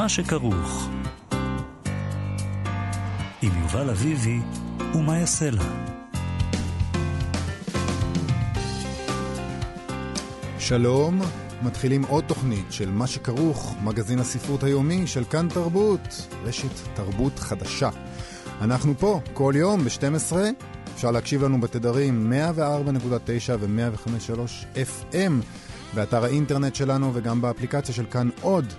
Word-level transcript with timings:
מה 0.00 0.08
שכרוך. 0.08 0.88
עם 3.42 3.52
יובל 3.62 3.90
אביבי 3.90 4.38
ומה 4.94 5.18
יעשה 5.18 5.50
לה. 5.50 5.62
שלום, 10.58 11.20
מתחילים 11.62 12.02
עוד 12.04 12.24
תוכנית 12.24 12.64
של 12.70 12.90
מה 12.90 13.06
שכרוך, 13.06 13.74
מגזין 13.84 14.18
הספרות 14.18 14.62
היומי 14.62 15.06
של 15.06 15.24
כאן 15.24 15.48
תרבות, 15.48 16.26
רשת 16.44 16.94
תרבות 16.94 17.38
חדשה. 17.38 17.90
אנחנו 18.60 18.94
פה 18.98 19.20
כל 19.34 19.52
יום 19.56 19.84
ב-12, 19.84 20.36
אפשר 20.94 21.10
להקשיב 21.10 21.44
לנו 21.44 21.60
בתדרים 21.60 22.32
104.9 22.56 23.52
ו-105.3 23.60 24.76
FM, 24.76 25.32
באתר 25.94 26.24
האינטרנט 26.24 26.74
שלנו 26.74 27.10
וגם 27.14 27.40
באפליקציה 27.40 27.94
של 27.94 28.04
כאן 28.10 28.28
עוד. 28.40 28.74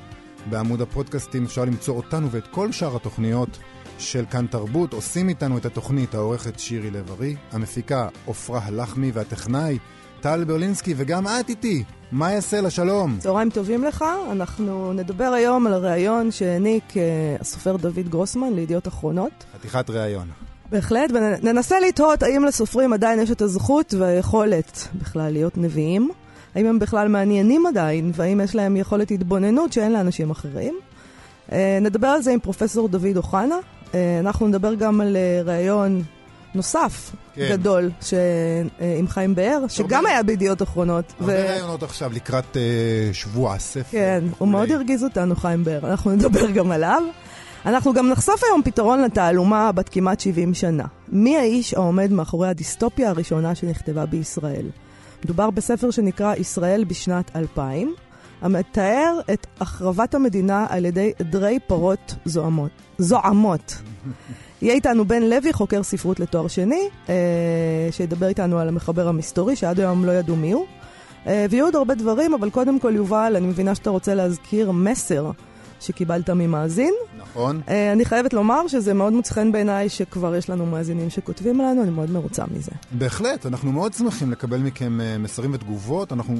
בעמוד 0.49 0.81
הפודקאסטים 0.81 1.43
אפשר 1.43 1.65
למצוא 1.65 1.95
אותנו 1.95 2.31
ואת 2.31 2.47
כל 2.47 2.71
שאר 2.71 2.95
התוכניות 2.95 3.57
של 3.97 4.25
כאן 4.31 4.45
תרבות. 4.47 4.93
עושים 4.93 5.29
איתנו 5.29 5.57
את 5.57 5.65
התוכנית 5.65 6.15
העורכת 6.15 6.59
שירי 6.59 6.91
לב-ארי, 6.91 7.35
המפיקה 7.51 8.07
עפרה 8.27 8.59
הלחמי 8.63 9.11
והטכנאי 9.13 9.77
טל 10.21 10.43
ברלינסקי, 10.43 10.93
וגם 10.97 11.27
את 11.27 11.49
איתי, 11.49 11.83
מה 12.11 12.31
יעשה 12.31 12.61
לה 12.61 12.69
שלום? 12.69 13.17
צהריים 13.19 13.49
טובים 13.49 13.83
לך, 13.83 14.05
אנחנו 14.31 14.93
נדבר 14.93 15.23
היום 15.25 15.67
על 15.67 15.73
הריאיון 15.73 16.31
שהעניק 16.31 16.97
אה, 16.97 17.01
הסופר 17.39 17.77
דוד 17.77 18.09
גרוסמן 18.09 18.53
לידיעות 18.53 18.87
אחרונות. 18.87 19.31
חתיכת 19.53 19.89
ראיון. 19.89 20.27
בהחלט, 20.71 21.11
וננסה 21.13 21.79
לתהות 21.79 22.23
האם 22.23 22.43
לסופרים 22.43 22.93
עדיין 22.93 23.19
יש 23.19 23.31
את 23.31 23.41
הזכות 23.41 23.93
והיכולת 23.93 24.87
בכלל 25.01 25.31
להיות 25.31 25.57
נביאים. 25.57 26.11
האם 26.55 26.65
הם 26.65 26.79
בכלל 26.79 27.07
מעניינים 27.07 27.65
עדיין, 27.65 28.11
והאם 28.15 28.41
יש 28.41 28.55
להם 28.55 28.77
יכולת 28.77 29.11
התבוננות 29.11 29.73
שאין 29.73 29.93
לאנשים 29.93 30.29
אחרים. 30.29 30.79
אה, 31.51 31.77
נדבר 31.81 32.07
על 32.07 32.21
זה 32.21 32.31
עם 32.31 32.39
פרופסור 32.39 32.87
דוד 32.87 33.17
אוחנה. 33.17 33.55
אה, 33.93 34.19
אנחנו 34.19 34.47
נדבר 34.47 34.73
גם 34.73 35.01
על 35.01 35.17
ראיון 35.45 36.03
נוסף 36.55 37.11
כן. 37.35 37.49
גדול 37.51 37.89
ש... 38.01 38.13
עם 38.99 39.07
חיים 39.07 39.35
באר, 39.35 39.67
שגם 39.67 40.05
היה 40.05 40.23
בידיעות 40.23 40.61
אחרונות. 40.61 41.13
הרבה 41.19 41.33
ו... 41.33 41.45
רעיונות 41.47 41.83
עכשיו 41.83 42.11
לקראת 42.13 42.53
uh, 42.53 42.57
שבוע 43.13 43.53
הספר. 43.53 43.91
כן, 43.91 44.23
הוא 44.37 44.47
מאוד 44.47 44.71
הרגיז 44.71 45.03
אותנו, 45.03 45.35
חיים 45.35 45.63
באר. 45.63 45.79
אנחנו 45.83 46.11
נדבר 46.15 46.51
גם 46.51 46.71
עליו. 46.71 47.01
אנחנו 47.65 47.93
גם 47.93 48.09
נחשוף 48.09 48.43
היום 48.43 48.61
פתרון 48.63 49.01
לתעלומה 49.01 49.71
בת 49.71 49.89
כמעט 49.89 50.19
70 50.19 50.53
שנה. 50.53 50.85
מי 51.09 51.37
האיש 51.37 51.73
העומד 51.73 52.11
מאחורי 52.11 52.47
הדיסטופיה 52.47 53.09
הראשונה 53.09 53.55
שנכתבה 53.55 54.05
בישראל? 54.05 54.65
מדובר 55.25 55.49
בספר 55.49 55.91
שנקרא 55.91 56.35
ישראל 56.35 56.83
בשנת 56.83 57.35
2000, 57.35 57.93
המתאר 58.41 59.19
את 59.33 59.47
החרבת 59.59 60.15
המדינה 60.15 60.65
על 60.69 60.85
ידי 60.85 61.11
עדרי 61.19 61.59
פרות 61.67 62.15
זועמות. 62.25 62.71
זועמות. 62.97 63.75
יהיה 64.61 64.73
איתנו 64.73 65.05
בן 65.05 65.23
לוי, 65.23 65.53
חוקר 65.53 65.83
ספרות 65.83 66.19
לתואר 66.19 66.47
שני, 66.47 66.89
אה, 67.09 67.15
שידבר 67.91 68.27
איתנו 68.27 68.59
על 68.59 68.67
המחבר 68.67 69.07
המסתורי, 69.07 69.55
שעד 69.55 69.79
היום 69.79 70.05
לא 70.05 70.11
ידעו 70.11 70.35
מי 70.35 70.51
הוא. 70.51 70.65
אה, 71.27 71.45
ויהיו 71.49 71.65
עוד 71.65 71.75
הרבה 71.75 71.95
דברים, 71.95 72.33
אבל 72.33 72.49
קודם 72.49 72.79
כל, 72.79 72.93
יובל, 72.95 73.33
אני 73.37 73.47
מבינה 73.47 73.75
שאתה 73.75 73.89
רוצה 73.89 74.15
להזכיר 74.15 74.71
מסר 74.71 75.31
שקיבלת 75.81 76.29
ממאזין. 76.29 76.93
נכון. 77.17 77.61
אה, 77.69 77.91
אני 77.91 78.05
חייבת 78.05 78.33
לומר 78.33 78.67
שזה 78.67 78.93
מאוד 78.93 79.13
מוצא 79.13 79.33
חן 79.33 79.51
בעיניי 79.51 79.89
שכבר 79.89 80.35
יש 80.35 80.49
לנו 80.49 80.65
מאזינים 80.65 81.09
שכותבים 81.09 81.61
לנו, 81.61 81.83
אני 81.83 81.91
מאוד 81.91 82.11
מרוצה 82.11 82.43
מזה. 82.51 82.71
בהחלט, 82.91 83.45
אנחנו 83.45 83.71
מאוד 83.71 83.93
שמחים 83.93 84.31
לקבל 84.31 84.57
מכם 84.57 85.01
אה, 85.01 85.17
מסרים 85.17 85.53
ותגובות. 85.53 86.13
אנחנו 86.13 86.35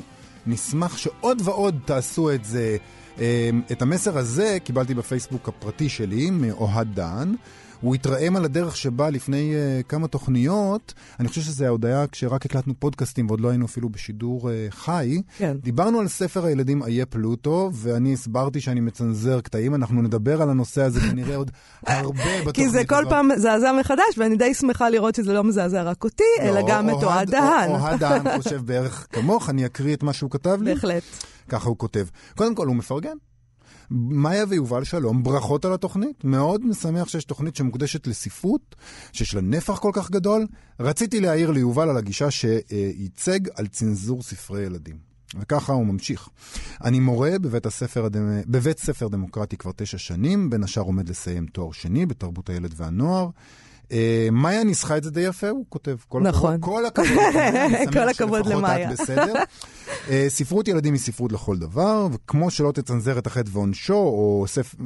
נשמח 0.47 0.97
שעוד 0.97 1.41
ועוד 1.43 1.79
תעשו 1.85 2.31
את 2.31 2.45
זה. 2.45 2.77
אה, 3.19 3.49
את 3.71 3.81
המסר 3.81 4.17
הזה 4.17 4.57
קיבלתי 4.63 4.93
בפייסבוק 4.93 5.47
הפרטי 5.47 5.89
שלי, 5.89 6.29
מאוהד 6.29 6.87
דן. 6.95 7.33
הוא 7.81 7.95
התרעם 7.95 8.35
על 8.35 8.45
הדרך 8.45 8.77
שבה 8.77 9.09
לפני 9.09 9.53
uh, 9.53 9.83
כמה 9.83 10.07
תוכניות, 10.07 10.93
אני 11.19 11.27
חושב 11.27 11.41
שזה 11.41 11.69
עוד 11.69 11.85
היה 11.85 12.07
כשרק 12.07 12.45
הקלטנו 12.45 12.73
פודקאסטים 12.79 13.27
ועוד 13.27 13.41
לא 13.41 13.49
היינו 13.49 13.65
אפילו 13.65 13.89
בשידור 13.89 14.49
uh, 14.49 14.73
חי. 14.73 15.21
כן. 15.37 15.57
דיברנו 15.63 15.99
על 15.99 16.07
ספר 16.07 16.45
הילדים 16.45 16.83
איי 16.83 17.05
פלוטו, 17.05 17.71
ואני 17.73 18.13
הסברתי 18.13 18.61
שאני 18.61 18.79
מצנזר 18.79 19.41
קטעים, 19.41 19.75
אנחנו 19.75 20.01
נדבר 20.01 20.41
על 20.41 20.49
הנושא 20.49 20.81
הזה 20.81 20.99
כנראה 20.99 21.35
עוד 21.35 21.51
הרבה 21.87 22.13
בתוכנית 22.45 22.55
כי 22.55 22.69
זה 22.69 22.85
כל 22.85 23.05
פעם 23.09 23.27
מזעזע 23.27 23.71
מחדש, 23.79 24.17
ואני 24.17 24.35
די 24.35 24.53
שמחה 24.53 24.89
לראות 24.89 25.15
שזה 25.15 25.33
לא 25.33 25.43
מזעזע 25.43 25.83
רק 25.83 26.03
אותי, 26.03 26.23
לא, 26.39 26.49
אלא 26.49 26.61
גם 26.67 26.89
את 26.89 27.03
אוהד 27.03 27.31
דהן. 27.31 27.69
אוהד 27.69 27.99
דהן 27.99 28.21
חושב 28.37 28.61
בערך 28.65 29.07
כמוך, 29.11 29.49
אני 29.49 29.65
אקריא 29.65 29.95
את 29.95 30.03
מה 30.03 30.13
שהוא 30.13 30.31
כתב 30.31 30.57
לי. 30.61 30.73
בהחלט. 30.73 31.03
ככה 31.49 31.69
הוא 31.69 31.77
כותב. 31.77 32.05
קודם 32.35 32.55
כל, 32.55 32.67
הוא 32.67 32.75
מפרגן. 32.75 33.15
מאיה 33.91 34.45
ויובל 34.49 34.83
שלום, 34.83 35.23
ברכות 35.23 35.65
על 35.65 35.73
התוכנית. 35.73 36.23
מאוד 36.23 36.65
משמח 36.65 37.07
שיש 37.07 37.23
תוכנית 37.23 37.55
שמוקדשת 37.55 38.07
לספרות, 38.07 38.75
שיש 39.13 39.35
לה 39.35 39.41
נפח 39.41 39.79
כל 39.79 39.91
כך 39.93 40.11
גדול. 40.11 40.47
רציתי 40.79 41.19
להעיר 41.19 41.51
ליובל 41.51 41.89
על 41.89 41.97
הגישה 41.97 42.31
שייצג 42.31 43.39
על 43.55 43.67
צנזור 43.67 44.21
ספרי 44.21 44.63
ילדים. 44.63 45.11
וככה 45.39 45.73
הוא 45.73 45.85
ממשיך. 45.85 46.29
אני 46.83 46.99
מורה 46.99 47.39
בבית, 47.39 47.65
הספר, 47.65 48.07
בבית 48.47 48.79
ספר 48.79 49.07
דמוקרטי 49.07 49.57
כבר 49.57 49.71
תשע 49.75 49.97
שנים, 49.97 50.49
בין 50.49 50.63
השאר 50.63 50.83
עומד 50.83 51.09
לסיים 51.09 51.45
תואר 51.45 51.71
שני 51.71 52.05
בתרבות 52.05 52.49
הילד 52.49 52.73
והנוער. 52.77 53.29
אה, 53.91 54.27
מאיה 54.31 54.63
ניסחה 54.63 54.97
את 54.97 55.03
זה 55.03 55.11
די 55.11 55.21
יפה, 55.21 55.49
הוא 55.49 55.65
כותב. 55.69 55.95
כל 56.07 56.21
נכון. 56.21 56.53
הכבוד, 56.53 56.73
כל 56.73 56.85
הכבוד. 56.85 57.33
כל 57.93 58.09
הכבוד 58.09 58.45
למאיה. 58.45 58.91
בסדר. 58.91 59.33
אה, 60.09 60.25
ספרות 60.29 60.67
ילדים 60.67 60.93
היא 60.93 61.01
ספרות 61.01 61.31
לכל 61.31 61.57
דבר, 61.57 62.07
וכמו 62.11 62.51
שלא 62.51 62.71
תצנזר 62.71 63.17
את 63.17 63.27
החטא 63.27 63.49
ועונשו, 63.53 63.93
או 63.93 64.45
ספר... 64.47 64.77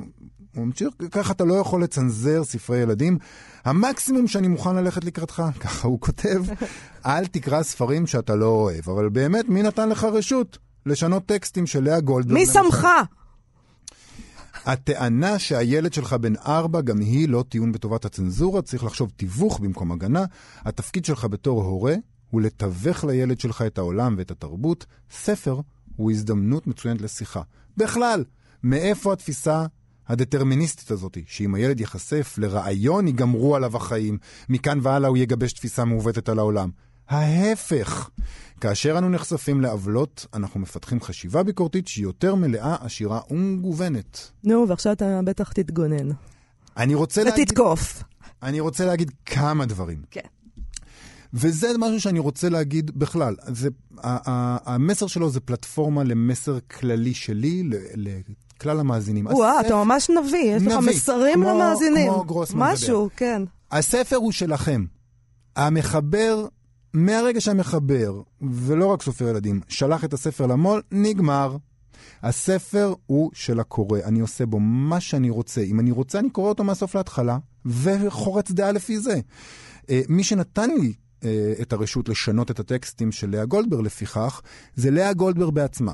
ככה 1.12 1.34
אתה 1.34 1.46
לא 1.46 1.54
יכול 1.54 1.84
לצנזר 1.84 2.44
ספרי 2.44 2.78
ילדים. 2.78 3.18
המקסימום 3.66 4.28
שאני 4.28 4.48
מוכן 4.48 4.76
ללכת 4.76 5.04
לקראתך, 5.04 5.44
ככה 5.60 5.88
הוא 5.88 6.00
כותב, 6.02 6.44
אל 7.06 7.26
תקרא 7.26 7.64
ספרים 7.64 8.08
שאתה 8.08 8.36
לא 8.36 8.46
אוהב. 8.46 8.90
אבל 8.90 9.10
באמת, 9.10 9.50
מי 9.50 9.64
נתן 9.64 9.90
לך 9.90 10.04
רשות 10.04 10.58
לשנות 10.86 11.26
טקסטים 11.26 11.68
של 11.68 11.84
לאה 11.84 12.00
גולדברג? 12.00 12.34
מי 12.34 12.46
שמך? 12.46 12.88
הטענה 14.66 15.40
שהילד 15.40 15.94
שלך 15.94 16.14
בן 16.14 16.34
ארבע, 16.36 16.82
גם 16.82 17.00
היא 17.00 17.30
לא 17.30 17.44
טיעון 17.50 17.72
בטובת 17.72 18.06
הצנזורה, 18.06 18.62
צריך 18.62 18.84
לחשוב 18.84 19.12
תיווך 19.16 19.60
במקום 19.60 19.92
הגנה. 19.92 20.26
התפקיד 20.58 21.06
שלך 21.06 21.26
בתור 21.26 21.64
הורה 21.64 21.96
הוא 22.30 22.42
לתווך 22.42 23.04
לילד 23.04 23.40
שלך 23.40 23.62
את 23.62 23.78
העולם 23.78 24.16
ואת 24.18 24.32
התרבות. 24.32 24.86
ספר 25.12 25.60
הוא 25.96 26.12
הזדמנות 26.12 26.68
מצוינת 26.68 27.02
לשיחה. 27.02 27.42
בכלל, 27.78 28.24
מאיפה 28.64 29.14
התפיסה 29.14 29.66
הדטרמיניסטית 30.08 30.92
הזאת, 30.92 31.18
שאם 31.26 31.56
הילד 31.56 31.80
ייחשף 31.80 32.36
לרעיון, 32.38 33.08
ייגמרו 33.08 33.56
עליו 33.56 33.78
החיים, 33.78 34.18
מכאן 34.50 34.80
והלאה 34.82 35.10
הוא 35.10 35.18
יגבש 35.18 35.54
תפיסה 35.54 35.86
מעוותת 35.86 36.30
על 36.30 36.40
העולם. 36.40 36.70
ההפך. 37.10 38.10
כאשר 38.62 38.98
אנו 38.98 39.10
נחשפים 39.10 39.62
לעוולות, 39.62 40.26
אנחנו 40.34 40.60
מפתחים 40.60 41.02
חשיבה 41.02 41.44
ביקורתית 41.44 41.88
שהיא 41.88 42.04
יותר 42.04 42.36
מלאה, 42.36 42.76
עשירה 42.80 43.20
ומגוונת. 43.32 44.32
נו, 44.44 44.66
ועכשיו 44.70 44.94
אתה 44.94 45.20
בטח 45.24 45.52
תתגונן. 45.52 46.10
אני 46.78 46.96
רוצה 46.96 47.22
ותתקוף. 47.22 47.38
להגיד... 47.38 47.50
ותתקוף. 47.52 48.04
אני 48.44 48.60
רוצה 48.60 48.86
להגיד 48.86 49.12
כמה 49.26 49.66
דברים. 49.66 50.02
כן. 50.12 50.22
וזה 51.34 51.68
משהו 51.78 52.02
שאני 52.02 52.20
רוצה 52.20 52.50
להגיד 52.50 53.00
בכלל. 53.00 53.36
זה, 53.48 53.70
המסר 54.66 55.08
שלו 55.08 55.30
זה 55.30 55.40
פלטפורמה 55.40 56.04
למסר 56.04 56.58
כללי 56.60 57.14
שלי, 57.14 57.64
לכלל 57.96 58.80
המאזינים. 58.80 59.28
וואה, 59.28 59.62
אתה 59.62 59.76
ממש 59.76 60.10
נביא, 60.10 60.56
יש 60.56 60.64
לך 60.64 60.74
מסרים 60.88 61.34
כמו, 61.34 61.50
למאזינים. 61.50 62.14
כמו 62.14 62.24
גרוסמן 62.24 62.72
משהו, 62.74 63.06
דבר. 63.06 63.16
כן. 63.16 63.42
הספר 63.72 64.16
הוא 64.16 64.32
שלכם. 64.32 64.86
המחבר 65.56 66.48
מהרגע 66.96 67.42
שהמחבר, 67.42 68.22
ולא 68.42 68.86
רק 68.86 69.02
סופר 69.02 69.28
ילדים, 69.28 69.62
שלח 69.68 70.04
את 70.04 70.14
הספר 70.14 70.46
למו"ל, 70.46 70.82
נגמר. 70.92 71.58
הספר 72.24 72.94
הוא 73.06 73.32
של 73.34 73.60
הקורא, 73.60 74.00
אני 74.04 74.20
עושה 74.20 74.46
בו 74.46 74.60
מה 74.60 75.00
שאני 75.00 75.30
רוצה. 75.30 75.62
אם 75.62 75.80
אני 75.80 75.92
רוצה, 75.92 76.20
אני 76.20 76.30
קורא 76.30 76.50
אותו 76.50 76.64
מהסוף 76.64 76.96
להתחלה, 76.96 77.38
וחורץ 77.66 78.52
דעה 78.52 78.72
לפי 78.72 79.00
זה. 79.00 79.20
אה, 79.90 80.02
מי 80.10 80.24
שנתן 80.24 80.70
לי 80.70 80.94
אה, 81.24 81.54
את 81.62 81.74
הרשות 81.74 82.10
לשנות 82.10 82.52
את 82.52 82.60
הטקסטים 82.60 83.12
של 83.12 83.30
לאה 83.30 83.46
גולדברג 83.46 83.86
לפיכך, 83.86 84.42
זה 84.76 84.92
לאה 84.92 85.14
גולדברג 85.14 85.54
בעצמה. 85.54 85.94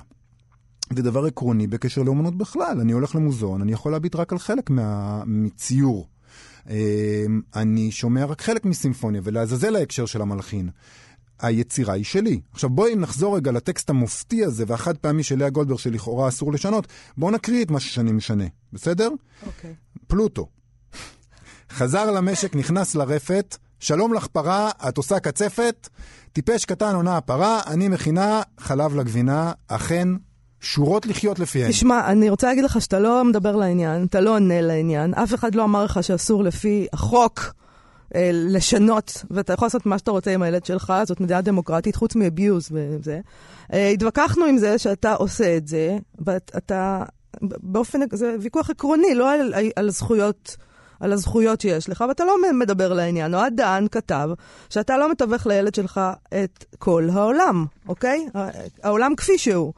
זה 0.96 1.02
דבר 1.02 1.26
עקרוני 1.26 1.68
בקשר 1.68 2.04
לאומנות 2.04 2.38
בכלל. 2.38 2.80
אני 2.82 2.92
הולך 2.92 3.16
למוזיאון, 3.16 3.62
אני 3.62 3.72
יכול 3.72 3.92
להביט 3.92 4.16
רק 4.16 4.32
על 4.34 4.40
חלק 4.40 4.70
מה... 4.70 5.24
מציור. 5.26 6.08
אמ, 6.70 7.42
אני 7.56 7.92
שומע 7.92 8.26
רק 8.26 8.42
חלק 8.42 8.66
מסימפוניה, 8.66 9.22
ולעזאזל 9.24 9.76
ההקשר 9.76 10.06
של 10.06 10.22
המלחין. 10.22 10.70
היצירה 11.42 11.94
היא 11.94 12.04
שלי. 12.04 12.42
עכשיו 12.52 12.70
בואי 12.70 12.96
נחזור 12.96 13.36
רגע 13.36 13.52
לטקסט 13.52 13.90
המופתי 13.90 14.46
הזה 14.46 14.64
והחד 14.68 14.98
פעמי 14.98 15.24
של 15.24 15.40
לאה 15.40 15.50
גולדברג 15.50 15.80
שלכאורה 15.80 16.28
אסור 16.28 16.52
לשנות. 16.54 16.88
בואו 17.18 17.32
נקריא 17.32 17.64
את 17.64 17.72
מה 17.72 17.80
שאני 17.80 18.12
משנה, 18.12 18.44
בסדר? 18.74 19.10
אוקיי. 19.46 19.72
Okay. 19.72 20.00
פלוטו. 20.08 20.48
חזר 21.78 22.12
למשק, 22.12 22.56
נכנס 22.56 22.96
לרפת, 22.96 23.58
שלום 23.80 24.14
לך 24.14 24.28
פרה, 24.28 24.72
את 24.90 24.98
עושה 24.98 25.20
קצפת, 25.20 25.90
טיפש 26.34 26.66
קטן 26.66 26.96
עונה 26.96 27.18
הפרה, 27.18 27.62
אני 27.68 27.88
מכינה 27.88 28.42
חלב 28.60 28.96
לגבינה, 28.96 29.52
אכן 29.68 30.08
שורות 30.62 31.06
לחיות 31.06 31.40
לפיהן. 31.40 31.72
תשמע, 31.72 32.08
אני 32.08 32.30
רוצה 32.30 32.48
להגיד 32.48 32.64
לך 32.64 32.82
שאתה 32.82 33.00
לא 33.00 33.24
מדבר 33.24 33.56
לעניין, 33.56 34.04
אתה 34.04 34.22
לא 34.22 34.36
עונה 34.36 34.62
לעניין, 34.62 35.14
אף 35.14 35.34
אחד 35.34 35.56
לא 35.56 35.64
אמר 35.64 35.84
לך 35.84 36.04
שאסור 36.04 36.44
לפי 36.44 36.88
החוק 36.94 37.54
אה, 38.16 38.30
לשנות, 38.34 39.26
ואתה 39.32 39.54
יכול 39.54 39.66
לעשות 39.66 39.86
מה 39.86 39.98
שאתה 39.98 40.12
רוצה 40.12 40.32
עם 40.34 40.42
הילד 40.42 40.66
שלך, 40.66 40.94
זאת 41.06 41.20
מדינה 41.20 41.42
דמוקרטית, 41.42 41.96
חוץ 41.96 42.16
מאביוז 42.16 42.70
וזה. 42.72 43.20
אה, 43.74 43.90
התווכחנו 43.90 44.46
עם 44.46 44.58
זה 44.58 44.78
שאתה 44.78 45.14
עושה 45.14 45.58
את 45.58 45.68
זה, 45.68 45.98
ואתה, 46.26 47.04
באופן, 47.42 48.00
זה 48.14 48.36
ויכוח 48.42 48.70
עקרוני, 48.70 49.16
לא 49.16 49.32
על, 49.32 49.54
על 49.76 49.90
זכויות... 49.90 50.58
על 51.00 51.14
הזכויות 51.14 51.62
שיש 51.62 51.90
לך, 51.90 52.04
ואתה 52.10 52.26
לא 52.26 52.36
מדבר 52.60 52.94
לעניין. 52.94 53.36
אוהד 53.36 53.54
דהן 53.56 53.88
כתב 53.92 54.30
שאתה 54.70 54.98
לא 54.98 55.12
מתווך 55.12 55.48
לילד 55.48 55.76
שלך 55.76 56.02
את 56.44 56.66
כל 56.80 57.10
העולם, 57.14 57.66
אוקיי? 57.88 58.28
העולם 58.84 59.16
כפי 59.16 59.38
שהוא. 59.38 59.74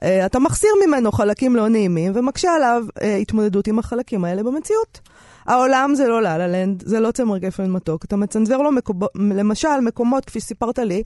אה, 0.00 0.26
אתה 0.26 0.38
מחסיר 0.38 0.70
ממנו 0.86 1.12
חלקים 1.12 1.56
לא 1.56 1.68
נעימים 1.68 2.12
ומקשה 2.14 2.54
עליו 2.54 2.82
אה, 2.88 3.04
התמודדות 3.04 3.66
עם 3.66 3.78
החלקים 3.78 4.24
האלה 4.24 4.42
במציאות. 4.42 5.00
העולם 5.46 5.94
זה 5.94 6.08
לא 6.08 6.22
La 6.22 6.48
La 6.48 6.58
Land, 6.58 6.82
זה 6.86 7.00
לא 7.00 7.10
צמר 7.10 7.38
גפן 7.38 7.70
מתוק. 7.70 8.04
אתה 8.04 8.16
מצנזר 8.16 8.56
לו 8.56 8.72
מקוב... 8.72 8.96
למשל 9.14 9.80
מקומות, 9.82 10.24
כפי 10.24 10.40
שסיפרת 10.40 10.78
לי 10.78 11.02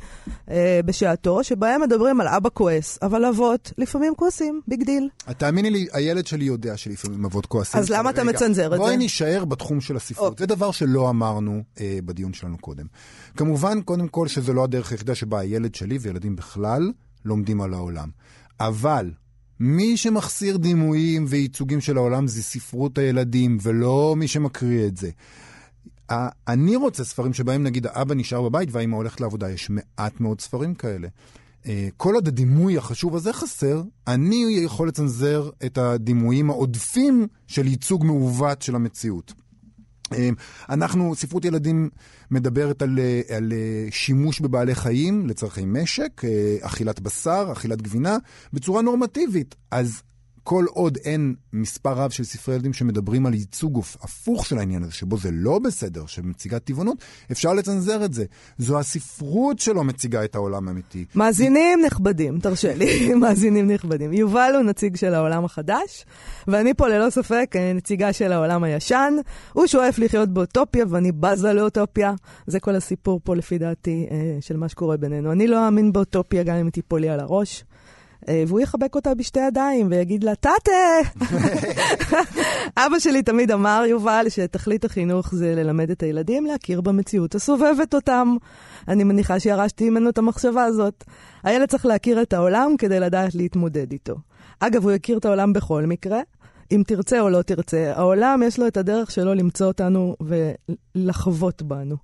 אה, 0.50 0.80
בשעתו, 0.84 1.44
שבהם 1.44 1.80
מדברים 1.82 2.20
על 2.20 2.28
אבא 2.28 2.48
כועס, 2.54 2.98
אבל 3.02 3.24
אבות 3.24 3.72
לפעמים 3.78 4.14
כועסים, 4.14 4.60
big 4.68 4.84
deal. 4.84 5.08
תאמיני 5.38 5.70
לי, 5.70 5.86
הילד 5.92 6.26
שלי 6.26 6.44
יודע 6.44 6.76
שלפעמים 6.76 7.24
אבות 7.24 7.46
כועסים. 7.46 7.80
אז 7.80 7.90
למה 7.90 8.10
אתה 8.10 8.24
מצנזר 8.24 8.66
את 8.66 8.70
זה? 8.70 8.76
בואי 8.76 8.96
נישאר 8.96 9.44
בתחום 9.44 9.80
של 9.80 9.96
הספרות. 9.96 10.32
אוקיי. 10.32 10.46
זה 10.46 10.54
דבר 10.54 10.70
שלא 10.70 11.10
אמרנו 11.10 11.62
אה, 11.80 11.98
בדיון 12.04 12.32
שלנו 12.32 12.58
קודם. 12.58 12.86
כמובן, 13.36 13.80
קודם 13.80 14.08
כל, 14.08 14.28
שזו 14.28 14.52
לא 14.52 14.64
הדרך 14.64 14.92
היחידה 14.92 15.14
שבה 15.14 15.40
הילד 15.40 15.74
שלי 15.74 15.98
וילדים 16.00 16.36
בכלל 16.36 16.92
לומדים 17.24 17.60
על 17.60 17.74
העולם. 17.74 18.08
אבל 18.60 19.10
מי 19.60 19.96
שמחסיר 19.96 20.56
דימויים 20.56 21.24
וייצוגים 21.28 21.80
של 21.80 21.96
העולם 21.96 22.26
זה 22.26 22.42
ספרות 22.42 22.98
הילדים, 22.98 23.58
ולא 23.62 24.14
מי 24.16 24.28
שמקריא 24.28 24.86
את 24.86 24.96
זה. 24.96 25.10
אני 26.48 26.76
רוצה 26.76 27.04
ספרים 27.04 27.32
שבהם 27.32 27.62
נגיד 27.62 27.86
האבא 27.86 28.14
נשאר 28.14 28.42
בבית 28.42 28.68
והאמא 28.72 28.96
הולכת 28.96 29.20
לעבודה. 29.20 29.50
יש 29.50 29.70
מעט 29.70 30.20
מאוד 30.20 30.40
ספרים 30.40 30.74
כאלה. 30.74 31.08
אה, 31.66 31.88
כל 31.96 32.14
עוד 32.14 32.28
הדימוי 32.28 32.78
החשוב 32.78 33.16
הזה 33.16 33.32
חסר, 33.32 33.82
אני 34.06 34.60
יכול 34.64 34.88
לצנזר 34.88 35.50
את 35.66 35.78
הדימויים 35.78 36.50
העודפים 36.50 37.26
של 37.46 37.66
ייצוג 37.66 38.04
מעוות 38.04 38.62
של 38.62 38.74
המציאות. 38.74 39.32
אמ, 40.12 40.34
אנחנו, 40.68 41.14
ספרות 41.14 41.44
ילדים 41.44 41.90
מדברת 42.30 42.82
על, 42.82 42.98
אה, 42.98 43.36
על 43.36 43.52
אה, 43.52 43.90
שימוש 43.90 44.40
בבעלי 44.40 44.74
חיים 44.74 45.26
לצורכי 45.26 45.64
משק, 45.64 46.24
אה, 46.24 46.56
אכילת 46.60 47.00
בשר, 47.00 47.48
אכילת 47.52 47.82
גבינה, 47.82 48.16
בצורה 48.52 48.82
נורמטיבית. 48.82 49.54
אז 49.70 50.02
כל 50.44 50.64
עוד 50.68 50.98
אין 51.04 51.34
מספר 51.52 51.92
רב 51.92 52.10
של 52.10 52.24
ספרי 52.24 52.54
ילדים 52.54 52.72
שמדברים 52.72 53.26
על 53.26 53.34
ייצוג 53.34 53.82
הפוך 54.02 54.46
של 54.46 54.58
העניין 54.58 54.82
הזה, 54.82 54.92
שבו 54.92 55.18
זה 55.18 55.30
לא 55.32 55.58
בסדר, 55.58 56.06
שמציגה 56.06 56.58
טבעונות, 56.58 57.04
אפשר 57.32 57.52
לצנזר 57.54 58.04
את 58.04 58.12
זה. 58.12 58.24
זו 58.58 58.78
הספרות 58.78 59.58
שלא 59.58 59.84
מציגה 59.84 60.24
את 60.24 60.34
העולם 60.34 60.68
האמיתי. 60.68 61.04
מאזינים 61.14 61.80
נכבדים, 61.86 62.38
תרשה 62.38 62.74
לי, 62.74 63.08
מאזינים 63.20 63.70
נכבדים. 63.70 64.12
יובל 64.12 64.52
הוא 64.54 64.62
נציג 64.62 64.96
של 64.96 65.14
העולם 65.14 65.44
החדש, 65.44 66.04
ואני 66.48 66.74
פה 66.74 66.88
ללא 66.88 67.10
ספק 67.10 67.54
נציגה 67.74 68.12
של 68.12 68.32
העולם 68.32 68.64
הישן. 68.64 69.14
הוא 69.52 69.66
שואף 69.66 69.98
לחיות 69.98 70.28
באוטופיה, 70.28 70.84
ואני 70.88 71.12
בזה 71.12 71.52
לאוטופיה. 71.52 72.12
זה 72.46 72.60
כל 72.60 72.74
הסיפור 72.74 73.20
פה, 73.24 73.36
לפי 73.36 73.58
דעתי, 73.58 74.06
אה, 74.10 74.36
של 74.40 74.56
מה 74.56 74.68
שקורה 74.68 74.96
בינינו. 74.96 75.32
אני 75.32 75.46
לא 75.46 75.66
אאמין 75.66 75.92
באוטופיה 75.92 76.42
גם 76.42 76.56
אם 76.56 76.70
תיפול 76.70 77.00
לי 77.00 77.08
על 77.08 77.20
הראש. 77.20 77.64
אה, 78.28 78.44
והוא 78.48 78.60
יחבק 78.60 78.94
אותה 78.94 79.14
בשתי 79.14 79.40
ידיים 79.40 79.86
ויגיד 79.90 80.24
לה, 80.24 80.34
טאטה! 80.34 80.72
אבא 82.86 82.98
שלי 82.98 83.22
תמיד 83.22 83.50
אמר, 83.50 83.84
יובל, 83.88 84.26
שתכלית 84.28 84.84
החינוך 84.84 85.34
זה 85.34 85.54
ללמד 85.54 85.90
את 85.90 86.02
הילדים 86.02 86.46
להכיר 86.46 86.80
במציאות 86.80 87.34
הסובבת 87.34 87.94
אותם. 87.94 88.36
אני 88.88 89.04
מניחה 89.04 89.40
שירשתי 89.40 89.90
ממנו 89.90 90.10
את 90.10 90.18
המחשבה 90.18 90.64
הזאת. 90.64 91.04
הילד 91.42 91.68
צריך 91.68 91.86
להכיר 91.86 92.22
את 92.22 92.32
העולם 92.32 92.74
כדי 92.78 93.00
לדעת 93.00 93.34
להתמודד 93.34 93.92
איתו. 93.92 94.14
אגב, 94.60 94.82
הוא 94.82 94.92
יכיר 94.92 95.18
את 95.18 95.24
העולם 95.24 95.52
בכל 95.52 95.86
מקרה. 95.86 96.20
אם 96.72 96.82
תרצה 96.86 97.20
או 97.20 97.28
לא 97.30 97.42
תרצה, 97.42 97.92
העולם 97.96 98.42
יש 98.46 98.58
לו 98.58 98.66
את 98.66 98.76
הדרך 98.76 99.10
שלו 99.10 99.34
למצוא 99.34 99.66
אותנו 99.66 100.16
ולחוות 100.96 101.62
בנו. 101.62 101.96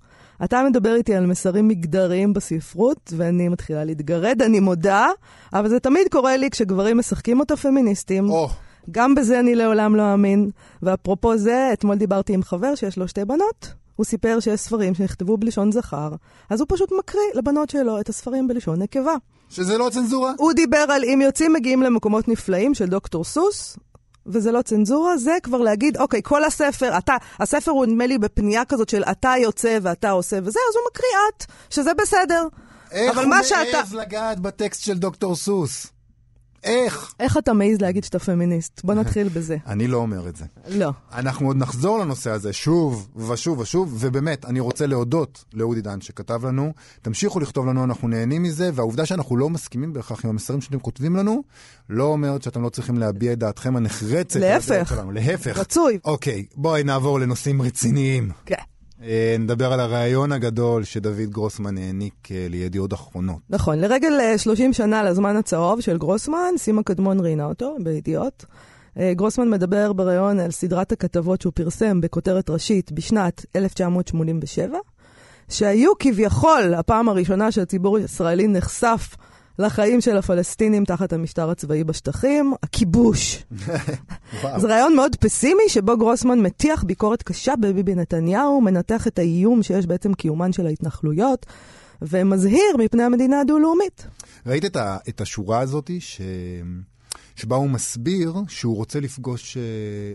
אתה 0.44 0.62
מדבר 0.62 0.94
איתי 0.94 1.14
על 1.14 1.26
מסרים 1.26 1.68
מגדריים 1.68 2.32
בספרות, 2.32 3.12
ואני 3.16 3.48
מתחילה 3.48 3.84
להתגרד, 3.84 4.42
אני 4.42 4.60
מודה, 4.60 5.08
אבל 5.52 5.68
זה 5.68 5.80
תמיד 5.80 6.06
קורה 6.10 6.36
לי 6.36 6.50
כשגברים 6.50 6.98
משחקים 6.98 7.40
אותה 7.40 7.56
פמיניסטים. 7.56 8.30
Oh. 8.30 8.50
גם 8.90 9.14
בזה 9.14 9.40
אני 9.40 9.54
לעולם 9.54 9.96
לא 9.96 10.12
אאמין. 10.12 10.50
ואפרופו 10.82 11.38
זה, 11.38 11.70
אתמול 11.72 11.96
דיברתי 11.96 12.34
עם 12.34 12.42
חבר 12.42 12.74
שיש 12.74 12.98
לו 12.98 13.08
שתי 13.08 13.24
בנות. 13.24 13.72
הוא 13.96 14.04
סיפר 14.04 14.40
שיש 14.40 14.60
ספרים 14.60 14.94
שנכתבו 14.94 15.36
בלשון 15.36 15.72
זכר, 15.72 16.10
אז 16.50 16.60
הוא 16.60 16.66
פשוט 16.70 16.92
מקריא 16.98 17.22
לבנות 17.34 17.70
שלו 17.70 18.00
את 18.00 18.08
הספרים 18.08 18.48
בלשון 18.48 18.82
נקבה. 18.82 19.14
שזה 19.50 19.78
לא 19.78 19.88
צנזורה? 19.92 20.32
הוא 20.38 20.52
דיבר 20.52 20.86
על 20.88 21.04
אם 21.04 21.20
יוצאים 21.24 21.52
מגיעים 21.52 21.82
למקומות 21.82 22.28
נפלאים 22.28 22.74
של 22.74 22.86
דוקטור 22.86 23.24
סוס, 23.24 23.76
וזה 24.26 24.52
לא 24.52 24.62
צנזורה, 24.62 25.16
זה 25.16 25.36
כבר 25.42 25.58
להגיד, 25.58 25.96
אוקיי, 25.96 26.20
כל 26.24 26.44
הספר, 26.44 26.98
אתה, 26.98 27.16
הספר 27.40 27.70
הוא 27.70 27.86
נדמה 27.86 28.06
לי 28.06 28.18
בפנייה 28.18 28.64
כזאת 28.64 28.88
של 28.88 29.04
אתה 29.04 29.32
יוצא 29.42 29.78
ואתה 29.82 30.10
עושה 30.10 30.36
וזה, 30.36 30.58
אז 30.70 30.76
הוא 30.76 30.84
מקריא 30.90 31.10
את, 31.28 31.52
שזה 31.70 31.94
בסדר. 31.94 32.46
איך 32.90 33.18
הוא 33.18 33.26
מעז 33.26 33.46
שאתה... 33.46 33.80
לגעת 33.92 34.40
בטקסט 34.40 34.82
של 34.82 34.98
דוקטור 34.98 35.36
סוס? 35.36 35.86
איך? 36.64 37.14
איך 37.20 37.36
אתה 37.36 37.52
מעז 37.52 37.80
להגיד 37.80 38.04
שאתה 38.04 38.18
פמיניסט? 38.18 38.80
בוא 38.84 38.94
נתחיל 39.00 39.28
בזה. 39.28 39.56
אני 39.66 39.86
לא 39.86 39.96
אומר 39.96 40.28
את 40.28 40.36
זה. 40.36 40.44
לא. 40.68 40.90
אנחנו 41.12 41.46
עוד 41.46 41.56
נחזור 41.56 41.98
לנושא 41.98 42.30
הזה 42.30 42.52
שוב 42.52 43.08
ושוב 43.30 43.58
ושוב, 43.58 43.96
ובאמת, 44.00 44.44
אני 44.44 44.60
רוצה 44.60 44.86
להודות 44.86 45.44
לאודי 45.54 45.80
דן 45.80 46.00
שכתב 46.00 46.46
לנו. 46.46 46.72
תמשיכו 47.02 47.40
לכתוב 47.40 47.66
לנו, 47.66 47.84
אנחנו 47.84 48.08
נהנים 48.08 48.42
מזה, 48.42 48.70
והעובדה 48.74 49.06
שאנחנו 49.06 49.36
לא 49.36 49.50
מסכימים 49.50 49.92
בהכרח 49.92 50.24
עם 50.24 50.30
המסרים 50.30 50.60
שאתם 50.60 50.78
כותבים 50.78 51.16
לנו, 51.16 51.42
לא 51.88 52.04
אומרת 52.04 52.42
שאתם 52.42 52.62
לא 52.62 52.68
צריכים 52.68 52.98
להביע 52.98 53.32
את 53.32 53.38
דעתכם 53.38 53.76
הנחרצת. 53.76 54.40
להפך. 54.40 55.00
להפך. 55.12 55.58
רצוי. 55.58 55.98
אוקיי, 56.04 56.46
בואי 56.56 56.82
נעבור 56.82 57.20
לנושאים 57.20 57.62
רציניים. 57.62 58.30
כן. 58.46 58.54
אה, 59.02 59.36
נדבר 59.38 59.72
על 59.72 59.80
הריאיון 59.80 60.32
הגדול 60.32 60.84
שדוד 60.84 61.30
גרוסמן 61.30 61.78
העניק 61.78 62.28
אה, 62.30 62.46
לידיעות 62.50 62.92
אחרונות. 62.92 63.38
נכון, 63.50 63.78
לרגל 63.78 64.36
30 64.36 64.68
אה, 64.68 64.72
שנה 64.72 65.02
לזמן 65.02 65.36
הצהוב 65.36 65.80
של 65.80 65.98
גרוסמן, 65.98 66.54
סימה 66.56 66.82
קדמון 66.82 67.20
ראיינה 67.20 67.44
אותו 67.44 67.76
בידיעות. 67.82 68.44
גרוסמן 69.12 69.50
מדבר 69.50 69.92
בריאיון 69.92 70.40
על 70.40 70.50
סדרת 70.50 70.92
הכתבות 70.92 71.40
שהוא 71.40 71.52
פרסם 71.56 72.00
בכותרת 72.00 72.50
ראשית 72.50 72.92
בשנת 72.92 73.46
1987, 73.56 74.78
שהיו 75.48 75.92
כביכול 75.98 76.74
הפעם 76.74 77.08
הראשונה 77.08 77.52
שהציבור 77.52 77.96
הישראלי 77.96 78.48
נחשף 78.48 79.16
לחיים 79.60 80.00
של 80.00 80.16
הפלסטינים 80.16 80.84
תחת 80.84 81.12
המשטר 81.12 81.50
הצבאי 81.50 81.84
בשטחים, 81.84 82.54
הכיבוש. 82.62 83.44
זה 84.60 84.68
רעיון 84.68 84.96
מאוד 84.96 85.16
פסימי, 85.16 85.62
שבו 85.68 85.98
גרוסמן 85.98 86.40
מטיח 86.40 86.84
ביקורת 86.84 87.22
קשה 87.22 87.56
בביבי 87.56 87.94
נתניהו, 87.94 88.60
מנתח 88.60 89.06
את 89.06 89.18
האיום 89.18 89.62
שיש 89.62 89.86
בעצם 89.86 90.14
קיומן 90.14 90.52
של 90.52 90.66
ההתנחלויות, 90.66 91.46
ומזהיר 92.02 92.76
מפני 92.78 93.02
המדינה 93.02 93.40
הדו-לאומית. 93.40 94.06
ראית 94.46 94.64
את, 94.64 94.76
ה, 94.76 94.96
את 95.08 95.20
השורה 95.20 95.60
הזאת, 95.60 95.90
ש... 95.98 96.20
שבה 97.36 97.56
הוא 97.56 97.70
מסביר 97.70 98.34
שהוא 98.48 98.76
רוצה 98.76 99.00
לפגוש, 99.00 99.56
אה, 99.56 99.62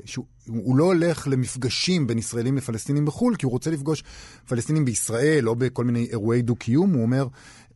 שהוא 0.06 0.78
לא 0.78 0.84
הולך 0.84 1.28
למפגשים 1.28 2.08
בין 2.08 2.18
ישראלים 2.18 2.58
לפלסטינים 2.58 3.06
בחו"ל, 3.06 3.36
כי 3.36 3.46
הוא 3.46 3.52
רוצה 3.52 3.72
לפגוש 3.72 4.04
פלסטינים 4.48 4.86
בישראל 4.86 5.50
או 5.50 5.56
בכל 5.56 5.84
מיני 5.84 6.08
אירועי 6.12 6.42
דו-קיום. 6.42 6.94
הוא 6.94 7.02
אומר, 7.02 7.28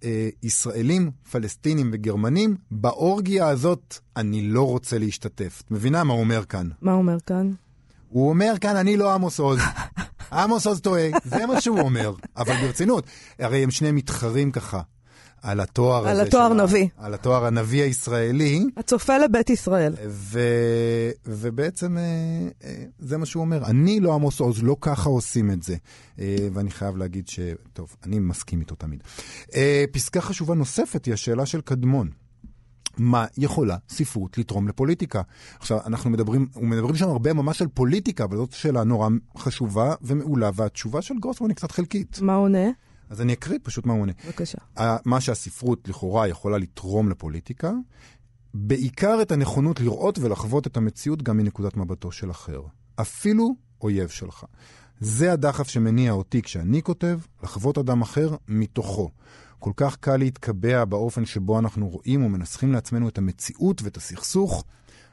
אה, 0.04 0.30
ישראלים, 0.44 1.12
פלסטינים 1.32 1.90
וגרמנים, 1.94 2.56
באורגיה 2.72 3.48
הזאת 3.48 3.98
אני 4.18 4.42
לא 4.42 4.68
רוצה 4.68 4.98
להשתתף. 4.98 5.62
את 5.66 5.72
מבינה 5.72 6.04
מה 6.04 6.14
הוא 6.14 6.20
אומר 6.22 6.46
כאן? 6.46 6.70
מה 6.82 6.92
הוא 6.92 7.00
אומר 7.00 7.18
כאן? 7.26 7.54
הוא 8.10 8.30
אומר 8.30 8.54
כאן, 8.62 8.76
אני 8.76 8.98
לא 8.98 9.14
עמוס 9.14 9.40
עוז. 9.40 9.60
עמוס 10.32 10.68
עוז 10.68 10.82
טועה, 10.82 11.08
זה 11.24 11.46
מה 11.46 11.62
שהוא 11.62 11.80
אומר. 11.80 12.14
אבל 12.38 12.56
ברצינות, 12.62 13.06
הרי 13.40 13.64
הם 13.64 13.72
שניהם 13.72 13.96
מתחרים 13.96 14.52
ככה. 14.52 14.82
על 15.42 15.60
התואר 15.60 16.08
על 16.08 16.08
הזה. 16.08 16.22
על 16.22 16.28
התואר 16.28 16.54
נביא. 16.54 16.88
על 16.98 17.14
התואר 17.14 17.46
הנביא 17.46 17.84
הישראלי. 17.84 18.66
הצופה 18.78 19.18
לבית 19.18 19.50
ישראל. 19.50 19.94
ו, 20.08 20.40
ובעצם 21.26 21.98
אה, 21.98 22.04
אה, 22.64 22.84
זה 23.00 23.18
מה 23.18 23.26
שהוא 23.26 23.42
אומר. 23.42 23.66
אני 23.66 24.00
לא 24.00 24.14
עמוס 24.14 24.40
עוז, 24.40 24.64
לא 24.64 24.76
ככה 24.82 25.10
עושים 25.10 25.52
את 25.52 25.64
זה. 25.64 25.76
אה, 26.20 26.48
ואני 26.54 26.72
חייב 26.72 26.98
להגיד 26.98 27.28
ש... 27.28 27.40
טוב, 27.74 27.96
אני 28.06 28.20
מסכים 28.20 28.60
איתו 28.60 28.76
תמיד. 28.76 29.04
פסקה 29.92 30.22
חשובה 30.22 30.56
נוספת 30.56 31.06
היא 31.06 31.14
השאלה 31.14 31.46
של 31.46 31.62
קדמון. 31.62 32.10
מה 32.98 33.26
יכולה 33.38 33.78
ספרות 33.90 34.38
לתרום 34.38 34.68
לפוליטיקה? 34.68 35.22
עכשיו, 35.60 35.80
אנחנו 35.86 36.10
מדברים, 36.10 36.48
מדברים 36.62 36.96
שם 36.96 37.10
הרבה 37.10 37.34
ממש 37.34 37.62
על 37.62 37.68
פוליטיקה, 37.68 38.24
אבל 38.24 38.38
זאת 38.38 38.52
שאלה 38.52 38.84
נורא 38.84 39.10
חשובה 39.38 39.94
ומעולה, 40.02 40.50
והתשובה 40.54 41.02
של 41.02 41.14
גרוסמן 41.20 41.50
היא 41.50 41.56
קצת 41.56 41.72
חלקית. 41.72 42.20
מה 42.22 42.36
עונה? 42.36 42.70
אז 43.10 43.22
אני 43.22 43.34
אקריא 43.34 43.60
פשוט 43.64 43.86
מה 43.86 43.94
הוא 43.94 44.02
עונה. 44.02 44.14
בבקשה. 44.26 44.58
מה 45.06 45.22
שהספרות 45.22 45.88
לכאורה 45.88 46.28
יכולה 46.28 46.58
לתרום 46.58 47.10
לפוליטיקה, 47.10 47.72
בעיקר 48.54 49.22
את 49.22 49.32
הנכונות 49.32 49.80
לראות 49.80 50.20
ולחוות 50.20 50.68
את 50.68 50.78
המציאות 50.78 51.24
גם 51.24 51.38
מנקודת 51.38 51.78
מבטו 51.78 52.12
של 52.12 52.32
אחר. 52.32 52.62
אפילו 53.02 53.56
אויב 53.82 54.10
שלך. 54.10 54.46
זה 55.00 55.34
הדחף 55.34 55.68
שמניע 55.68 56.12
אותי 56.12 56.42
כשאני 56.42 56.84
כותב, 56.84 57.20
לחוות 57.44 57.78
אדם 57.78 58.02
אחר 58.02 58.36
מתוכו. 58.48 59.10
כל 59.60 59.72
כך 59.76 59.96
קל 59.96 60.18
להתקבע 60.18 60.86
באופן 60.86 61.26
שבו 61.26 61.60
אנחנו 61.60 61.88
רואים 61.88 62.26
ומנסחים 62.26 62.72
לעצמנו 62.72 63.10
את 63.10 63.18
המציאות 63.18 63.82
ואת 63.82 63.98
הסכסוך, 63.98 64.64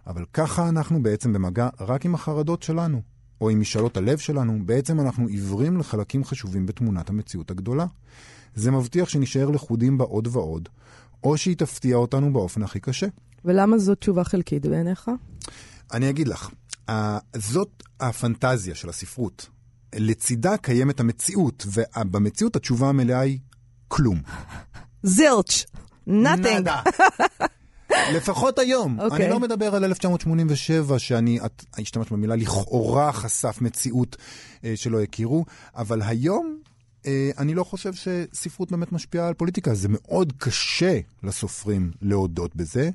אבל 0.07 0.25
ככה 0.33 0.69
אנחנו 0.69 1.03
בעצם 1.03 1.33
במגע 1.33 1.69
רק 1.81 2.05
עם 2.05 2.15
החרדות 2.15 2.63
שלנו, 2.63 3.03
או 3.41 3.51
עם 3.51 3.61
משאלות 3.61 3.97
הלב 3.97 4.19
שלנו, 4.19 4.59
בעצם 4.67 5.01
אנחנו 5.01 5.27
עיוורים 5.27 5.77
לחלקים 5.77 6.25
חשובים 6.25 6.67
בתמונת 6.67 7.11
המציאות 7.11 7.51
הגדולה. 7.51 7.87
זה 8.55 8.71
מבטיח 8.71 9.09
שנשאר 9.09 9.51
לכודים 9.51 9.99
בה 9.99 10.05
עוד 10.05 10.29
ועוד, 10.33 10.69
או 11.25 11.37
שהיא 11.37 11.57
תפתיע 11.57 11.97
אותנו 11.97 12.33
באופן 12.33 12.63
הכי 12.63 12.81
קשה. 12.81 13.07
ולמה 13.45 13.79
זו 13.79 13.95
תשובה 13.95 14.25
חלקית 14.25 14.67
בעיניך? 14.67 15.11
אני 15.93 16.11
אגיד 16.11 16.29
לך, 16.29 16.51
זאת 17.37 17.83
הפנטזיה 18.01 18.75
של 18.75 18.89
הספרות. 18.89 19.49
לצידה 19.95 20.57
קיימת 20.57 21.01
המציאות, 21.01 21.67
ובמציאות 21.75 22.57
התשובה 22.57 22.89
המלאה 22.89 23.21
היא 23.21 23.39
כלום. 23.89 24.21
זילץ', 25.03 25.67
nothing. 26.09 26.69
לפחות 27.91 28.59
היום. 28.59 28.99
Okay. 28.99 29.03
אני 29.03 29.11
אוקיי. 29.11 29.31
לא 29.31 29.41
מדבר 29.41 29.75
על 29.75 29.85
1987, 29.85 30.99
שאני 30.99 31.39
אשתמש 31.83 32.11
במילה 32.11 32.37
לכאורה 32.37 33.13
חשף 33.13 33.59
מציאות 33.61 34.17
אה, 34.65 34.73
שלא 34.77 35.03
הכירו, 35.03 35.45
אבל 35.77 36.03
היום 36.03 36.59
אה, 37.07 37.31
אני 37.39 37.55
לא 37.55 37.65
חושב 37.65 37.93
שספרות 37.95 38.71
באמת 38.71 38.93
משפיעה 38.93 39.29
על 39.29 39.35
פוליטיקה. 39.35 39.75
זה 39.75 39.89
מאוד 39.91 40.33
קשה 40.39 40.99
לסופרים 41.23 41.91
להודות 42.03 42.57
בזה. 42.57 42.91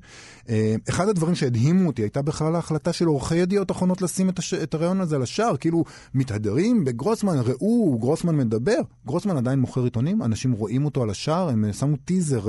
אה, 0.50 0.76
אחד 0.90 1.08
הדברים 1.10 1.36
שהדהימו 1.36 1.88
אותי 1.88 2.02
הייתה 2.02 2.22
בכלל 2.22 2.56
ההחלטה 2.56 2.94
של 2.94 3.06
עורכי 3.06 3.36
ידיעות 3.36 3.72
אחרונות 3.72 4.02
לשים 4.02 4.30
את, 4.30 4.40
הש... 4.40 4.54
את 4.54 4.74
הרעיון 4.74 5.02
הזה 5.02 5.16
על 5.16 5.22
השער. 5.22 5.58
כאילו, 5.58 5.84
מתהדרים 6.14 6.86
בגרוסמן, 6.86 7.38
ראו, 7.40 7.98
גרוסמן 8.00 8.38
מדבר. 8.38 8.82
גרוסמן 9.06 9.38
עדיין 9.38 9.60
מוכר 9.60 9.84
עיתונים, 9.84 10.24
אנשים 10.24 10.52
רואים 10.52 10.86
אותו 10.86 11.04
על 11.04 11.10
השער, 11.10 11.50
הם 11.50 11.74
שמו 11.74 11.98
טיזר 11.98 12.48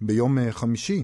ביום 0.00 0.38
חמישי. 0.50 1.02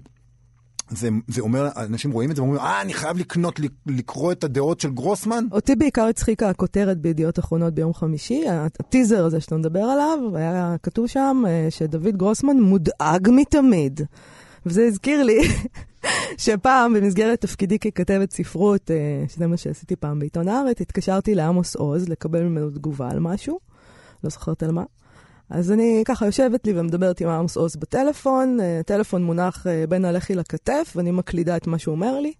זה, 0.96 1.08
זה 1.28 1.40
אומר, 1.40 1.68
אנשים 1.76 2.10
רואים 2.10 2.30
את 2.30 2.36
זה 2.36 2.42
ואומרים, 2.42 2.60
אה, 2.60 2.80
אני 2.82 2.94
חייב 2.94 3.18
לקנות, 3.18 3.60
לקרוא 3.86 4.32
את 4.32 4.44
הדעות 4.44 4.80
של 4.80 4.90
גרוסמן? 4.90 5.44
אותי 5.52 5.76
בעיקר 5.76 6.04
הצחיקה 6.04 6.48
הכותרת 6.48 6.98
בידיעות 6.98 7.38
אחרונות 7.38 7.74
ביום 7.74 7.94
חמישי, 7.94 8.44
הטיזר 8.48 9.24
הזה 9.24 9.40
שאתה 9.40 9.56
מדבר 9.56 9.80
עליו, 9.80 10.18
היה 10.36 10.76
כתוב 10.82 11.06
שם 11.06 11.42
אה, 11.46 11.66
שדוד 11.70 12.16
גרוסמן 12.16 12.56
מודאג 12.60 13.28
מתמיד. 13.32 14.00
וזה 14.66 14.84
הזכיר 14.84 15.22
לי 15.22 15.38
שפעם, 16.44 16.94
במסגרת 16.94 17.40
תפקידי 17.40 17.78
ככתבת 17.78 18.32
ספרות, 18.32 18.90
אה, 18.90 19.24
שזה 19.28 19.46
מה 19.46 19.56
שעשיתי 19.56 19.96
פעם 19.96 20.18
בעיתון 20.18 20.48
הארץ, 20.48 20.80
התקשרתי 20.80 21.34
לעמוס 21.34 21.76
עוז 21.76 22.08
לקבל 22.08 22.42
ממנו 22.42 22.70
תגובה 22.70 23.10
על 23.10 23.20
משהו, 23.20 23.58
לא 24.24 24.30
זוכרת 24.30 24.62
על 24.62 24.72
מה. 24.72 24.82
אז 25.52 25.72
אני 25.72 26.02
ככה 26.06 26.26
יושבת 26.26 26.66
לי 26.66 26.72
ומדברת 26.76 27.20
עם 27.20 27.28
עמוס 27.28 27.56
עוז 27.56 27.76
בטלפון, 27.76 28.58
הטלפון 28.80 29.22
אה, 29.22 29.26
מונח 29.26 29.66
אה, 29.66 29.84
בין 29.88 30.04
הלחי 30.04 30.34
לכתף, 30.34 30.92
ואני 30.96 31.10
מקלידה 31.10 31.56
את 31.56 31.66
מה 31.66 31.78
שהוא 31.78 31.94
אומר 31.94 32.20
לי. 32.20 32.32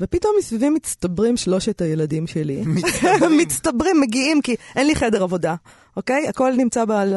ופתאום 0.00 0.34
מסביבי 0.38 0.68
מצטברים 0.68 1.36
שלושת 1.36 1.80
הילדים 1.80 2.26
שלי. 2.26 2.62
מצטברים. 2.66 3.38
מצטברים, 3.42 4.00
מגיעים, 4.00 4.42
כי 4.42 4.56
אין 4.76 4.86
לי 4.86 4.94
חדר 4.94 5.22
עבודה, 5.22 5.54
אוקיי? 5.96 6.28
הכל 6.28 6.52
נמצא 6.56 6.84
בעל... 6.84 7.16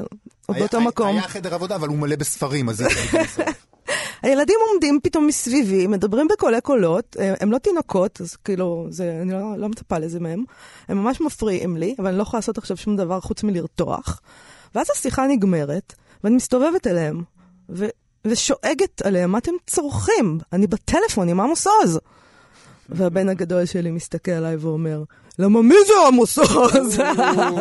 באותו 0.49 0.77
היה, 0.77 0.87
מקום. 0.87 1.07
היה 1.07 1.21
חדר 1.21 1.53
עבודה, 1.53 1.75
אבל 1.75 1.87
הוא 1.87 1.97
מלא 1.97 2.15
בספרים, 2.15 2.69
אז 2.69 2.77
זה... 2.77 2.87
הילדים 4.23 4.55
עומדים 4.71 4.99
פתאום 5.03 5.27
מסביבי, 5.27 5.87
מדברים 5.87 6.27
בקולי 6.27 6.61
קולות, 6.61 7.17
אה, 7.19 7.33
הם 7.39 7.51
לא 7.51 7.57
תינוקות, 7.57 8.21
אז 8.21 8.35
כאילו, 8.35 8.87
זה, 8.89 9.19
אני 9.21 9.31
לא, 9.31 9.57
לא 9.57 9.69
מצפה 9.69 9.97
לזה 9.97 10.19
מהם. 10.19 10.43
הם 10.87 10.97
ממש 10.97 11.21
מפריעים 11.21 11.77
לי, 11.77 11.95
אבל 11.99 12.07
אני 12.07 12.17
לא 12.17 12.21
יכולה 12.21 12.37
לעשות 12.39 12.57
עכשיו 12.57 12.77
שום 12.77 12.95
דבר 12.95 13.19
חוץ 13.19 13.43
מלרתוח. 13.43 14.21
ואז 14.75 14.87
השיחה 14.95 15.27
נגמרת, 15.27 15.93
ואני 16.23 16.35
מסתובבת 16.35 16.87
אליהם, 16.87 17.23
ו- 17.69 17.89
ושואגת 18.27 19.01
עליהם, 19.01 19.31
מה 19.31 19.37
אתם 19.37 19.51
צורכים? 19.67 20.39
אני 20.53 20.67
בטלפון 20.67 21.29
עם 21.29 21.39
עמוס 21.39 21.67
עוז. 21.67 21.99
והבן 22.89 23.29
הגדול 23.29 23.65
שלי 23.65 23.91
מסתכל 23.91 24.31
עליי 24.31 24.55
ואומר, 24.55 25.03
למה 25.39 25.61
מי 25.61 25.75
זה 25.87 25.93
עמוס 26.07 26.37
עוז? 26.37 26.99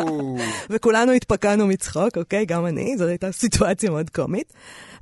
וכולנו 0.69 1.11
התפקענו 1.11 1.67
מצחוק, 1.67 2.17
אוקיי? 2.17 2.45
גם 2.45 2.65
אני, 2.65 2.97
זו 2.97 3.07
הייתה 3.07 3.31
סיטואציה 3.31 3.89
מאוד 3.89 4.09
קומית. 4.09 4.53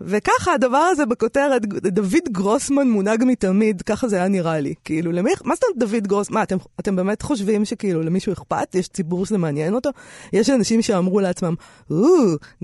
וככה 0.06 0.54
הדבר 0.54 0.78
הזה 0.78 1.06
בכותרת, 1.06 1.66
דוד 1.66 2.24
גרוסמן 2.32 2.90
מונהג 2.90 3.24
מתמיד, 3.28 3.82
ככה 3.82 4.08
זה 4.08 4.16
היה 4.16 4.28
נראה 4.28 4.60
לי. 4.60 4.74
כאילו, 4.84 5.12
למי, 5.12 5.32
מה 5.44 5.56
זאת 5.56 5.64
אומרת 5.64 5.78
דוד 5.78 6.08
גרוסמן? 6.08 6.36
מה, 6.36 6.44
אתם, 6.44 6.58
אתם 6.80 6.96
באמת 6.96 7.22
חושבים 7.22 7.66
שכאילו 7.66 8.02
למישהו 8.02 8.34
אכפת? 8.34 8.76
יש 8.76 8.88
ציבור 8.88 9.26
שזה 9.26 9.38
מעניין 9.38 9.74
אותו? 9.74 9.90
יש 10.34 10.50
אנשים 10.50 10.82
שאמרו 10.82 11.20
לעצמם, 11.20 11.56
או, 11.92 12.08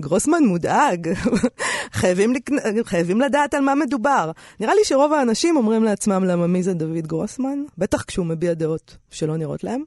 גרוסמן 0.00 0.44
מודאג, 0.44 1.12
חייבים, 2.00 2.34
לק... 2.34 2.50
חייבים 2.84 3.20
לדעת 3.20 3.54
על 3.54 3.60
מה 3.60 3.74
מדובר. 3.74 4.30
נראה 4.60 4.74
לי 4.74 4.84
שרוב 4.84 5.12
האנשים 5.12 5.56
אומרים 5.56 5.84
לעצמם 5.84 6.24
למה 6.24 6.46
מי 6.46 6.62
זה 6.62 6.74
דוד 6.74 7.06
גרוסמן, 7.06 7.58
בטח 7.78 8.02
כשהוא 8.02 8.26
מביע 8.26 8.54
דעות 8.54 8.96
שלא 9.10 9.36
נראות 9.36 9.64
להם. 9.64 9.82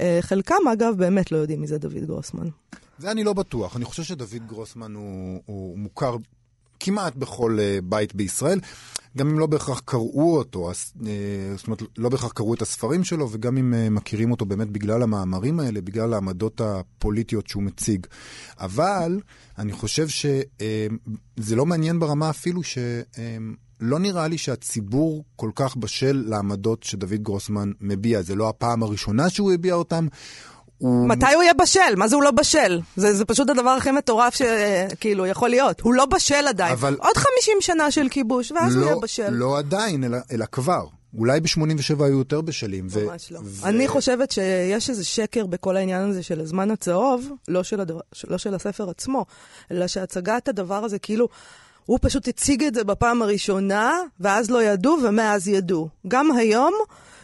אה, 0.00 0.18
חלקם, 0.20 0.68
אגב, 0.72 0.94
באמת 0.96 1.32
לא 1.32 1.36
יודעים 1.36 1.60
מי 1.60 1.66
זה 1.66 1.78
דוד 1.78 2.04
גרוסמן. 2.06 2.48
זה 2.98 3.10
אני 3.10 3.24
לא 3.24 3.32
בטוח. 3.32 3.76
אני 3.76 3.84
חושב 3.84 4.02
שדוד 4.02 4.46
גרוסמן 4.46 4.94
הוא, 4.94 5.40
הוא 5.46 5.78
מוכר 5.78 6.16
כמעט 6.80 7.16
בכל 7.16 7.58
uh, 7.58 7.84
בית 7.84 8.14
בישראל. 8.14 8.60
גם 9.16 9.28
אם 9.28 9.38
לא 9.38 9.46
בהכרח 9.46 9.82
קראו 9.84 10.36
אותו, 10.38 10.70
uh, 10.70 10.74
זאת 11.56 11.66
אומרת, 11.66 11.82
לא 11.98 12.08
בהכרח 12.08 12.32
קראו 12.32 12.54
את 12.54 12.62
הספרים 12.62 13.04
שלו, 13.04 13.28
וגם 13.32 13.56
אם 13.56 13.74
uh, 13.74 13.90
מכירים 13.90 14.30
אותו 14.30 14.44
באמת 14.44 14.70
בגלל 14.70 15.02
המאמרים 15.02 15.60
האלה, 15.60 15.80
בגלל 15.80 16.14
העמדות 16.14 16.60
הפוליטיות 16.60 17.46
שהוא 17.46 17.62
מציג. 17.62 18.06
אבל 18.58 19.20
אני 19.58 19.72
חושב 19.72 20.08
שזה 20.08 21.56
לא 21.56 21.66
מעניין 21.66 21.98
ברמה 21.98 22.30
אפילו 22.30 22.62
ש... 22.62 22.78
Uh, 23.12 23.18
לא 23.80 23.98
נראה 23.98 24.28
לי 24.28 24.38
שהציבור 24.38 25.24
כל 25.36 25.50
כך 25.54 25.76
בשל 25.76 26.24
לעמדות 26.26 26.82
שדוד 26.82 27.22
גרוסמן 27.22 27.72
מביע. 27.80 28.22
זה 28.22 28.34
לא 28.34 28.48
הפעם 28.48 28.82
הראשונה 28.82 29.30
שהוא 29.30 29.52
הביע 29.52 29.74
אותם. 29.74 30.06
הוא... 30.78 31.08
מתי 31.08 31.34
הוא 31.34 31.42
יהיה 31.42 31.54
בשל? 31.54 31.94
מה 31.96 32.08
זה 32.08 32.16
הוא 32.16 32.22
לא 32.22 32.30
בשל? 32.30 32.80
זה, 32.96 33.14
זה 33.14 33.24
פשוט 33.24 33.50
הדבר 33.50 33.70
הכי 33.70 33.90
מטורף 33.90 34.34
שכאילו 34.34 35.26
יכול 35.26 35.50
להיות. 35.50 35.80
הוא 35.80 35.94
לא 35.94 36.06
בשל 36.06 36.46
עדיין. 36.48 36.72
אבל... 36.72 36.96
עוד 37.00 37.16
50 37.16 37.54
שנה 37.60 37.90
של 37.90 38.08
כיבוש, 38.10 38.52
ואז 38.52 38.76
לא, 38.76 38.80
הוא 38.80 38.86
יהיה 38.86 39.00
בשל. 39.02 39.30
לא 39.30 39.58
עדיין, 39.58 40.04
אלא, 40.04 40.18
אלא 40.32 40.44
כבר. 40.52 40.86
אולי 41.18 41.40
ב-87 41.40 42.04
היו 42.04 42.18
יותר 42.18 42.40
בשלים. 42.40 42.88
ממש 43.06 43.32
ו... 43.32 43.34
לא. 43.34 43.40
ו... 43.44 43.66
אני 43.66 43.88
חושבת 43.88 44.30
שיש 44.30 44.90
איזה 44.90 45.04
שקר 45.04 45.46
בכל 45.46 45.76
העניין 45.76 46.10
הזה 46.10 46.22
של 46.22 46.40
הזמן 46.40 46.70
הצהוב, 46.70 47.28
לא 47.48 47.62
של, 47.62 47.80
הדבר, 47.80 48.00
לא 48.28 48.38
של 48.38 48.54
הספר 48.54 48.90
עצמו, 48.90 49.26
אלא 49.70 49.86
שהצגת 49.86 50.48
הדבר 50.48 50.84
הזה 50.84 50.98
כאילו... 50.98 51.28
הוא 51.86 51.98
פשוט 52.02 52.28
הציג 52.28 52.64
את 52.64 52.74
זה 52.74 52.84
בפעם 52.84 53.22
הראשונה, 53.22 53.92
ואז 54.20 54.50
לא 54.50 54.62
ידעו, 54.62 54.96
ומאז 55.04 55.48
ידעו. 55.48 55.88
גם 56.08 56.32
היום 56.32 56.74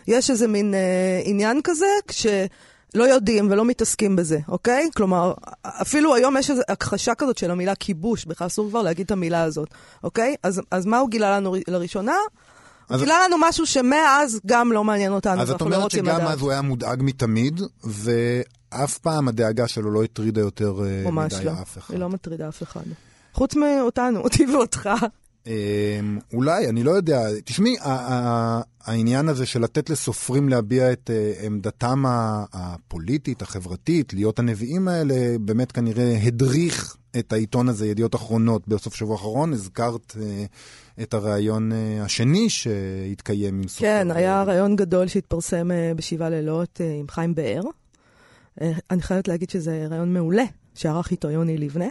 יש 0.06 0.30
איזה 0.30 0.48
מין 0.48 0.74
אה, 0.74 1.20
עניין 1.24 1.60
כזה, 1.64 1.86
כש... 2.08 2.26
לא 2.94 3.04
יודעים 3.04 3.50
ולא 3.50 3.64
מתעסקים 3.64 4.16
בזה, 4.16 4.38
אוקיי? 4.48 4.88
כלומר, 4.96 5.34
אפילו 5.62 6.14
היום 6.14 6.36
יש 6.36 6.50
איזו 6.50 6.62
הכחשה 6.68 7.14
כזאת 7.14 7.38
של 7.38 7.50
המילה 7.50 7.74
כיבוש, 7.74 8.24
בכלל 8.24 8.46
אסור 8.46 8.68
כבר 8.70 8.82
להגיד 8.82 9.04
את 9.04 9.10
המילה 9.10 9.42
הזאת, 9.42 9.68
אוקיי? 10.04 10.34
אז, 10.42 10.60
אז 10.70 10.86
מה 10.86 10.98
הוא 10.98 11.10
גילה 11.10 11.36
לנו 11.36 11.54
לראשונה? 11.68 12.16
הוא 12.88 12.98
גילה 12.98 13.18
לנו 13.24 13.36
משהו 13.40 13.66
שמאז 13.66 14.40
גם 14.46 14.72
לא 14.72 14.84
מעניין 14.84 15.12
אותנו, 15.12 15.42
אז 15.42 15.50
את 15.50 15.60
לא 15.60 15.66
אומרת 15.66 15.90
שגם 15.90 16.20
אז 16.20 16.40
הוא 16.40 16.50
היה 16.50 16.62
מודאג 16.62 17.02
מתמיד, 17.02 17.60
ואף 17.84 18.98
פעם 18.98 19.28
הדאגה 19.28 19.68
שלו 19.68 19.90
לא 19.90 20.04
הטרידה 20.04 20.40
יותר 20.40 20.74
אה, 20.84 21.10
מדי 21.10 21.44
לא. 21.44 21.52
אף 21.62 21.78
אחד. 21.78 21.94
היא 21.94 22.00
לא 22.00 22.08
מטרידה 22.08 22.48
אף 22.48 22.62
אחד. 22.62 22.80
חוץ 23.32 23.54
מאותנו, 23.54 24.20
אותי 24.20 24.46
ואותך. 24.54 24.90
אמ, 25.46 26.18
אולי, 26.32 26.68
אני 26.68 26.82
לא 26.82 26.90
יודע. 26.90 27.20
תשמעי, 27.44 27.76
העניין 28.80 29.28
הזה 29.28 29.46
של 29.46 29.60
לתת 29.60 29.90
לסופרים 29.90 30.48
להביע 30.48 30.92
את 30.92 31.10
אה, 31.10 31.46
עמדתם 31.46 32.02
הפוליטית, 32.52 33.42
החברתית, 33.42 34.14
להיות 34.14 34.38
הנביאים 34.38 34.88
האלה, 34.88 35.38
באמת 35.40 35.72
כנראה 35.72 36.18
הדריך 36.22 36.96
את 37.18 37.32
העיתון 37.32 37.68
הזה, 37.68 37.86
ידיעות 37.86 38.14
אחרונות, 38.14 38.68
בסוף 38.68 38.94
שבוע 38.94 39.12
האחרון. 39.12 39.52
הזכרת 39.52 40.16
אה, 40.20 40.44
את 41.02 41.14
הריאיון 41.14 41.72
אה, 41.72 42.02
השני 42.02 42.50
שהתקיים 42.50 43.58
עם 43.58 43.68
סופר. 43.68 43.86
כן, 43.86 44.10
היה 44.10 44.42
ריאיון 44.42 44.76
גדול 44.76 45.06
שהתפרסם 45.06 45.70
בשבעה 45.96 46.30
לילות 46.30 46.80
עם 47.00 47.08
חיים 47.08 47.34
באר. 47.34 47.62
אני 48.90 49.02
חייבת 49.02 49.28
להגיד 49.28 49.50
שזה 49.50 49.86
ריאיון 49.90 50.12
מעולה, 50.12 50.44
שערך 50.74 51.10
איתו 51.10 51.30
יוני 51.30 51.58
לבנה. 51.58 51.88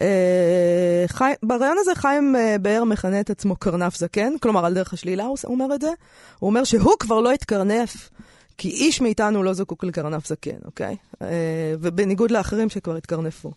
אה, 0.00 1.04
חי... 1.06 1.32
ברעיון 1.42 1.76
הזה 1.80 1.94
חיים 1.94 2.36
אה, 2.36 2.56
באר 2.62 2.84
מכנה 2.84 3.20
את 3.20 3.30
עצמו 3.30 3.56
קרנף 3.56 3.96
זקן, 3.96 4.38
כלומר 4.38 4.66
על 4.66 4.74
דרך 4.74 4.92
השלילה 4.92 5.24
הוא 5.24 5.36
אומר 5.44 5.74
את 5.74 5.80
זה. 5.80 5.90
הוא 6.38 6.48
אומר 6.48 6.64
שהוא 6.64 6.92
כבר 7.00 7.20
לא 7.20 7.32
התקרנף, 7.32 8.10
כי 8.58 8.68
איש 8.68 9.00
מאיתנו 9.00 9.42
לא 9.42 9.52
זקוק 9.52 9.84
לקרנף 9.84 10.26
זקן, 10.26 10.56
אוקיי? 10.64 10.96
אה, 11.22 11.28
ובניגוד 11.80 12.30
לאחרים 12.30 12.68
שכבר 12.68 12.96
התקרנפו. 12.96 13.52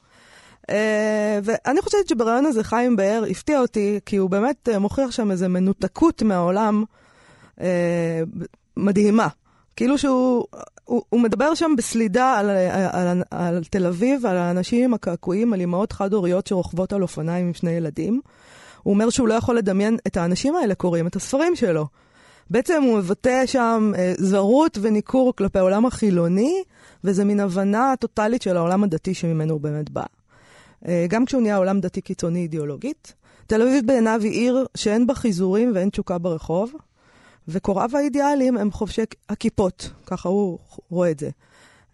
אה, 0.69 1.39
ואני 1.43 1.81
חושבת 1.81 2.07
שברעיון 2.07 2.45
הזה 2.45 2.63
חיים 2.63 2.95
באר 2.95 3.23
הפתיע 3.29 3.59
אותי, 3.59 3.99
כי 4.05 4.17
הוא 4.17 4.29
באמת 4.29 4.69
מוכיח 4.79 5.11
שם 5.11 5.31
איזו 5.31 5.49
מנותקות 5.49 6.21
מהעולם 6.21 6.83
אה, 7.61 8.21
מדהימה. 8.77 9.27
כאילו 9.75 9.97
שהוא 9.97 10.45
הוא, 10.91 11.01
הוא 11.09 11.21
מדבר 11.21 11.55
שם 11.55 11.71
בסלידה 11.77 12.33
על, 12.33 12.49
על, 12.49 12.87
על, 12.91 13.23
על 13.31 13.63
תל 13.69 13.85
אביב, 13.85 14.25
על 14.25 14.37
האנשים 14.37 14.93
הקעקועים, 14.93 15.53
על 15.53 15.61
אמהות 15.61 15.91
חד-הוריות 15.91 16.47
שרוכבות 16.47 16.93
על 16.93 17.01
אופניים 17.01 17.47
עם 17.47 17.53
שני 17.53 17.71
ילדים. 17.71 18.21
הוא 18.83 18.93
אומר 18.93 19.09
שהוא 19.09 19.27
לא 19.27 19.33
יכול 19.33 19.57
לדמיין 19.57 19.97
את 20.07 20.17
האנשים 20.17 20.55
האלה 20.55 20.75
קוראים 20.75 21.07
את 21.07 21.15
הספרים 21.15 21.55
שלו. 21.55 21.87
בעצם 22.49 22.83
הוא 22.83 22.97
מבטא 22.97 23.45
שם 23.45 23.91
אה, 23.97 24.13
זרות 24.17 24.77
וניכור 24.81 25.33
כלפי 25.35 25.59
העולם 25.59 25.85
החילוני, 25.85 26.63
וזה 27.03 27.25
מין 27.25 27.39
הבנה 27.39 27.93
טוטאלית 27.99 28.41
של 28.41 28.57
העולם 28.57 28.83
הדתי 28.83 29.13
שממנו 29.13 29.53
הוא 29.53 29.61
באמת 29.61 29.89
בא. 29.89 30.03
אה, 30.87 31.05
גם 31.09 31.25
כשהוא 31.25 31.41
נהיה 31.41 31.57
עולם 31.57 31.79
דתי 31.79 32.01
קיצוני 32.01 32.39
אידיאולוגית. 32.39 33.13
תל 33.47 33.61
אביב 33.61 33.87
בעיניו 33.87 34.19
היא 34.23 34.31
עיר 34.31 34.65
שאין 34.77 35.07
בה 35.07 35.15
חיזורים 35.15 35.71
ואין 35.75 35.89
תשוקה 35.89 36.17
ברחוב, 36.17 36.73
וקוראיו 37.47 37.97
האידיאליים 37.97 38.57
הם 38.57 38.71
חובשי 38.71 39.01
הכיפות, 39.29 39.91
ככה 40.05 40.29
הוא 40.29 40.59
רואה 40.89 41.11
את 41.11 41.19
זה. 41.19 41.29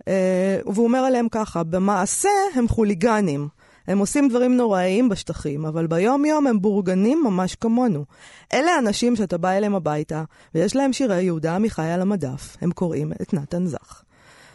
אה, 0.08 0.60
והוא 0.66 0.86
אומר 0.86 1.00
עליהם 1.00 1.27
ככה, 1.30 1.63
במעשה 1.63 2.30
הם 2.56 2.68
חוליגנים. 2.68 3.48
הם 3.88 3.98
עושים 3.98 4.30
דברים 4.30 4.58
נוראיים 4.58 5.10
בשטחים, 5.10 5.66
אבל 5.66 5.88
ביום-יום 5.88 6.48
הם 6.48 6.62
בורגנים 6.62 7.24
ממש 7.24 7.56
כמונו. 7.56 8.06
אלה 8.54 8.72
אנשים 8.80 9.16
שאתה 9.16 9.38
בא 9.38 9.50
אליהם 9.50 9.75
הביתה, 9.75 10.24
ויש 10.56 10.75
להם 10.75 10.94
שירי 10.94 11.24
יהודה 11.24 11.56
עמיחי 11.56 11.89
על 11.89 12.01
המדף. 12.01 12.58
הם 12.62 12.72
קוראים 12.72 13.12
את 13.22 13.34
נתן 13.34 13.66
זך. 13.66 14.04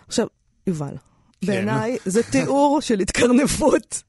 עכשיו, 0.08 0.26
יובל. 0.66 1.11
בעיניי 1.44 1.96
זה 2.04 2.22
תיאור 2.22 2.80
של 2.80 3.00
התקרנפות. 3.00 4.02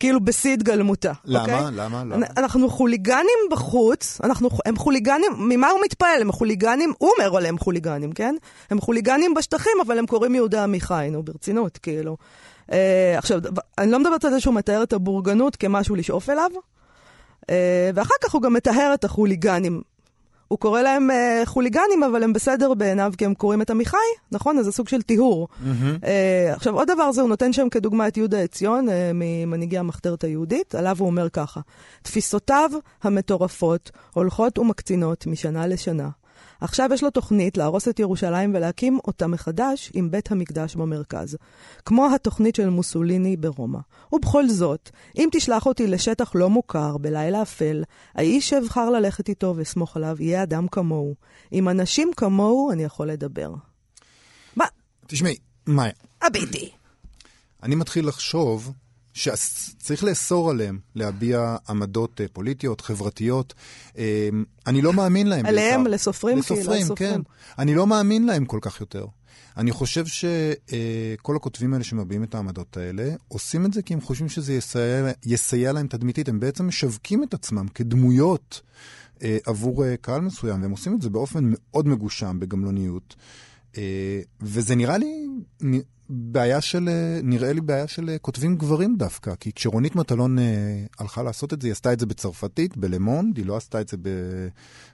כאילו 0.00 0.20
בשיא 0.20 0.54
התגלמותה. 0.54 1.12
למה? 1.24 1.42
אוקיי? 1.42 1.60
למה? 1.72 2.04
למה? 2.04 2.26
אנחנו 2.36 2.70
חוליגנים 2.70 3.38
בחוץ, 3.50 4.20
אנחנו, 4.24 4.48
הם 4.66 4.76
חוליגנים, 4.76 5.32
ממה 5.38 5.70
הוא 5.70 5.80
מתפעל? 5.84 6.20
הם 6.20 6.32
חוליגנים, 6.32 6.92
הוא 6.98 7.10
אומר 7.18 7.36
עליהם 7.36 7.58
חוליגנים, 7.58 8.12
כן? 8.12 8.34
הם 8.70 8.80
חוליגנים 8.80 9.34
בשטחים, 9.34 9.72
אבל 9.86 9.98
הם 9.98 10.06
קוראים 10.06 10.34
יהודה 10.34 10.62
עמיחי, 10.62 11.08
נו, 11.12 11.22
ברצינות, 11.22 11.78
כאילו. 11.78 12.16
Uh, 12.70 12.72
עכשיו, 13.16 13.40
אני 13.78 13.90
לא 13.90 13.98
מדברת 13.98 14.24
על 14.24 14.30
זה 14.30 14.40
שהוא 14.40 14.54
מתאר 14.54 14.82
את 14.82 14.92
הבורגנות 14.92 15.56
כמשהו 15.56 15.94
לשאוף 15.94 16.30
אליו, 16.30 16.50
uh, 17.42 17.46
ואחר 17.94 18.14
כך 18.24 18.32
הוא 18.32 18.42
גם 18.42 18.52
מתאר 18.52 18.90
את 18.94 19.04
החוליגנים. 19.04 19.82
הוא 20.48 20.58
קורא 20.58 20.82
להם 20.82 21.10
uh, 21.10 21.46
חוליגנים, 21.46 22.02
אבל 22.02 22.22
הם 22.22 22.32
בסדר 22.32 22.74
בעיניו 22.74 23.12
כי 23.18 23.24
הם 23.24 23.34
קוראים 23.34 23.62
את 23.62 23.70
עמיחי, 23.70 23.96
נכון? 24.32 24.58
אז 24.58 24.64
זה 24.64 24.72
סוג 24.72 24.88
של 24.88 25.02
טיהור. 25.02 25.48
Mm-hmm. 25.48 26.02
Uh, 26.02 26.56
עכשיו, 26.56 26.74
עוד 26.74 26.88
דבר 26.90 27.12
זה, 27.12 27.20
הוא 27.20 27.28
נותן 27.28 27.52
שם 27.52 27.68
כדוגמה 27.68 28.08
את 28.08 28.16
יהודה 28.16 28.40
עציון, 28.40 28.88
uh, 28.88 28.92
ממנהיגי 29.14 29.78
המחתרת 29.78 30.24
היהודית, 30.24 30.74
עליו 30.74 30.96
הוא 30.98 31.06
אומר 31.06 31.28
ככה: 31.28 31.60
תפיסותיו 32.02 32.70
המטורפות 33.02 33.90
הולכות 34.12 34.58
ומקצינות 34.58 35.26
משנה 35.26 35.66
לשנה. 35.66 36.08
עכשיו 36.64 36.90
יש 36.94 37.02
לו 37.02 37.10
תוכנית 37.10 37.56
להרוס 37.56 37.88
את 37.88 37.98
ירושלים 37.98 38.54
ולהקים 38.54 38.98
אותה 39.04 39.26
מחדש 39.26 39.90
עם 39.94 40.10
בית 40.10 40.32
המקדש 40.32 40.74
במרכז. 40.74 41.36
כמו 41.84 42.14
התוכנית 42.14 42.54
של 42.54 42.68
מוסוליני 42.68 43.36
ברומא. 43.36 43.78
ובכל 44.12 44.48
זאת, 44.48 44.90
אם 45.16 45.28
תשלח 45.32 45.66
אותי 45.66 45.86
לשטח 45.86 46.34
לא 46.34 46.50
מוכר, 46.50 46.96
בלילה 46.96 47.42
אפל, 47.42 47.84
האיש 48.14 48.48
שאבחר 48.48 48.90
ללכת 48.90 49.28
איתו 49.28 49.54
ואסמוך 49.56 49.96
עליו 49.96 50.16
יהיה 50.20 50.42
אדם 50.42 50.68
כמוהו. 50.68 51.14
עם 51.50 51.68
אנשים 51.68 52.10
כמוהו 52.16 52.72
אני 52.72 52.84
יכול 52.84 53.08
לדבר. 53.08 53.54
מה? 54.56 54.64
תשמעי, 55.06 55.36
מאיה. 55.66 55.92
הביטי. 56.22 56.70
אני 57.62 57.74
מתחיל 57.74 58.08
לחשוב 58.08 58.72
שצריך 59.14 60.04
לאסור 60.04 60.50
עליהם 60.50 60.78
להביע 60.94 61.56
עמדות 61.68 62.20
אה, 62.20 62.26
פוליטיות, 62.32 62.80
חברתיות. 62.80 63.54
אה, 63.98 64.28
אני 64.66 64.82
לא 64.82 64.92
מאמין 64.92 65.26
להם. 65.26 65.46
עליהם, 65.46 65.84
בעיקר. 65.84 65.94
לסופרים, 65.94 66.38
לסופרים, 66.38 66.86
כן. 66.96 67.20
אני 67.58 67.74
לא 67.74 67.86
מאמין 67.86 68.26
להם 68.26 68.44
כל 68.44 68.58
כך 68.62 68.80
יותר. 68.80 69.06
אני 69.56 69.72
חושב 69.72 70.06
שכל 70.06 71.32
אה, 71.32 71.36
הכותבים 71.36 71.72
האלה 71.72 71.84
שמביעים 71.84 72.24
את 72.24 72.34
העמדות 72.34 72.76
האלה, 72.76 73.14
עושים 73.28 73.66
את 73.66 73.72
זה 73.72 73.82
כי 73.82 73.94
הם 73.94 74.00
חושבים 74.00 74.28
שזה 74.28 74.54
יסייע, 74.54 75.12
יסייע 75.26 75.72
להם 75.72 75.86
תדמיתית. 75.86 76.28
הם 76.28 76.40
בעצם 76.40 76.66
משווקים 76.66 77.22
את 77.22 77.34
עצמם 77.34 77.66
כדמויות 77.74 78.60
עבור 79.46 79.84
קהל 80.00 80.20
מסוים, 80.20 80.62
והם 80.62 80.70
עושים 80.70 80.94
את 80.94 81.02
זה 81.02 81.10
באופן 81.10 81.44
מאוד 81.46 81.88
מגושם, 81.88 82.40
בגמלוניות. 82.40 83.16
וזה 84.40 84.74
נראה 84.74 84.98
לי 84.98 85.26
בעיה 86.08 86.60
של, 86.60 86.88
אה, 86.88 87.20
נראה 87.22 87.52
לי 87.52 87.60
בעיה 87.60 87.88
של 87.88 88.10
אה, 88.10 88.18
כותבים 88.18 88.56
גברים 88.56 88.96
דווקא, 88.96 89.34
כי 89.40 89.52
כשרונית 89.52 89.96
מטלון 89.96 90.38
אה, 90.38 90.44
הלכה 90.98 91.22
לעשות 91.22 91.52
את 91.52 91.62
זה, 91.62 91.68
היא 91.68 91.72
עשתה 91.72 91.92
את 91.92 92.00
זה 92.00 92.06
בצרפתית, 92.06 92.76
בלמונד, 92.76 93.36
היא 93.36 93.46
לא 93.46 93.56
עשתה 93.56 93.80
את 93.80 93.88
זה 93.88 93.96
ב, 94.02 94.08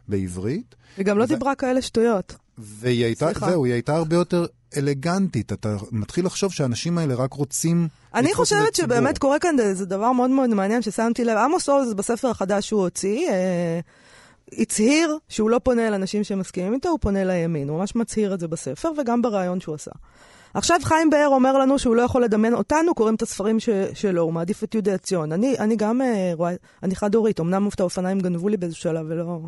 בעברית. 0.09 0.75
היא 0.97 1.07
גם 1.07 1.19
לא 1.19 1.25
ו... 1.25 1.27
דיברה 1.27 1.55
כאלה 1.55 1.83
שטויות. 1.83 2.35
והיא 2.59 3.05
הייתה, 3.05 3.27
סליחה. 3.27 3.51
זהו, 3.51 3.65
היא 3.65 3.73
הייתה 3.73 3.97
הרבה 3.97 4.17
יותר 4.17 4.47
אלגנטית. 4.77 5.53
אתה 5.53 5.77
מתחיל 5.93 6.27
לחשוב 6.27 6.53
שהאנשים 6.53 6.99
האלה 6.99 7.15
רק 7.15 7.33
רוצים... 7.33 7.89
אני 8.15 8.35
חושבת 8.35 8.75
שבאמת 8.75 9.19
קורה 9.19 9.39
כאן 9.39 9.61
איזה 9.61 9.87
דבר 9.87 10.13
מאוד 10.13 10.31
מאוד 10.31 10.51
מעניין 10.51 10.83
ששמתי 10.83 11.25
לב. 11.25 11.37
עמוס 11.37 11.69
עוז 11.69 11.95
בספר 11.95 12.29
החדש 12.29 12.69
שהוא 12.69 12.83
הוציא, 12.83 13.29
אה, 13.31 13.81
הצהיר 14.53 15.19
שהוא 15.29 15.51
לא 15.51 15.61
פונה 15.63 15.89
אל 15.89 15.95
אנשים 15.95 16.25
שמסכימים 16.25 16.75
איתו, 16.75 16.89
הוא 16.89 16.99
פונה 17.01 17.25
לימין. 17.25 17.69
הוא 17.69 17.79
ממש 17.79 17.97
מצהיר 17.97 18.35
את 18.35 18.41
זה 18.41 18.49
בספר 18.49 18.91
וגם 18.99 19.23
בריאיון 19.23 19.61
שהוא 19.61 19.75
עשה. 19.75 19.91
עכשיו 20.55 20.81
חיים 20.85 21.11
באר 21.11 21.29
אומר 21.29 21.59
לנו 21.59 21.79
שהוא 21.79 21.97
לא 21.97 22.03
יכול 22.03 22.25
לדמיין 22.25 22.55
אותנו, 22.55 22.95
קוראים 22.95 23.15
את 23.15 23.23
הספרים 23.23 23.61
ש, 23.61 23.69
שלו, 23.95 24.23
הוא 24.23 24.33
מעדיף 24.33 24.65
את 24.65 24.75
יהודי 24.75 24.99
ציון. 24.99 25.33
אני, 25.33 25.59
אני 25.59 25.77
גם 25.77 26.01
uh, 26.01 26.05
רואה, 26.37 26.55
אני 26.83 26.97
חד-הורית, 26.97 27.41
אמנם 27.41 27.69
את 27.69 27.81
האופניים 27.81 28.21
גנבו 28.21 28.49
לי 28.49 28.57
באיזשהו 28.57 28.83
שלב 28.83 29.07
ולא... 29.09 29.41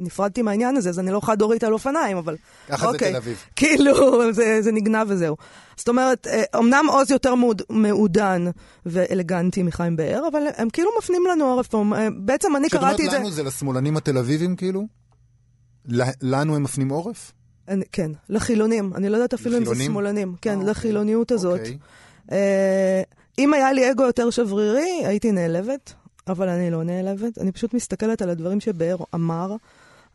ונפרדתי 0.00 0.42
מהעניין 0.42 0.76
הזה, 0.76 0.88
אז 0.88 0.98
אני 0.98 1.10
לא 1.10 1.20
חד-הורית 1.20 1.64
על 1.64 1.72
אופניים, 1.72 2.16
אבל... 2.16 2.36
ככה 2.68 2.86
אוקיי, 2.86 3.08
זה 3.08 3.12
תל 3.12 3.16
אביב. 3.16 3.44
כאילו, 3.56 3.94
זה, 4.32 4.62
זה 4.62 4.72
נגנב 4.72 5.06
וזהו. 5.10 5.36
זאת 5.76 5.88
אומרת, 5.88 6.26
uh, 6.26 6.58
אמנם 6.58 6.86
עוז 6.88 7.10
יותר 7.10 7.34
מעוד, 7.34 7.62
מעודן 7.70 8.44
ואלגנטי 8.86 9.62
מחיים 9.62 9.96
באר, 9.96 10.28
אבל 10.32 10.42
הם 10.56 10.70
כאילו 10.70 10.90
מפנים 10.98 11.22
לנו 11.30 11.44
עורף 11.44 11.66
פה. 11.66 11.84
Uh, 11.92 11.96
בעצם 12.20 12.56
אני 12.56 12.68
קראתי 12.68 12.92
את 12.92 12.96
זה... 12.96 13.02
שאת 13.02 13.06
אומרת 13.06 13.20
לנו 13.20 13.30
זה 13.30 13.42
לשמאלנים 13.42 13.96
התל 13.96 14.18
אביבים 14.18 14.56
כאילו? 14.56 14.86
לנו 16.22 16.56
הם 16.56 16.62
מפנים 16.62 16.88
עורף? 16.88 17.32
אני, 17.68 17.84
כן, 17.92 18.10
לחילונים. 18.28 18.92
אני 18.94 19.08
לא 19.08 19.16
יודעת 19.16 19.34
אפילו 19.34 19.50
לחילונים? 19.50 19.80
אם 19.80 19.86
זה 19.86 19.92
שמאלנים. 19.92 20.34
כן, 20.40 20.60
oh, 20.60 20.64
לחילוניות 20.64 21.32
okay. 21.32 21.34
הזאת. 21.34 21.60
Okay. 21.60 22.30
Uh, 22.30 22.32
אם 23.38 23.54
היה 23.54 23.72
לי 23.72 23.90
אגו 23.90 24.02
יותר 24.02 24.30
שברירי, 24.30 25.02
הייתי 25.04 25.32
נעלבת, 25.32 25.92
אבל 26.28 26.48
אני 26.48 26.70
לא 26.70 26.84
נעלבת. 26.84 27.38
אני 27.38 27.52
פשוט 27.52 27.74
מסתכלת 27.74 28.22
על 28.22 28.30
הדברים 28.30 28.60
שבאר 28.60 28.96
אמר, 29.14 29.56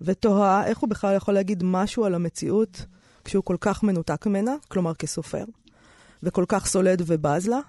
ותוהה 0.02 0.66
איך 0.68 0.78
הוא 0.78 0.90
בכלל 0.90 1.16
יכול 1.16 1.34
להגיד 1.34 1.64
משהו 1.64 2.06
על 2.06 2.16
המציאות 2.16 2.86
כשהוא 3.26 3.44
כל 3.44 3.58
כך 3.62 3.84
מנותק 3.84 4.26
ממנה, 4.26 4.56
כלומר 4.68 4.94
כסופר, 4.94 5.44
וכל 6.24 6.46
כך 6.48 6.66
סולד 6.66 7.02
ובז 7.06 7.48
לה. 7.48 7.60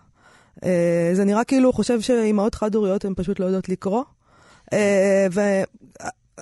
Uh, 0.61 0.65
זה 1.13 1.25
נראה 1.25 1.45
כאילו 1.45 1.69
הוא 1.69 1.75
חושב 1.75 2.01
שאימהות 2.01 2.55
חד-הוריות 2.55 3.05
הן 3.05 3.13
פשוט 3.17 3.41
לא 3.41 3.45
יודעות 3.45 3.69
לקרוא. 3.69 4.05
Uh, 4.65 4.77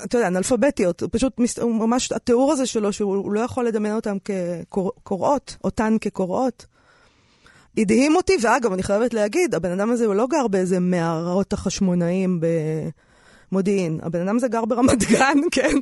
אתה 0.05 0.17
יודע, 0.19 0.29
אנאלפביתיות, 0.29 1.03
פשוט 1.13 1.41
ממש 1.59 2.13
התיאור 2.13 2.53
הזה 2.53 2.67
שלו, 2.67 2.93
שהוא 2.93 3.33
לא 3.33 3.41
יכול 3.41 3.67
לדמיין 3.67 3.95
אותן 3.95 4.17
כקוראות, 4.25 5.57
אותן 5.65 5.97
כקוראות. 6.01 6.67
הדהים 7.79 8.17
אותי, 8.17 8.33
ואגב, 8.43 8.73
אני 8.73 8.83
חייבת 8.83 9.15
להגיד, 9.15 9.55
הבן 9.55 9.71
אדם 9.71 9.91
הזה 9.91 10.07
הוא 10.07 10.15
לא 10.15 10.27
גר 10.27 10.49
באיזה 10.49 10.81
מערות 10.81 11.53
החשמונאים 11.53 12.41
במודיעין. 13.53 13.99
הבן 14.03 14.29
אדם 14.29 14.37
הזה 14.37 14.49
גר 14.49 14.65
ברמת 14.65 15.05
גן, 15.05 15.39
כן? 15.53 15.77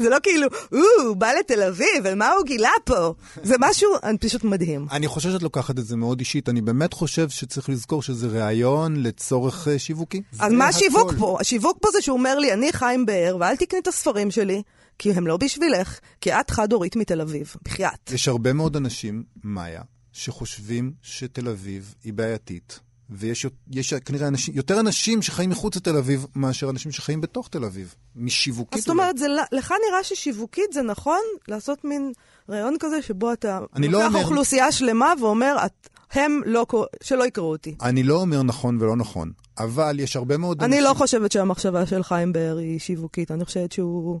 זה 0.00 0.08
לא 0.08 0.16
כאילו, 0.22 0.46
הוא 0.70 1.16
בא 1.16 1.32
לתל 1.32 1.62
אביב, 1.62 2.06
על 2.06 2.14
מה 2.14 2.30
הוא 2.30 2.44
גילה 2.46 2.70
פה? 2.84 3.14
זה 3.42 3.54
משהו 3.58 3.90
פשוט 4.20 4.44
מדהים. 4.44 4.86
אני 4.90 5.06
חושב 5.06 5.30
שאת 5.30 5.42
לוקחת 5.42 5.78
את 5.78 5.86
זה 5.86 5.96
מאוד 5.96 6.18
אישית. 6.18 6.48
אני 6.48 6.60
באמת 6.60 6.92
חושב 6.92 7.28
שצריך 7.28 7.68
לזכור 7.68 8.02
שזה 8.02 8.26
ראיון 8.26 9.02
לצורך 9.02 9.66
uh, 9.66 9.78
שיווקי. 9.78 10.22
אז 10.38 10.52
מה 10.52 10.68
השיווק 10.68 11.12
פה? 11.18 11.38
השיווק 11.40 11.78
פה 11.80 11.88
זה 11.92 12.02
שהוא 12.02 12.18
אומר 12.18 12.38
לי, 12.38 12.52
אני 12.52 12.72
חיים 12.72 13.06
באר, 13.06 13.36
ואל 13.40 13.56
תקני 13.56 13.78
את 13.78 13.88
הספרים 13.88 14.30
שלי. 14.30 14.62
כי 14.98 15.12
הם 15.12 15.26
לא 15.26 15.36
בשבילך, 15.36 15.98
כי 16.20 16.32
את 16.32 16.50
חד-הורית 16.50 16.96
מתל 16.96 17.20
אביב, 17.20 17.54
בחייאת. 17.62 18.12
יש 18.12 18.28
הרבה 18.28 18.52
מאוד 18.52 18.76
אנשים, 18.76 19.22
מאיה, 19.44 19.82
שחושבים 20.12 20.92
שתל 21.02 21.48
אביב 21.48 21.94
היא 22.04 22.12
בעייתית, 22.12 22.80
ויש 23.10 23.46
יש, 23.70 23.94
כנראה 23.94 24.28
אנשים, 24.28 24.54
יותר 24.54 24.80
אנשים 24.80 25.22
שחיים 25.22 25.50
מחוץ 25.50 25.76
לתל 25.76 25.96
אביב 25.96 26.26
מאשר 26.36 26.70
אנשים 26.70 26.92
שחיים 26.92 27.20
בתוך 27.20 27.48
תל 27.48 27.64
אביב, 27.64 27.94
משיווקית. 28.16 28.74
אז 28.74 28.80
זאת 28.80 28.88
אומרת, 28.88 29.18
זה, 29.18 29.26
לך 29.52 29.74
נראה 29.88 30.04
ששיווקית 30.04 30.72
זה 30.72 30.82
נכון 30.82 31.20
לעשות 31.48 31.84
מין 31.84 32.12
רעיון 32.48 32.76
כזה 32.80 33.02
שבו 33.02 33.32
אתה 33.32 33.60
לוקח 33.60 33.92
לא 33.92 34.06
אומר... 34.06 34.22
אוכלוסייה 34.22 34.72
שלמה 34.72 35.12
ואומר, 35.20 35.56
את, 35.66 35.88
הם 36.12 36.40
לא, 36.46 36.66
שלא 37.02 37.24
יקראו 37.24 37.50
אותי. 37.50 37.74
אני 37.82 38.02
לא 38.02 38.20
אומר 38.20 38.42
נכון 38.42 38.82
ולא 38.82 38.96
נכון, 38.96 39.32
אבל 39.58 40.00
יש 40.00 40.16
הרבה 40.16 40.36
מאוד 40.36 40.62
אני 40.62 40.70
לא 40.70 40.76
אנשים... 40.76 40.88
לא 40.88 40.94
חושבת 40.94 41.32
שהמחשבה 41.32 41.86
של 41.86 42.02
חיים 42.02 42.32
באר 42.32 42.56
היא 42.56 42.78
שיווקית, 42.78 43.30
אני 43.30 43.44
חושבת 43.44 43.72
שהוא 43.72 44.20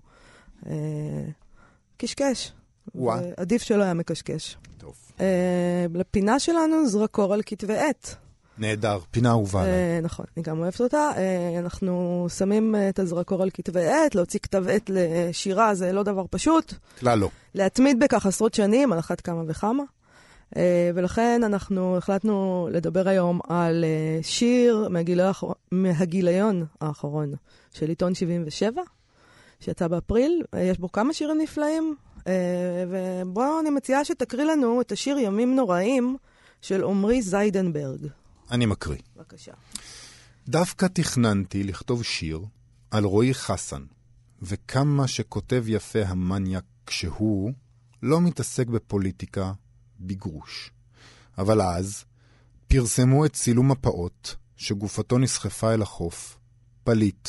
אה, 0.66 0.72
קשקש. 1.96 2.52
עדיף 3.36 3.62
שלא 3.62 3.82
היה 3.82 3.94
מקשקש. 3.94 4.56
טוב. 4.78 4.94
אה, 5.20 5.86
לפינה 5.94 6.38
שלנו 6.38 6.88
זרקור 6.88 7.34
על 7.34 7.42
כתבי 7.46 7.78
עת. 7.78 8.16
נהדר, 8.58 8.98
פינה 9.10 9.30
אהובה. 9.30 9.64
אה, 9.64 9.98
נכון, 10.02 10.26
אני 10.36 10.42
גם 10.42 10.58
אוהבת 10.58 10.80
אותה. 10.80 11.10
אה, 11.16 11.58
אנחנו 11.58 12.26
שמים 12.38 12.74
אה, 12.74 12.88
את 12.88 12.98
הזרקור 12.98 13.42
על 13.42 13.50
כתבי 13.54 13.86
עת, 13.86 14.14
להוציא 14.14 14.40
כתב 14.40 14.64
עת 14.68 14.90
לשירה 14.94 15.74
זה 15.74 15.92
לא 15.92 16.02
דבר 16.02 16.24
פשוט. 16.30 16.74
כלל 17.00 17.18
לא. 17.18 17.28
להתמיד 17.54 18.00
בכך 18.00 18.26
עשרות 18.26 18.54
שנים, 18.54 18.92
על 18.92 18.98
אחת 18.98 19.20
כמה 19.20 19.42
וכמה. 19.46 19.82
אה, 20.56 20.90
ולכן 20.94 21.40
אנחנו 21.44 21.96
החלטנו 21.96 22.68
לדבר 22.72 23.08
היום 23.08 23.40
על 23.48 23.84
אה, 23.84 24.22
שיר 24.22 24.88
מהגיל 24.90 25.20
האחר- 25.20 25.52
מהגיליון 25.72 26.64
האחרון 26.80 27.32
של 27.72 27.88
עיתון 27.88 28.14
77, 28.14 28.82
שיצא 29.60 29.88
באפריל. 29.88 30.42
אה, 30.54 30.60
יש 30.60 30.78
בו 30.78 30.92
כמה 30.92 31.12
שירים 31.12 31.38
נפלאים, 31.38 31.94
אה, 32.26 32.32
ובואו 32.90 33.60
אני 33.60 33.70
מציעה 33.70 34.04
שתקריא 34.04 34.44
לנו 34.44 34.80
את 34.80 34.92
השיר 34.92 35.18
ימים 35.18 35.56
נוראים 35.56 36.16
של 36.60 36.84
עמרי 36.84 37.22
זיידנברג. 37.22 38.06
אני 38.50 38.66
מקריא. 38.66 38.98
בבקשה. 39.16 39.52
דווקא 40.48 40.86
תכננתי 40.86 41.64
לכתוב 41.64 42.02
שיר 42.04 42.40
על 42.90 43.04
רועי 43.04 43.34
חסן, 43.34 43.84
וכמה 44.42 45.08
שכותב 45.08 45.64
יפה 45.66 46.02
המניאק 46.06 46.64
כשהוא 46.86 47.52
לא 48.02 48.20
מתעסק 48.20 48.66
בפוליטיקה 48.66 49.52
בגרוש. 50.00 50.70
אבל 51.38 51.62
אז 51.62 52.04
פרסמו 52.68 53.26
את 53.26 53.32
צילום 53.32 53.70
הפעוט, 53.70 54.28
שגופתו 54.56 55.18
נסחפה 55.18 55.74
אל 55.74 55.82
החוף, 55.82 56.38
פליט. 56.84 57.28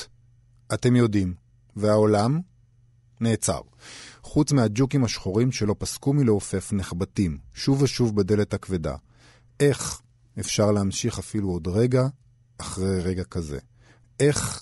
אתם 0.74 0.96
יודעים, 0.96 1.34
והעולם 1.76 2.40
נעצר. 3.20 3.62
חוץ 4.22 4.52
מהג'וקים 4.52 5.04
השחורים 5.04 5.52
שלא 5.52 5.76
פסקו 5.80 6.14
מלעופף 6.14 6.74
נחבטים, 6.74 7.38
שוב 7.54 7.82
ושוב 7.82 8.16
בדלת 8.16 8.54
הכבדה. 8.54 8.96
איך 9.60 10.02
אפשר 10.42 10.72
להמשיך 10.72 11.20
אפילו 11.20 11.50
עוד 11.50 11.68
רגע 11.68 12.08
אחרי 12.58 13.00
רגע 13.00 13.24
כזה? 13.24 13.60
איך 14.20 14.62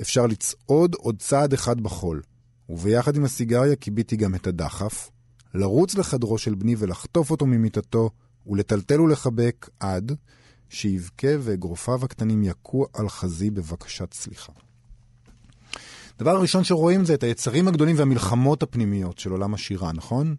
אפשר 0.00 0.26
לצעוד 0.26 0.94
עוד 0.94 1.18
צעד 1.18 1.52
אחד 1.52 1.80
בחול? 1.80 2.22
וביחד 2.68 3.16
עם 3.16 3.24
הסיגריה 3.24 3.76
קיביתי 3.76 4.16
גם 4.16 4.34
את 4.34 4.46
הדחף, 4.46 5.10
לרוץ 5.54 5.94
לחדרו 5.94 6.38
של 6.38 6.54
בני 6.54 6.74
ולחטוף 6.78 7.30
אותו 7.30 7.46
ממיטתו, 7.46 8.10
ולטלטל 8.46 9.00
ולחבק 9.00 9.68
עד 9.80 10.12
שיבכה 10.68 11.28
ואגרופיו 11.40 12.04
הקטנים 12.04 12.42
יכו 12.42 12.86
על 12.92 13.08
חזי 13.08 13.50
בבקשת 13.50 14.12
סליחה. 14.12 14.52
דבר 16.18 16.40
ראשון 16.40 16.64
שרואים 16.64 17.04
זה 17.04 17.14
את 17.14 17.22
היצרים 17.22 17.68
הגדולים 17.68 17.96
והמלחמות 17.98 18.62
הפנימיות 18.62 19.18
של 19.18 19.30
עולם 19.30 19.54
השירה, 19.54 19.92
נכון? 19.92 20.36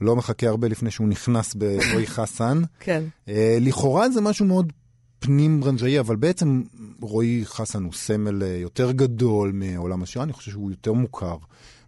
לא 0.00 0.16
מחכה 0.16 0.48
הרבה 0.48 0.68
לפני 0.68 0.90
שהוא 0.90 1.08
נכנס 1.08 1.54
ברועי 1.54 2.06
חסן. 2.16 2.62
כן. 2.80 3.04
אה, 3.28 3.58
לכאורה 3.60 4.10
זה 4.10 4.20
משהו 4.20 4.46
מאוד 4.46 4.72
פנים 5.18 5.60
ברנז'אי, 5.60 6.00
אבל 6.00 6.16
בעצם 6.16 6.62
רועי 7.00 7.40
חסן 7.44 7.84
הוא 7.84 7.92
סמל 7.92 8.42
אה, 8.42 8.48
יותר 8.48 8.92
גדול 8.92 9.52
מעולם 9.54 10.02
השירה, 10.02 10.24
אני 10.24 10.32
חושב 10.32 10.50
שהוא 10.50 10.70
יותר 10.70 10.92
מוכר. 10.92 11.36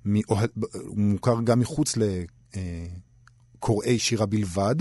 מאוהד- 0.05 0.51
הוא 0.87 0.99
מוכר 0.99 1.37
גם 1.45 1.61
מחוץ 1.61 1.95
לקוראי 3.57 3.99
שירה 3.99 4.27
בלבד. 4.27 4.75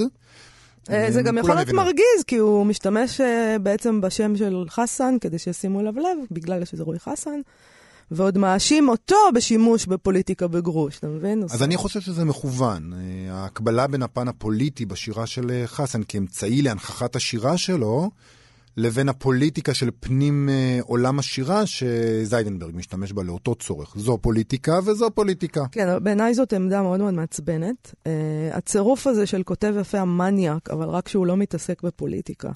אה, 0.90 1.12
זה 1.12 1.22
גם 1.22 1.38
יכול 1.38 1.56
להיות. 1.56 1.70
מרגיז, 1.74 2.24
כי 2.28 2.36
הוא 2.38 2.66
משתמש 2.66 3.22
אה, 3.22 3.56
בעצם 3.64 4.02
בשם 4.02 4.36
של 4.38 4.64
חסן 4.70 5.16
כדי 5.22 5.38
שישימו 5.40 5.80
אליו 5.80 5.94
לב, 5.96 6.18
בגלל 6.32 6.66
שזה 6.66 6.84
רועי 6.84 7.00
חסן, 7.00 7.40
ועוד 8.12 8.38
מאשים 8.38 8.90
אותו 8.90 9.16
בשימוש 9.36 9.86
בפוליטיקה 9.86 10.48
בגרוש, 10.48 11.00
אתה 11.00 11.08
מבין? 11.08 11.44
אז 11.44 11.64
אני 11.64 11.78
חושב 11.78 12.00
שזה 12.02 12.26
מכוון. 12.26 12.94
אה, 12.94 13.34
ההקבלה 13.34 13.88
בין 13.88 14.04
הפן 14.04 14.28
הפוליטי 14.28 14.86
בשירה 14.86 15.26
של 15.26 15.52
אה, 15.52 15.68
חסן 15.68 16.02
כאמצעי 16.08 16.62
להנכחת 16.62 17.16
השירה 17.16 17.58
שלו, 17.58 18.10
לבין 18.78 19.10
הפוליטיקה 19.10 19.74
של 19.74 19.90
פנים 20.00 20.50
אה, 20.50 20.80
עולם 20.82 21.20
השירה 21.20 21.66
שזיידנברג 21.66 22.76
משתמש 22.76 23.14
בה 23.14 23.24
לאותו 23.24 23.56
צורך. 23.56 23.94
זו 23.98 24.18
פוליטיקה 24.22 24.80
וזו 24.86 25.10
פוליטיקה. 25.12 25.66
כן, 25.72 26.04
בעיניי 26.04 26.34
זאת 26.34 26.54
עמדה 26.54 26.82
מאוד 26.82 27.00
מאוד 27.00 27.14
מעצבנת. 27.14 27.96
הצירוף 28.52 29.08
הזה 29.08 29.26
של 29.26 29.44
כותב 29.44 29.74
יפה 29.80 30.00
המניאק, 30.00 30.70
אבל 30.70 30.88
רק 30.88 31.08
שהוא 31.08 31.28
לא 31.28 31.38
מתעסק 31.38 31.84
בפוליטיקה. 31.84 32.50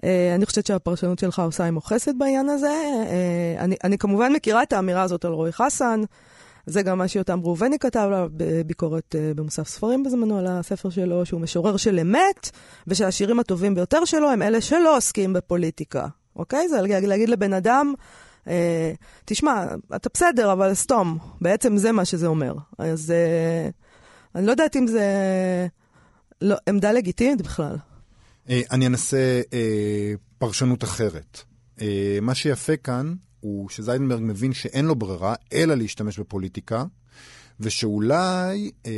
Uh, 0.00 0.04
אני 0.34 0.46
חושבת 0.46 0.66
שהפרשנות 0.66 1.18
שלך 1.18 1.38
עושה 1.38 1.64
עמו 1.64 1.80
חסד 1.80 2.18
בעניין 2.18 2.48
הזה. 2.48 2.72
Uh, 3.04 3.60
אני, 3.60 3.76
אני 3.84 3.98
כמובן 3.98 4.32
מכירה 4.32 4.62
את 4.62 4.72
האמירה 4.72 5.02
הזאת 5.02 5.24
על 5.24 5.32
רועי 5.32 5.52
חסן. 5.52 6.00
זה 6.66 6.82
גם 6.82 6.98
מה 6.98 7.08
שיותם 7.08 7.40
ראובני 7.42 7.78
כתב 7.78 8.00
עליו 8.00 8.28
בביקורת 8.32 9.14
uh, 9.14 9.36
במוסף 9.36 9.68
ספרים 9.68 10.02
בזמנו 10.02 10.38
על 10.38 10.46
הספר 10.46 10.90
שלו, 10.90 11.26
שהוא 11.26 11.40
משורר 11.40 11.76
של 11.76 11.98
אמת, 11.98 12.50
ושהשירים 12.86 13.40
הטובים 13.40 13.74
ביותר 13.74 14.04
שלו 14.04 14.30
הם 14.30 14.42
אלה 14.42 14.60
שלא 14.60 14.96
עוסקים 14.96 15.32
בפוליטיקה. 15.32 16.06
אוקיי? 16.36 16.68
זה 16.68 16.80
להגיד, 16.80 17.08
להגיד 17.08 17.28
לבן 17.28 17.52
אדם, 17.52 17.94
אה, 18.48 18.92
תשמע, 19.24 19.64
אתה 19.96 20.08
בסדר, 20.14 20.52
אבל 20.52 20.74
סתום. 20.74 21.18
בעצם 21.40 21.76
זה 21.76 21.92
מה 21.92 22.04
שזה 22.04 22.26
אומר. 22.26 22.54
אז 22.78 23.10
אה, 23.10 23.68
אני 24.34 24.46
לא 24.46 24.50
יודעת 24.50 24.76
אם 24.76 24.86
זה 24.86 25.06
לא, 26.42 26.56
עמדה 26.68 26.92
לגיטימית 26.92 27.42
בכלל. 27.42 27.76
אה, 28.48 28.60
אני 28.70 28.86
אנסה 28.86 29.40
אה, 29.52 30.14
פרשנות 30.38 30.84
אחרת. 30.84 31.42
אה, 31.80 32.18
מה 32.22 32.34
שיפה 32.34 32.76
כאן 32.76 33.14
הוא 33.40 33.68
שזיידנברג 33.68 34.20
מבין 34.22 34.52
שאין 34.52 34.84
לו 34.84 34.94
ברירה 34.94 35.34
אלא 35.52 35.74
להשתמש 35.74 36.18
בפוליטיקה, 36.18 36.84
ושאולי 37.60 38.70
אה, 38.86 38.92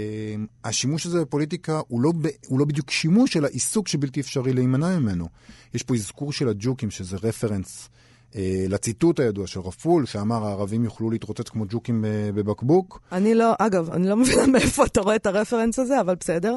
השימוש 0.65 1.07
הזה 1.07 1.21
בפוליטיקה 1.21 1.81
הוא 1.89 2.01
לא, 2.01 2.13
ב, 2.21 2.29
הוא 2.47 2.59
לא 2.59 2.65
בדיוק 2.65 2.91
שימוש, 2.91 3.37
אלא 3.37 3.49
עיסוק 3.49 3.89
שבלתי 3.89 4.21
אפשרי 4.21 4.53
להימנע 4.53 4.99
ממנו. 4.99 5.29
יש 5.75 5.83
פה 5.83 5.95
אזכור 5.95 6.33
של 6.33 6.49
הג'וקים, 6.49 6.91
שזה 6.91 7.17
רפרנס 7.23 7.89
אה, 8.37 8.65
לציטוט 8.69 9.21
הידוע 9.21 9.47
של 9.47 9.61
רפול, 9.61 10.07
שאמר 10.07 10.45
הערבים 10.45 10.85
יוכלו 10.85 11.11
להתרוצץ 11.11 11.49
כמו 11.49 11.65
ג'וקים 11.69 12.05
אה, 12.05 12.31
בבקבוק. 12.35 13.01
אני 13.13 13.35
לא, 13.35 13.55
אגב, 13.59 13.91
אני 13.91 14.09
לא 14.09 14.17
מבינה 14.17 14.47
מאיפה 14.53 14.85
אתה 14.85 15.01
רואה 15.01 15.17
את 15.17 15.27
הרפרנס 15.27 15.79
הזה, 15.79 16.01
אבל 16.01 16.15
בסדר. 16.21 16.57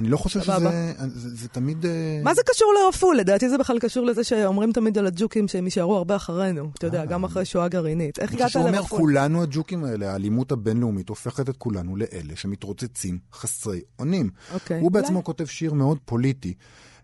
אני 0.00 0.08
לא 0.08 0.16
חושב 0.16 0.40
סבבה. 0.40 0.58
שזה 0.58 1.08
זה, 1.14 1.36
זה 1.36 1.48
תמיד... 1.48 1.86
אה, 1.86 2.20
מה 2.24 2.34
זה 2.34 2.42
קשור 2.46 2.72
לרפול? 2.74 3.16
לדעתי 3.16 3.48
זה 3.48 3.58
בכלל 3.58 3.78
קשור 3.78 4.06
לזה 4.06 4.24
שאומרים 4.24 4.72
תמיד 4.72 4.98
על 4.98 5.06
הג'וקים 5.06 5.48
שהם 5.48 5.64
יישארו 5.64 5.96
הרבה 5.96 6.16
אחרינו. 6.16 6.70
אתה 6.78 6.86
יודע, 6.86 7.04
גם 7.04 7.24
אחרי 7.24 7.44
שואה 7.44 7.68
גרעינית. 7.68 8.18
איך 8.18 8.30
אני 8.30 8.36
הגעת 8.36 8.46
חושב 8.46 8.58
שהוא 8.58 8.68
אומר? 8.68 8.82
כולנו 8.82 9.42
הג'וקים 9.42 9.84
האלה, 9.84 10.12
האלימות 10.12 10.52
הבינלאומית 10.52 11.08
הופכת 11.08 11.48
את 11.48 11.56
כולנו 11.56 11.96
לאלה 11.96 12.36
שמתרוצצים 12.36 13.18
חסרי 13.32 13.80
אונים. 13.98 14.30
אוקיי. 14.54 14.80
הוא 14.80 14.90
בעצמו 14.92 15.24
כותב 15.24 15.44
שיר 15.44 15.72
מאוד 15.72 15.98
פוליטי, 16.04 16.54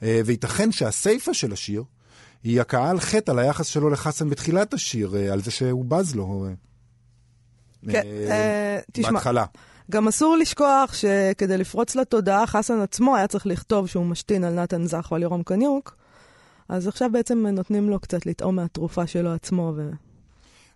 אה, 0.02 0.20
וייתכן 0.24 0.72
שהסיפה 0.72 1.34
של 1.34 1.52
השיר 1.52 1.84
היא 2.44 2.60
הכאה 2.60 2.90
על 2.90 3.00
חטא 3.00 3.30
על 3.30 3.38
היחס 3.38 3.66
שלו 3.66 3.90
לחסן 3.90 4.30
בתחילת 4.30 4.74
השיר, 4.74 5.16
אה, 5.16 5.32
על 5.32 5.42
זה 5.42 5.50
שהוא 5.50 5.84
בז 5.84 6.14
לו. 6.14 6.46
אה, 7.88 7.92
כן, 7.92 8.02
אה, 8.06 8.30
אה, 8.30 8.78
תשמע, 8.92 9.12
בהתחלה. 9.12 9.44
גם 9.90 10.08
אסור 10.08 10.36
לשכוח 10.36 10.94
שכדי 10.94 11.58
לפרוץ 11.58 11.96
לתודעה, 11.96 12.46
חסן 12.46 12.80
עצמו 12.80 13.16
היה 13.16 13.26
צריך 13.26 13.46
לכתוב 13.46 13.86
שהוא 13.86 14.06
משתין 14.06 14.44
על 14.44 14.54
נתן 14.54 14.84
זך 14.86 15.08
ועל 15.12 15.22
יורם 15.22 15.42
קניוק, 15.42 15.96
אז 16.68 16.88
עכשיו 16.88 17.10
בעצם 17.12 17.46
נותנים 17.46 17.90
לו 17.90 18.00
קצת 18.00 18.26
לטעום 18.26 18.56
מהתרופה 18.56 19.06
שלו 19.06 19.32
עצמו 19.32 19.72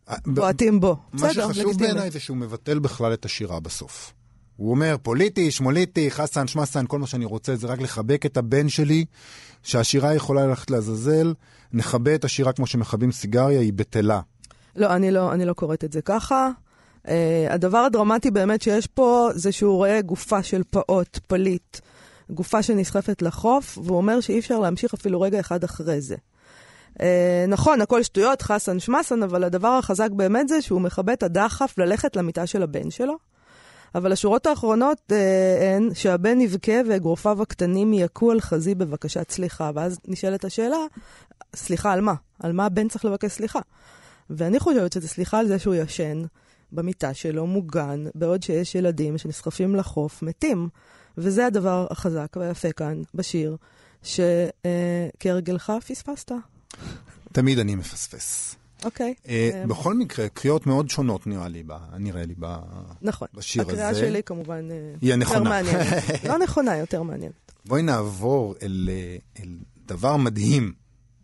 אה, 0.08 0.16
ובועטים 0.26 0.80
בו. 0.80 0.96
מה 1.12 1.28
בסדר, 1.28 1.52
שחשוב. 1.52 1.78
בעיניי 1.78 2.10
זה 2.10 2.20
שהוא 2.20 2.36
מבטל 2.36 2.78
בכלל 2.78 3.12
את 3.12 3.24
השירה 3.24 3.60
בסוף. 3.60 4.12
הוא 4.56 4.70
אומר, 4.70 4.96
פוליטי, 5.02 5.50
שמוליטי, 5.50 6.10
חסן, 6.10 6.46
שמסן, 6.46 6.86
כל 6.86 6.98
מה 6.98 7.06
שאני 7.06 7.24
רוצה 7.24 7.56
זה 7.56 7.66
רק 7.66 7.80
לחבק 7.80 8.26
את 8.26 8.36
הבן 8.36 8.68
שלי, 8.68 9.04
שהשירה 9.62 10.14
יכולה 10.14 10.46
ללכת 10.46 10.70
לעזאזל, 10.70 11.34
נכבה 11.72 12.14
את 12.14 12.24
השירה 12.24 12.52
כמו 12.52 12.66
שמכבים 12.66 13.12
סיגריה, 13.12 13.60
היא 13.60 13.72
בטלה. 13.72 14.20
לא, 14.76 14.96
אני 14.96 15.10
לא, 15.10 15.32
אני 15.32 15.44
לא 15.44 15.52
קוראת 15.52 15.84
את 15.84 15.92
זה 15.92 16.02
ככה. 16.02 16.50
Uh, 17.06 17.10
הדבר 17.48 17.78
הדרמטי 17.78 18.30
באמת 18.30 18.62
שיש 18.62 18.86
פה 18.86 19.28
זה 19.34 19.52
שהוא 19.52 19.76
רואה 19.76 20.00
גופה 20.00 20.42
של 20.42 20.62
פעוט, 20.70 21.18
פליט, 21.26 21.78
גופה 22.30 22.62
שנסחפת 22.62 23.22
לחוף, 23.22 23.78
והוא 23.84 23.96
אומר 23.96 24.20
שאי 24.20 24.38
אפשר 24.38 24.58
להמשיך 24.58 24.94
אפילו 24.94 25.20
רגע 25.20 25.40
אחד 25.40 25.64
אחרי 25.64 26.00
זה. 26.00 26.16
Uh, 26.98 27.02
נכון, 27.48 27.80
הכל 27.80 28.02
שטויות, 28.02 28.42
חסן 28.42 28.78
שמסן, 28.78 29.22
אבל 29.22 29.44
הדבר 29.44 29.68
החזק 29.68 30.10
באמת 30.10 30.48
זה 30.48 30.62
שהוא 30.62 30.80
מכבה 30.80 31.12
את 31.12 31.22
הדחף 31.22 31.78
ללכת 31.78 32.16
למיטה 32.16 32.46
של 32.46 32.62
הבן 32.62 32.90
שלו. 32.90 33.18
אבל 33.94 34.12
השורות 34.12 34.46
האחרונות 34.46 34.98
uh, 35.10 35.14
הן 35.64 35.88
שהבן 35.94 36.40
יבכה 36.40 36.72
ואגרופיו 36.88 37.42
הקטנים 37.42 37.92
יכו 37.92 38.30
על 38.30 38.40
חזי 38.40 38.74
בבקשת 38.74 39.30
סליחה. 39.30 39.70
ואז 39.74 39.98
נשאלת 40.08 40.44
השאלה, 40.44 40.76
סליחה 41.56 41.92
על 41.92 42.00
מה? 42.00 42.14
על 42.38 42.52
מה 42.52 42.66
הבן 42.66 42.88
צריך 42.88 43.04
לבקש 43.04 43.32
סליחה? 43.32 43.60
ואני 44.30 44.58
חושבת 44.60 44.92
שזה 44.92 45.08
סליחה 45.08 45.38
על 45.38 45.48
זה 45.48 45.58
שהוא 45.58 45.74
ישן 45.74 46.22
במיטה 46.72 47.14
שלו, 47.14 47.46
מוגן, 47.46 48.04
בעוד 48.14 48.42
שיש 48.42 48.74
ילדים 48.74 49.18
שנסחפים 49.18 49.76
לחוף, 49.76 50.22
מתים. 50.22 50.68
וזה 51.18 51.46
הדבר 51.46 51.86
החזק 51.90 52.36
והיפה 52.36 52.72
כאן 52.72 53.02
בשיר, 53.14 53.56
שכהרגלך 54.02 55.72
פספסת. 55.88 56.32
תמיד 57.32 57.58
אני 57.58 57.74
מפספס. 57.74 58.56
אוקיי. 58.84 59.14
אה, 59.28 59.50
אה, 59.54 59.66
בכל 59.66 59.94
מקרה, 59.94 60.28
קריאות 60.28 60.66
מאוד 60.66 60.90
שונות 60.90 61.26
נראה 61.26 61.48
לי, 61.48 61.62
ב- 61.66 61.94
נראה 61.98 62.24
לי, 62.24 62.34
ב- 62.40 62.56
נכון. 63.02 63.28
בשיר 63.34 63.62
הקריאה 63.62 63.88
הזה. 63.88 64.00
שלי 64.00 64.22
כמובן 64.22 64.70
אה, 64.70 64.76
היא 65.00 65.14
יותר 65.14 65.34
הנכונה. 65.34 65.50
מעניינת. 65.50 66.02
לא 66.28 66.38
נכונה, 66.38 66.76
יותר 66.76 67.02
מעניינת. 67.02 67.52
בואי 67.66 67.82
נעבור 67.82 68.54
אל, 68.62 68.90
אה, 68.92 69.16
אל 69.42 69.48
דבר 69.86 70.16
מדהים 70.16 70.72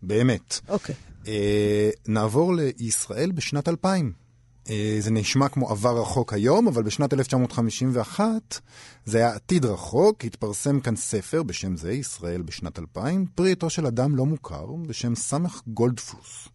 באמת. 0.03 0.59
אוקיי. 0.69 0.95
אה, 1.27 1.89
נעבור 2.07 2.53
לישראל 2.55 3.31
בשנת 3.31 3.67
2000. 3.67 4.26
אה, 4.69 4.97
זה 4.99 5.11
נשמע 5.11 5.49
כמו 5.49 5.69
עבר 5.69 6.01
רחוק 6.01 6.33
היום, 6.33 6.67
אבל 6.67 6.83
בשנת 6.83 7.13
1951 7.13 8.59
זה 9.05 9.17
היה 9.17 9.35
עתיד 9.35 9.65
רחוק, 9.65 10.25
התפרסם 10.25 10.79
כאן 10.79 10.95
ספר 10.95 11.43
בשם 11.43 11.77
זה, 11.77 11.91
ישראל 11.91 12.41
בשנת 12.41 12.79
2000, 12.79 13.25
פרי 13.35 13.51
עטו 13.51 13.69
של 13.69 13.85
אדם 13.85 14.15
לא 14.15 14.25
מוכר 14.25 14.65
בשם 14.87 15.15
סמך 15.15 15.61
גולדפלוס. 15.67 16.47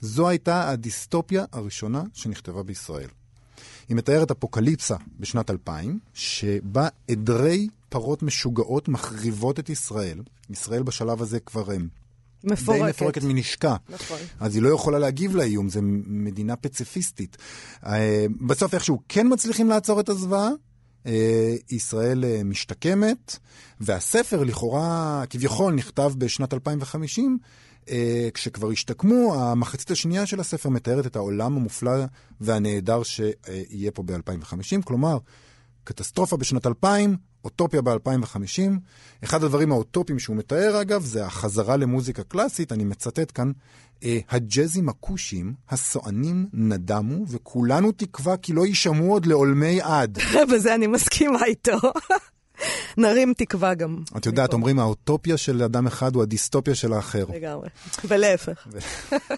זו 0.00 0.28
הייתה 0.28 0.70
הדיסטופיה 0.70 1.44
הראשונה 1.52 2.02
שנכתבה 2.14 2.62
בישראל. 2.62 3.08
היא 3.88 3.96
מתארת 3.96 4.30
אפוקליפסה 4.30 4.96
בשנת 5.20 5.50
2000, 5.50 5.98
שבה 6.14 6.88
עדרי 7.10 7.68
פרות 7.88 8.22
משוגעות 8.22 8.88
מחריבות 8.88 9.58
את 9.58 9.70
ישראל. 9.70 10.22
ישראל 10.50 10.82
בשלב 10.82 11.22
הזה 11.22 11.40
כבר 11.40 11.72
הם 11.72 11.88
מפורקת. 12.44 12.82
די 12.82 12.90
מפורקת 12.90 13.22
מנשקה. 13.22 13.76
נכון. 13.88 14.18
אז 14.40 14.54
היא 14.54 14.62
לא 14.62 14.68
יכולה 14.68 14.98
להגיב 14.98 15.36
לאיום, 15.36 15.68
זו 15.68 15.80
מדינה 16.06 16.56
פציפיסטית. 16.56 17.36
אה, 17.86 18.26
בסוף 18.40 18.74
איכשהו 18.74 19.00
כן 19.08 19.26
מצליחים 19.32 19.68
לעצור 19.68 20.00
את 20.00 20.08
הזוועה. 20.08 20.50
אה, 21.06 21.54
ישראל 21.70 22.24
אה, 22.24 22.44
משתקמת, 22.44 23.36
והספר 23.80 24.44
לכאורה, 24.44 25.22
כביכול, 25.30 25.74
נכתב 25.74 26.12
בשנת 26.18 26.54
2050, 26.54 27.38
כשכבר 28.34 28.70
השתקמו, 28.70 29.34
המחצית 29.34 29.90
השנייה 29.90 30.26
של 30.26 30.40
הספר 30.40 30.68
מתארת 30.68 31.06
את 31.06 31.16
העולם 31.16 31.56
המופלא 31.56 32.04
והנהדר 32.40 33.02
שיהיה 33.02 33.90
פה 33.90 34.02
ב-2050. 34.02 34.82
כלומר, 34.84 35.18
קטסטרופה 35.84 36.36
בשנת 36.36 36.66
2000, 36.66 37.16
אוטופיה 37.44 37.82
ב-2050. 37.82 38.70
אחד 39.24 39.44
הדברים 39.44 39.72
האוטופיים 39.72 40.18
שהוא 40.18 40.36
מתאר, 40.36 40.80
אגב, 40.80 41.04
זה 41.04 41.26
החזרה 41.26 41.76
למוזיקה 41.76 42.22
קלאסית, 42.22 42.72
אני 42.72 42.84
מצטט 42.84 43.32
כאן, 43.34 43.52
אה, 44.04 44.18
הג'אזים 44.30 44.88
הכושים, 44.88 45.54
הסוענים 45.70 46.46
נדמו, 46.52 47.24
וכולנו 47.28 47.92
תקווה 47.92 48.36
כי 48.36 48.52
לא 48.52 48.66
יישמעו 48.66 49.12
עוד 49.12 49.26
לעולמי 49.26 49.80
עד. 49.82 50.18
בזה 50.52 50.74
אני 50.74 50.86
מסכימה 50.86 51.44
איתו. 51.44 51.78
נרים 52.96 53.32
תקווה 53.36 53.74
גם. 53.74 54.02
את 54.16 54.26
יודעת, 54.26 54.52
אומרים 54.52 54.78
האוטופיה 54.78 55.36
של 55.36 55.62
אדם 55.62 55.86
אחד 55.86 56.14
הוא 56.14 56.22
הדיסטופיה 56.22 56.74
של 56.74 56.92
האחר. 56.92 57.24
לגמרי. 57.34 57.68
ולהפך. 58.04 58.68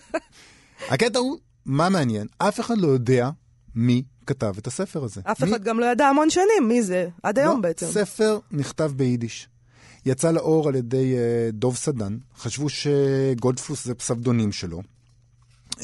הקטע 0.91 1.19
הוא, 1.19 1.39
מה 1.67 1.89
מעניין? 1.89 2.27
אף 2.39 2.61
אחד 2.61 2.79
לא 2.79 2.89
יודע 2.89 3.31
מי 3.75 4.03
כתב 4.27 4.55
את 4.59 4.67
הספר 4.67 5.05
הזה. 5.05 5.21
אף 5.25 5.43
מי... 5.43 5.51
אחד 5.51 5.65
גם 5.65 5.81
לא 5.81 5.87
ידע 5.87 6.07
המון 6.07 6.31
שנים 6.31 6.69
מי 6.69 6.83
זה, 6.83 7.09
עד 7.23 7.39
היום 7.39 7.57
לא, 7.57 7.63
בעצם. 7.63 7.87
ספר 7.87 8.39
נכתב 8.51 8.93
ביידיש. 8.97 9.49
יצא 10.07 10.31
לאור 10.31 10.69
על 10.69 10.75
ידי 10.75 11.15
uh, 11.15 11.53
דוב 11.53 11.77
סדן. 11.77 12.17
חשבו 12.39 12.67
שגולדפלוס 12.69 13.85
זה 13.85 13.95
פסבדונים 13.95 14.53
שלו. 14.53 14.83
Uh, 15.71 15.77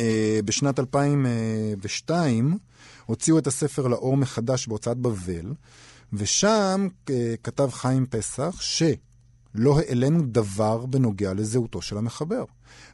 בשנת 0.45 0.79
2002 0.79 2.59
הוציאו 3.07 3.39
את 3.39 3.47
הספר 3.47 3.87
לאור 3.87 4.17
מחדש 4.17 4.67
בהוצאת 4.67 4.97
בבל, 4.97 5.53
ושם 6.13 6.89
uh, 7.07 7.11
כתב 7.43 7.69
חיים 7.73 8.07
פסח 8.07 8.61
שלא 8.61 9.79
העלינו 9.79 10.23
דבר 10.27 10.87
בנוגע 10.87 11.35
לזהותו 11.35 11.83
של 11.83 11.99
המחבר. 11.99 12.45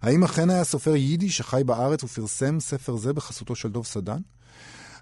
האם 0.03 0.25
אכן 0.25 0.51
היה 0.51 0.65
סופר 0.65 0.97
יידי 0.97 1.31
שחי 1.31 1.63
בארץ 1.67 2.05
ופרסם 2.05 2.61
ספר 2.61 2.97
זה 2.97 3.13
בחסותו 3.13 3.55
של 3.55 3.69
דוב 3.69 3.87
סדן? 3.87 4.21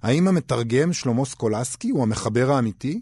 האם 0.05 0.29
המתרגם 0.29 0.93
שלמה 0.93 1.25
סקולסקי 1.25 1.90
הוא 1.90 2.03
המחבר 2.03 2.53
האמיתי? 2.53 3.01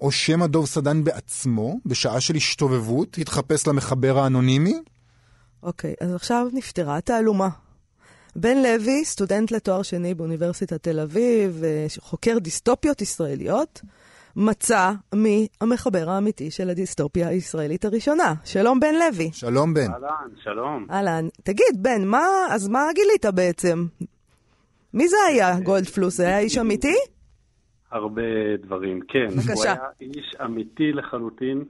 או 0.00 0.10
שמא 0.10 0.46
דוב 0.46 0.66
סדן 0.66 1.04
בעצמו, 1.04 1.80
בשעה 1.86 2.20
של 2.20 2.36
השתובבות, 2.36 3.18
התחפש 3.18 3.66
למחבר 3.66 4.18
האנונימי? 4.18 4.82
אוקיי, 5.62 5.94
אז 6.00 6.14
עכשיו 6.14 6.46
נפתרה 6.52 6.96
התעלומה. 6.96 7.48
בן 8.36 8.56
לוי, 8.56 9.04
סטודנט 9.04 9.50
לתואר 9.50 9.82
שני 9.82 10.14
באוניברסיטת 10.14 10.82
תל 10.82 11.00
אביב, 11.00 11.62
חוקר 12.00 12.38
דיסטופיות 12.38 13.02
ישראליות, 13.02 13.80
מצא 14.36 14.92
מי 15.14 15.48
המחבר 15.60 16.10
האמיתי 16.10 16.50
של 16.50 16.70
הדיסטופיה 16.70 17.28
הישראלית 17.28 17.84
הראשונה. 17.84 18.34
שלום 18.44 18.80
בן 18.80 18.94
לוי. 18.94 19.30
שלום 19.32 19.74
בן. 19.74 19.92
אהלן, 19.92 20.28
שלום. 20.44 20.86
אהלן. 20.90 21.28
תגיד, 21.42 21.82
בן, 21.82 22.04
מה, 22.04 22.26
אז 22.50 22.68
מה 22.68 22.84
גילית 22.94 23.34
בעצם? 23.34 23.86
מי 24.98 25.08
זה 25.08 25.16
היה 25.28 25.60
גולדפלוס? 25.64 26.16
זה 26.16 26.26
היה 26.26 26.38
איש 26.38 26.58
אמיתי? 26.58 26.94
הרבה 27.90 28.56
דברים, 28.56 29.00
כן. 29.08 29.26
בבקשה. 29.26 29.52
הוא 29.52 29.64
היה 29.64 29.76
איש 30.00 30.34
אמיתי 30.44 30.92
לחלוטין. 30.92 31.64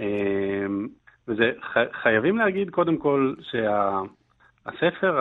אמ, 0.00 0.88
וזה, 1.28 1.50
חייבים 2.02 2.36
להגיד 2.38 2.70
קודם 2.70 2.96
כל 2.96 3.34
שהספר 3.42 5.20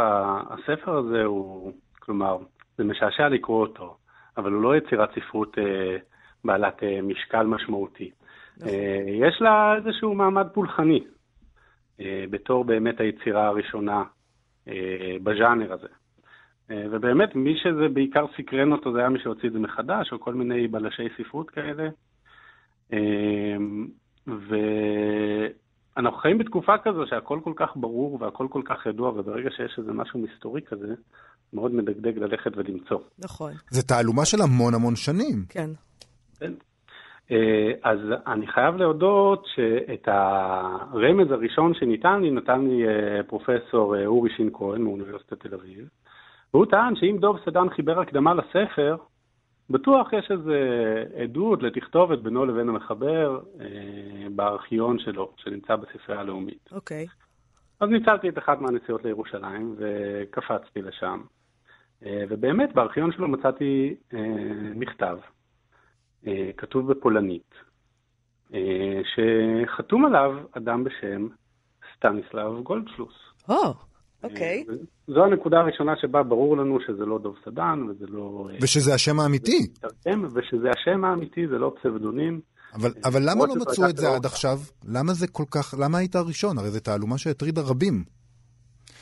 הספר 0.50 0.98
הזה 0.98 1.24
הוא, 1.24 1.74
כלומר, 2.00 2.38
זה 2.78 2.84
משעשע 2.84 3.30
לקרוא 3.30 3.62
אותו, 3.62 3.98
אבל 4.38 4.52
הוא 4.52 4.62
לא 4.62 4.78
יצירת 4.78 5.10
ספרות 5.16 5.58
אה, 5.58 5.98
בעלת 6.44 6.84
אה, 6.84 7.02
משקל 7.02 7.44
משמעותי. 7.44 8.12
נכון. 8.58 8.70
אה, 8.70 9.28
יש 9.28 9.42
לה 9.42 9.76
איזשהו 9.76 10.14
מעמד 10.16 10.48
פולחני, 10.54 11.04
בתור 12.30 12.64
באמת 12.64 13.00
היצירה 13.00 13.48
הראשונה 13.48 14.04
בז'אנר 15.24 15.74
הזה. 15.74 15.88
אה, 16.72 16.86
ובאמת, 16.92 17.36
מי 17.36 17.56
שזה 17.64 17.88
בעיקר 17.94 18.26
סקרן 18.38 18.72
אותו 18.72 18.94
זה 18.94 19.00
היה 19.00 19.10
מי 19.10 19.20
שהוציא 19.20 19.48
את 19.48 19.54
זה 19.54 19.60
מחדש, 19.60 20.12
או 20.12 20.20
כל 20.20 20.34
מיני 20.34 20.68
בלשי 20.68 21.08
ספרות 21.18 21.50
כאלה. 21.50 21.90
אה, 22.94 23.58
ואנחנו 24.28 26.18
חיים 26.18 26.38
בתקופה 26.38 26.78
כזו 26.78 27.06
שהכל 27.10 27.40
כל 27.44 27.54
כך 27.56 27.70
ברור 27.76 28.18
והכל 28.22 28.48
כל 28.50 28.62
כך 28.66 28.86
ידוע, 28.86 29.10
וברגע 29.10 29.50
שיש 29.52 29.76
איזה 29.78 29.94
משהו 29.94 30.20
מסתורי 30.20 30.62
כזה, 30.62 30.94
מאוד 31.54 31.72
מדגדג 31.72 32.18
ללכת 32.18 32.52
ולמצוא. 32.58 33.00
נכון. 33.20 33.52
זה 33.70 33.82
תעלומה 33.84 34.26
של 34.26 34.38
המון 34.42 34.74
המון 34.74 34.96
שנים. 34.96 35.46
כן. 35.50 35.70
כן. 36.40 36.54
אה, 37.32 37.72
אז 37.84 38.00
אני 38.28 38.48
חייב 38.48 38.76
להודות 38.76 39.46
שאת 39.56 40.08
הרמז 40.08 41.32
הראשון 41.32 41.74
שניתן 41.74 42.22
לי, 42.22 42.32
נתן 42.32 42.62
לי 42.62 42.84
פרופסור 43.28 44.06
אורי 44.06 44.30
שין 44.38 44.50
כהן 44.54 44.82
מאוניברסיטת 44.82 45.40
תל 45.40 45.54
אביב. 45.54 45.88
והוא 46.54 46.66
טען 46.66 46.96
שאם 46.96 47.18
דוב 47.20 47.40
סדן 47.46 47.70
חיבר 47.70 48.00
הקדמה 48.00 48.34
לספר, 48.34 48.96
בטוח 49.70 50.14
יש 50.14 50.32
איזו 50.32 50.52
עדות 51.24 51.64
לתכתובת 51.64 52.20
בינו 52.20 52.46
לבין 52.46 52.70
המחבר 52.70 53.40
אה, 53.62 54.28
בארכיון 54.32 55.00
שלו, 55.00 55.32
שנמצא 55.38 55.76
בספרייה 55.76 56.22
הלאומית. 56.22 56.70
אוקיי. 56.72 57.06
Okay. 57.06 57.30
אז 57.80 57.90
ניצלתי 57.90 58.30
את 58.30 58.38
אחת 58.38 58.62
מהנסיעות 58.62 59.04
לירושלים 59.04 59.76
וקפצתי 59.78 60.82
לשם. 60.82 61.22
אה, 62.06 62.24
ובאמת, 62.30 62.74
בארכיון 62.74 63.12
שלו 63.12 63.28
מצאתי 63.28 63.96
אה, 64.14 64.20
מכתב, 64.76 65.18
אה, 66.28 66.50
כתוב 66.58 66.92
בפולנית, 66.92 67.54
אה, 68.54 69.02
שחתום 69.04 70.06
עליו 70.06 70.38
אדם 70.52 70.84
בשם 70.84 71.28
סטניסלב 71.96 72.60
גולדפלוס. 72.64 73.16
או. 73.50 73.56
Oh. 73.56 73.89
אוקיי. 74.24 74.64
Okay. 74.68 74.72
אה, 74.72 74.76
זו 75.08 75.24
הנקודה 75.24 75.58
הראשונה 75.60 75.94
שבה 76.02 76.24
ברור 76.24 76.58
לנו 76.58 76.80
שזה 76.88 77.06
לא 77.06 77.20
דוב 77.20 77.36
סדן 77.46 77.84
וזה 77.90 78.06
לא... 78.10 78.50
אה, 78.52 78.58
ושזה 78.62 78.94
השם 78.94 79.20
האמיתי. 79.20 79.68
ושזה 80.34 80.70
השם 80.70 81.06
האמיתי, 81.06 81.48
זה 81.48 81.58
לא 81.58 81.74
פסבדונים. 81.80 82.40
אבל, 82.74 82.90
אבל 83.06 83.22
למה 83.22 83.46
לא 83.46 83.56
מצאו 83.56 83.90
את 83.90 83.98
זה 83.98 84.16
עד 84.16 84.26
עכשיו? 84.26 84.58
למה 84.88 85.14
זה 85.14 85.28
כל 85.28 85.44
כך... 85.52 85.74
למה 85.80 85.98
היית 85.98 86.16
הראשון? 86.16 86.58
הרי 86.58 86.70
זו 86.70 86.80
תעלומה 86.80 87.18
שהטרידה 87.18 87.62
רבים. 87.62 88.04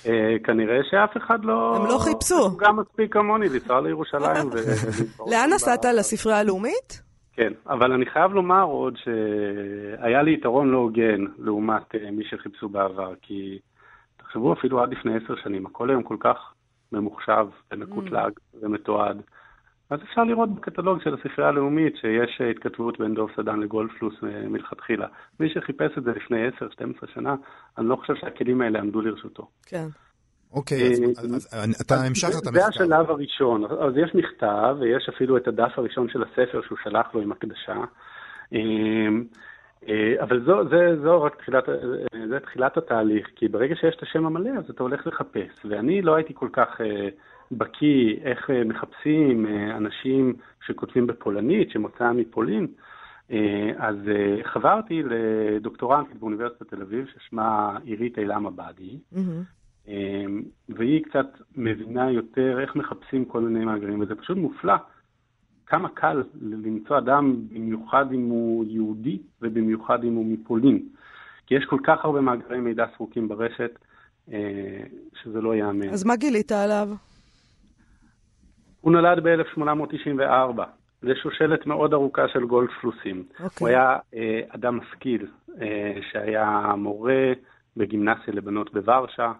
אה, 0.05 0.35
כנראה 0.43 0.77
שאף 0.89 1.17
אחד 1.17 1.45
לא... 1.45 1.75
הם 1.75 1.85
לא 1.85 1.97
חיפשו. 1.97 2.57
גם 2.57 2.79
מספיק 2.79 3.13
כמוני 3.13 3.49
לנסוע 3.49 3.81
לירושלים. 3.81 4.49
לאן 5.31 5.49
נסעת? 5.53 5.85
לספרייה 5.85 6.39
הלאומית? 6.39 7.01
כן, 7.33 7.53
אבל 7.67 7.91
אני 7.91 8.05
חייב 8.05 8.31
לומר 8.31 8.63
עוד 8.63 8.97
שהיה 8.97 10.21
לי 10.21 10.33
יתרון 10.33 10.69
לא 10.69 10.77
הוגן 10.77 11.25
לעומת 11.37 11.95
מי 12.11 12.23
שחיפשו 12.29 12.69
בעבר, 12.69 13.13
כי... 13.21 13.59
תחשבו 14.27 14.53
אפילו 14.53 14.83
עד 14.83 14.91
לפני 14.91 15.11
עשר 15.15 15.35
שנים, 15.43 15.65
הכל 15.65 15.89
היום 15.89 16.03
כל 16.03 16.17
כך 16.19 16.37
ממוחשב 16.91 17.47
ומקוטלג 17.71 18.31
mm. 18.31 18.57
ומתועד. 18.61 19.21
אז 19.89 19.99
אפשר 20.03 20.23
לראות 20.23 20.55
בקטלוג 20.55 21.01
של 21.03 21.13
הספרייה 21.13 21.49
הלאומית 21.49 21.95
שיש 21.95 22.41
התכתבות 22.51 22.99
בין 22.99 23.13
דוב 23.13 23.29
סדן 23.35 23.59
לגולדפלוס 23.59 24.13
אה, 24.23 24.49
מלכתחילה. 24.49 25.07
מי 25.39 25.49
שחיפש 25.49 25.97
את 25.97 26.03
זה 26.03 26.11
לפני 26.11 26.47
10-12 26.47 27.13
שנה, 27.13 27.35
אני 27.77 27.87
לא 27.87 27.95
חושב 27.95 28.13
שהכלים 28.15 28.61
האלה 28.61 28.79
עמדו 28.79 29.01
לרשותו. 29.01 29.47
כן. 29.65 29.87
אוקיי, 30.53 30.91
אז 31.17 31.47
אה, 31.53 31.63
אתה 31.85 31.95
המשכת 31.95 32.41
את 32.41 32.47
המחקר. 32.47 32.61
זה 32.61 32.67
השלב 32.67 33.09
הראשון. 33.09 33.63
אז 33.65 33.93
יש 33.97 34.15
מכתב, 34.15 34.75
ויש 34.79 35.09
אפילו 35.15 35.37
את 35.37 35.47
הדף 35.47 35.71
הראשון 35.77 36.09
של 36.09 36.23
הספר 36.23 36.61
שהוא 36.65 36.77
שלח 36.83 37.07
לו 37.13 37.21
עם 37.21 37.31
הקדשה. 37.31 37.75
אה, 39.83 39.89
אה, 39.89 40.23
אבל 40.23 40.45
זו, 40.45 40.69
זה, 40.69 40.95
זו 41.03 41.21
רק 41.21 41.35
תחילת, 41.35 41.69
אה, 41.69 41.75
זה 42.27 42.39
תחילת 42.39 42.77
התהליך, 42.77 43.27
כי 43.35 43.47
ברגע 43.47 43.75
שיש 43.75 43.95
את 43.95 44.03
השם 44.03 44.25
המלא, 44.25 44.49
אז 44.57 44.69
אתה 44.69 44.83
הולך 44.83 45.07
לחפש. 45.07 45.65
ואני 45.69 46.01
לא 46.01 46.15
הייתי 46.15 46.33
כל 46.33 46.49
כך 46.53 46.81
אה, 46.81 47.09
בקיא 47.51 48.15
איך 48.23 48.49
מחפשים 48.65 49.45
אנשים 49.77 50.33
שכותבים 50.65 51.07
בפולנית, 51.07 51.71
שמוצאה 51.71 52.13
מפולין, 52.13 52.67
אז 53.77 53.95
חברתי 54.43 55.03
לדוקטורנטית 55.03 56.19
באוניברסיטת 56.19 56.67
תל 56.69 56.81
אביב, 56.81 57.05
ששמה 57.07 57.77
עירית 57.83 58.17
אילם 58.19 58.47
עבאדי, 58.47 58.99
mm-hmm. 59.13 59.89
והיא 60.69 61.03
קצת 61.03 61.25
מבינה 61.55 62.11
יותר 62.11 62.59
איך 62.61 62.75
מחפשים 62.75 63.25
כל 63.25 63.41
מיני 63.41 63.65
מאגרים, 63.65 63.99
וזה 63.99 64.15
פשוט 64.15 64.37
מופלא. 64.37 64.73
כמה 65.67 65.89
קל 65.89 66.23
למצוא 66.41 66.97
אדם, 66.97 67.35
במיוחד 67.49 68.11
אם 68.13 68.29
הוא 68.29 68.65
יהודי 68.67 69.19
ובמיוחד 69.41 70.03
אם 70.03 70.15
הוא 70.15 70.25
מפולין. 70.25 70.83
כי 71.47 71.55
יש 71.55 71.65
כל 71.65 71.79
כך 71.83 72.05
הרבה 72.05 72.21
מאגרי 72.21 72.59
מידע 72.59 72.85
סרוקים 72.97 73.27
ברשת, 73.27 73.79
שזה 75.23 75.41
לא 75.41 75.55
ייאמן. 75.55 75.89
אז 75.89 76.03
מה 76.03 76.15
גילית 76.15 76.51
עליו? 76.51 76.89
הוא 78.81 78.91
נולד 78.91 79.23
ב-1894. 79.23 80.61
זה 81.01 81.15
שושלת 81.15 81.65
מאוד 81.67 81.93
ארוכה 81.93 82.27
של 82.27 82.45
גולדפלוסים. 82.45 83.23
Okay. 83.29 83.43
אוקיי. 83.43 83.57
הוא 83.59 83.67
היה 83.67 83.97
אה, 84.15 84.39
אדם 84.49 84.77
משכיל, 84.77 85.27
אה, 85.61 85.97
שהיה 86.11 86.73
מורה 86.77 87.33
בגימנסיה 87.77 88.33
לבנות 88.33 88.73
בוורשה. 88.73 89.31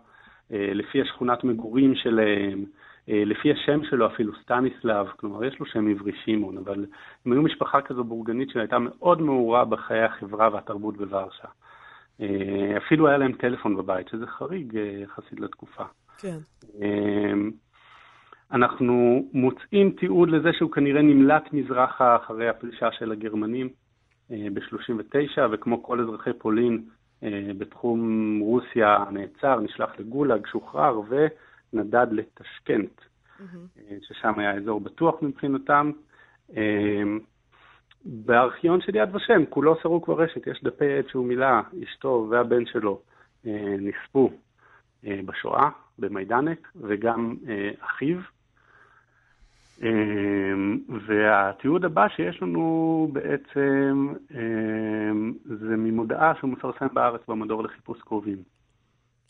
אה, 0.52 0.70
לפי 0.74 1.02
השכונת 1.02 1.44
מגורים 1.44 1.96
שלהם, 1.96 2.60
אה, 2.60 2.66
לפי 3.08 3.52
השם 3.52 3.84
שלו 3.84 4.08
אפילו, 4.08 4.34
סטניסלב, 4.42 5.08
כלומר 5.08 5.44
יש 5.46 5.60
לו 5.60 5.66
שם 5.66 5.88
עברי 5.88 6.12
שמעון, 6.26 6.58
אבל 6.58 6.86
הם 7.26 7.32
היו 7.32 7.42
משפחה 7.42 7.82
כזו 7.82 8.04
בורגנית 8.04 8.50
שהייתה 8.50 8.78
מאוד 8.80 9.22
מעורה 9.22 9.66
בחיי 9.66 10.04
החברה 10.04 10.50
והתרבות 10.54 10.98
בוורשה. 10.98 11.48
אה, 12.22 12.78
אפילו 12.78 13.08
היה 13.08 13.18
להם 13.18 13.32
טלפון 13.32 13.78
בבית, 13.78 14.08
שזה 14.10 14.28
חריג 14.28 14.78
אה, 14.78 15.02
יחסית 15.04 15.40
לתקופה. 15.40 15.84
כן. 16.18 16.38
אה, 16.82 17.34
אנחנו 18.52 19.26
מוצאים 19.34 19.92
תיעוד 19.92 20.30
לזה 20.30 20.54
שהוא 20.54 20.72
כנראה 20.72 21.02
נמלט 21.02 21.54
מזרחה 21.54 22.16
אחרי 22.16 22.50
הפלישה 22.50 22.92
של 22.92 23.12
הגרמנים 23.12 23.70
ב-39, 24.30 25.42
וכמו 25.52 25.84
כל 25.84 26.00
אזרחי 26.00 26.34
פולין 26.34 26.84
בתחום 27.58 28.40
רוסיה 28.40 29.04
נעצר, 29.12 29.60
נשלח 29.60 30.00
לגולאג, 30.00 30.48
שוחרר 30.48 31.00
ונדד 31.74 32.08
לטשקנט, 32.12 33.02
mm-hmm. 33.02 33.82
ששם 34.02 34.40
היה 34.40 34.54
אזור 34.54 34.80
בטוח 34.80 35.16
מבחינתם. 35.22 35.92
בארכיון 38.06 38.82
של 38.82 38.96
יד 38.96 39.16
ושם, 39.16 39.46
כולו 39.50 39.76
סרוק 39.82 40.08
ברשת, 40.08 40.48
יש 40.48 40.64
דפי 40.64 40.98
עט 41.00 41.10
שהוא 41.10 41.26
מילא, 41.26 41.60
אשתו 41.84 42.28
והבן 42.30 42.66
שלו 42.66 43.02
נספו 43.80 44.32
בשואה, 45.04 45.70
במיידנק, 46.00 46.72
וגם 46.76 47.36
אחיו. 47.80 48.18
והתיעוד 51.08 51.86
הבא 51.86 52.08
שיש 52.08 52.42
לנו 52.42 53.10
בעצם 53.14 54.14
זה 55.46 55.78
ממודעה 55.78 56.36
שהוא 56.36 56.50
מפרסם 56.50 56.88
בארץ 56.94 57.22
במדור 57.28 57.64
לחיפוש 57.64 58.02
קרובים. 58.02 58.38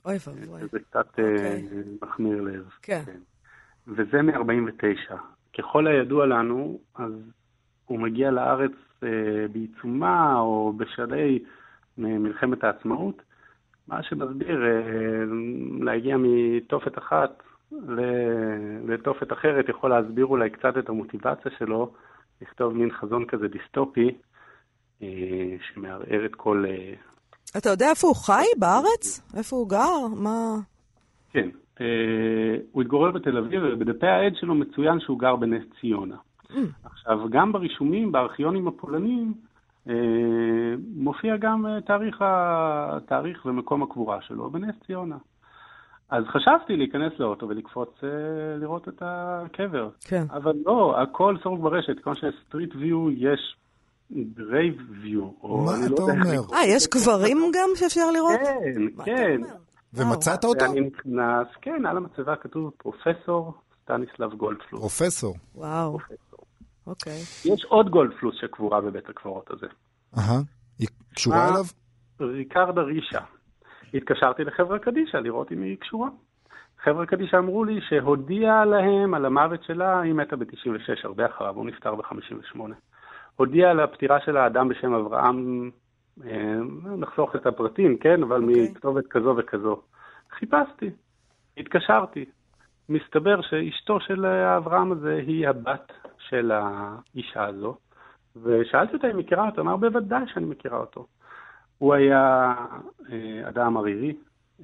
אוי 0.05 0.17
ואבוי. 0.27 0.61
זה 0.71 0.79
קצת 0.79 1.19
אה, 1.19 1.33
אוקיי. 1.33 1.67
מחמיר 2.01 2.41
לב. 2.41 2.69
כן. 2.81 3.01
כן. 3.05 3.19
וזה 3.87 4.21
מ-49. 4.21 5.15
ככל 5.57 5.87
הידוע 5.87 6.25
לנו, 6.25 6.79
אז 6.95 7.11
הוא 7.85 7.99
מגיע 7.99 8.31
לארץ 8.31 8.71
אה, 9.03 9.09
בעיצומה 9.51 10.39
או 10.39 10.73
בשלהי 10.77 11.39
מלחמת 11.97 12.63
העצמאות, 12.63 13.21
מה 13.87 14.03
שמסביר 14.03 14.65
אה, 14.65 15.23
להגיע 15.79 16.15
מתופת 16.19 16.97
אחת 16.97 17.43
לתופת 18.87 19.33
אחרת 19.33 19.69
יכול 19.69 19.89
להסביר 19.89 20.25
אולי 20.25 20.49
קצת 20.49 20.77
את 20.77 20.89
המוטיבציה 20.89 21.51
שלו 21.57 21.93
לכתוב 22.41 22.73
מין 22.73 22.91
חזון 22.91 23.25
כזה 23.25 23.47
דיסטופי 23.47 24.11
אה, 25.01 25.55
שמערער 25.61 26.25
את 26.25 26.35
כל... 26.35 26.65
אתה 27.57 27.69
יודע 27.69 27.89
איפה 27.89 28.07
הוא 28.07 28.15
חי? 28.15 28.45
בארץ? 28.57 29.33
איפה 29.37 29.55
הוא 29.55 29.69
גר? 29.69 30.07
מה... 30.15 30.55
כן, 31.31 31.49
אה, 31.81 31.85
הוא 32.71 32.81
התגורר 32.81 33.11
בתל 33.11 33.37
אביב, 33.37 33.61
ובדפי 33.63 34.07
העד 34.07 34.35
שלו 34.35 34.55
מצוין 34.55 34.99
שהוא 34.99 35.19
גר 35.19 35.35
בנס 35.35 35.63
ציונה. 35.79 36.15
Mm. 36.49 36.55
עכשיו, 36.83 37.19
גם 37.29 37.51
ברישומים, 37.51 38.11
בארכיונים 38.11 38.67
הפולנים, 38.67 39.33
מופיע 40.95 41.37
גם 41.37 41.65
תאריך, 41.85 42.23
תאריך 43.05 43.45
ומקום 43.45 43.83
הקבורה 43.83 44.21
שלו 44.21 44.49
בנס 44.49 44.75
ציונה. 44.85 45.17
אז 46.09 46.23
חשבתי 46.27 46.75
להיכנס 46.75 47.13
לאוטו 47.19 47.49
ולקפוץ 47.49 47.89
אה, 48.03 48.09
לראות 48.57 48.87
את 48.87 49.01
הקבר. 49.01 49.89
כן. 50.01 50.23
אבל 50.31 50.53
לא, 50.65 51.01
הכל 51.01 51.35
סורק 51.43 51.59
ברשת, 51.59 51.99
כמו 51.99 52.13
ש 52.15 52.30
Street 52.30 52.75
View 52.75 53.11
יש 53.11 53.55
Grave 54.51 54.75
View. 55.01 55.31
מה 55.43 55.71
אתה 55.85 55.89
לא 55.89 56.03
אומר? 56.03 56.53
אה, 56.53 56.65
יש 56.65 56.87
קברים 56.87 57.37
גם 57.53 57.69
שאפשר 57.75 58.11
לראות? 58.11 58.39
כן, 58.39 59.05
כן. 59.05 59.41
ומצאת 59.93 60.43
אותו? 60.43 60.65
ואני 60.65 60.81
נכנס, 60.81 61.47
כן, 61.61 61.85
על 61.85 61.97
המצבה 61.97 62.35
כתוב 62.35 62.71
פרופסור 62.77 63.53
סטניסלב 63.83 64.33
גולדפלוס. 64.33 64.81
פרופסור. 64.81 65.35
וואו. 65.55 65.97
אוקיי. 66.87 67.19
יש 67.45 67.65
עוד 67.65 67.89
גולדפלוס 67.89 68.35
שקבורה 68.41 68.81
בבית 68.81 69.09
הקברות 69.09 69.51
הזה. 69.51 69.67
אהה. 70.17 70.41
היא 70.79 70.87
קשורה 71.13 71.49
אליו? 71.49 71.65
ריקרדה 72.21 72.81
רישה. 72.81 73.21
התקשרתי 73.93 74.43
לחברה 74.43 74.79
קדישא 74.79 75.17
לראות 75.17 75.51
אם 75.51 75.61
היא 75.61 75.77
קשורה. 75.77 76.09
חבר'ה 76.83 77.05
קדישא 77.05 77.37
אמרו 77.37 77.63
לי 77.63 77.79
שהודיע 77.89 78.65
להם 78.65 79.13
על 79.13 79.25
המוות 79.25 79.63
שלה, 79.63 80.01
היא 80.01 80.13
מתה 80.13 80.35
ב-96, 80.35 81.03
הרבה 81.03 81.25
אחריו, 81.25 81.55
הוא 81.55 81.65
נפטר 81.65 81.95
ב-58. 81.95 82.59
הודיע 83.37 83.71
על 83.71 83.79
הפטירה 83.79 84.19
של 84.19 84.37
האדם 84.37 84.67
בשם 84.67 84.93
אברהם, 84.93 85.69
אה, 86.25 86.55
נחסוך 86.97 87.35
את 87.35 87.45
הפרטים, 87.45 87.97
כן, 87.97 88.23
אבל 88.23 88.41
okay. 88.41 88.47
אוקיי. 88.47 88.69
מכתובת 88.71 89.07
כזו 89.07 89.35
וכזו. 89.37 89.81
חיפשתי, 90.31 90.89
התקשרתי. 91.57 92.25
מסתבר 92.89 93.41
שאשתו 93.41 93.99
של 93.99 94.25
אברהם 94.25 94.91
הזה 94.91 95.23
היא 95.27 95.47
הבת 95.47 95.91
של 96.17 96.51
האישה 96.51 97.45
הזו, 97.45 97.77
ושאלתי 98.43 98.93
אותה 98.93 99.11
אם 99.11 99.17
מכירה 99.17 99.45
אותו, 99.49 99.61
אמר 99.61 99.77
בוודאי 99.77 100.23
שאני 100.33 100.45
מכירה 100.45 100.77
אותו. 100.77 101.07
הוא 101.77 101.93
היה 101.93 102.55
אה, 103.11 103.49
אדם 103.49 103.77
ערירי, 103.77 104.15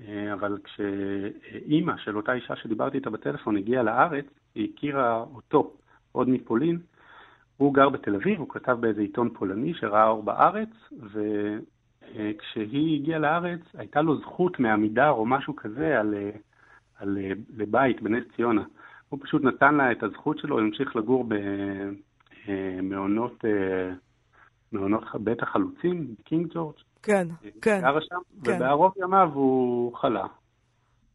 אה, 0.02 0.34
אבל 0.34 0.58
כשאימא 0.64 1.98
של 1.98 2.18
אותה 2.18 2.34
אישה 2.34 2.56
שדיברתי 2.56 2.98
איתה 2.98 3.10
בטלפון 3.10 3.58
הגיעה 3.58 3.84
לארץ, 3.84 4.26
היא 4.56 4.74
הכירה 4.74 5.24
אותו 5.36 5.74
עוד 6.12 6.30
מפולין. 6.30 6.80
הוא 7.58 7.74
גר 7.74 7.90
בתל 7.90 8.16
אביב, 8.16 8.40
הוא 8.40 8.50
כתב 8.50 8.78
באיזה 8.80 9.02
עיתון 9.02 9.30
פולני 9.30 9.74
שראה 9.74 10.08
אור 10.08 10.24
בארץ, 10.24 10.70
וכשהיא 12.14 13.00
הגיעה 13.00 13.20
לארץ 13.20 13.60
הייתה 13.74 14.02
לו 14.02 14.18
זכות 14.18 14.60
מעמידר 14.60 15.10
או 15.10 15.26
משהו 15.26 15.56
כזה 15.56 16.00
על, 16.00 16.16
על, 17.00 17.18
לבית 17.58 18.02
בנס 18.02 18.24
ציונה. 18.36 18.64
הוא 19.10 19.20
פשוט 19.24 19.44
נתן 19.44 19.76
לה 19.76 19.92
את 19.92 20.04
הזכות 20.04 20.38
שלו, 20.38 20.60
הוא 20.60 20.66
המשיך 20.66 20.96
לגור 20.96 21.26
במעונות 22.48 23.46
מעונות 24.72 25.04
בית 25.16 25.44
החלוצים, 25.44 26.16
קינג 26.24 26.54
ג'ורג'. 26.54 26.76
כן, 27.04 27.28
כן. 27.62 27.80
גרה 27.82 28.02
שם, 28.02 28.16
כן. 28.44 28.52
ובערוב 28.56 28.94
ימיו 28.98 29.30
הוא 29.34 29.96
חלה, 29.96 30.26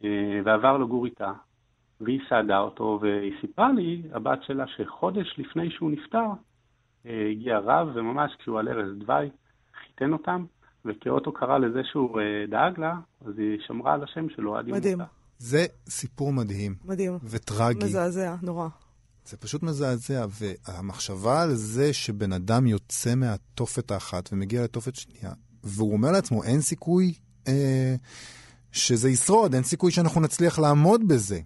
אה, 0.04 0.40
ועבר 0.44 0.78
לגור 0.78 1.04
איתה, 1.04 1.32
והיא 2.00 2.20
סעדה 2.28 2.58
אותו, 2.58 2.98
והיא 3.02 3.32
סיפרה 3.40 3.72
לי, 3.72 4.02
הבת 4.12 4.38
שלה, 4.46 4.64
שחודש 4.76 5.34
לפני 5.38 5.70
שהוא 5.70 5.90
נפטר, 5.90 6.26
אה, 7.06 7.28
הגיע 7.30 7.58
רב, 7.58 7.88
וממש 7.94 8.32
כשהוא 8.38 8.58
על 8.58 8.68
ערש 8.68 8.88
דווי, 8.98 9.30
חיתן 9.86 10.12
אותם, 10.12 10.44
וכאות 10.84 11.22
קרא 11.34 11.58
לזה 11.58 11.80
שהוא 11.84 12.20
אה, 12.20 12.46
דאג 12.48 12.80
לה, 12.80 12.94
אז 13.26 13.38
היא 13.38 13.58
שמרה 13.66 13.94
על 13.94 14.02
השם 14.02 14.26
שלו 14.28 14.56
עד 14.56 14.68
יום 14.68 14.78
מדהים. 14.78 14.98
זה 15.38 15.66
סיפור 15.88 16.32
מדהים. 16.32 16.74
מדהים. 16.84 17.18
וטרגי. 17.24 17.84
מזעזע, 17.84 18.34
נורא. 18.42 18.68
זה 19.24 19.36
פשוט 19.36 19.62
מזעזע, 19.62 20.26
והמחשבה 20.40 21.42
על 21.42 21.54
זה 21.54 21.92
שבן 21.92 22.32
אדם 22.32 22.66
יוצא 22.66 23.14
מהתופת 23.14 23.90
האחת 23.90 24.28
ומגיע 24.32 24.64
לתופת 24.64 24.94
שנייה, 24.94 25.32
והוא 25.64 25.92
אומר 25.92 26.10
לעצמו, 26.12 26.44
אין 26.44 26.60
סיכוי 26.60 27.14
אה, 27.48 27.94
שזה 28.72 29.10
ישרוד, 29.10 29.54
אין 29.54 29.62
סיכוי 29.62 29.90
שאנחנו 29.90 30.20
נצליח 30.20 30.58
לעמוד 30.58 31.08
בזה. 31.08 31.40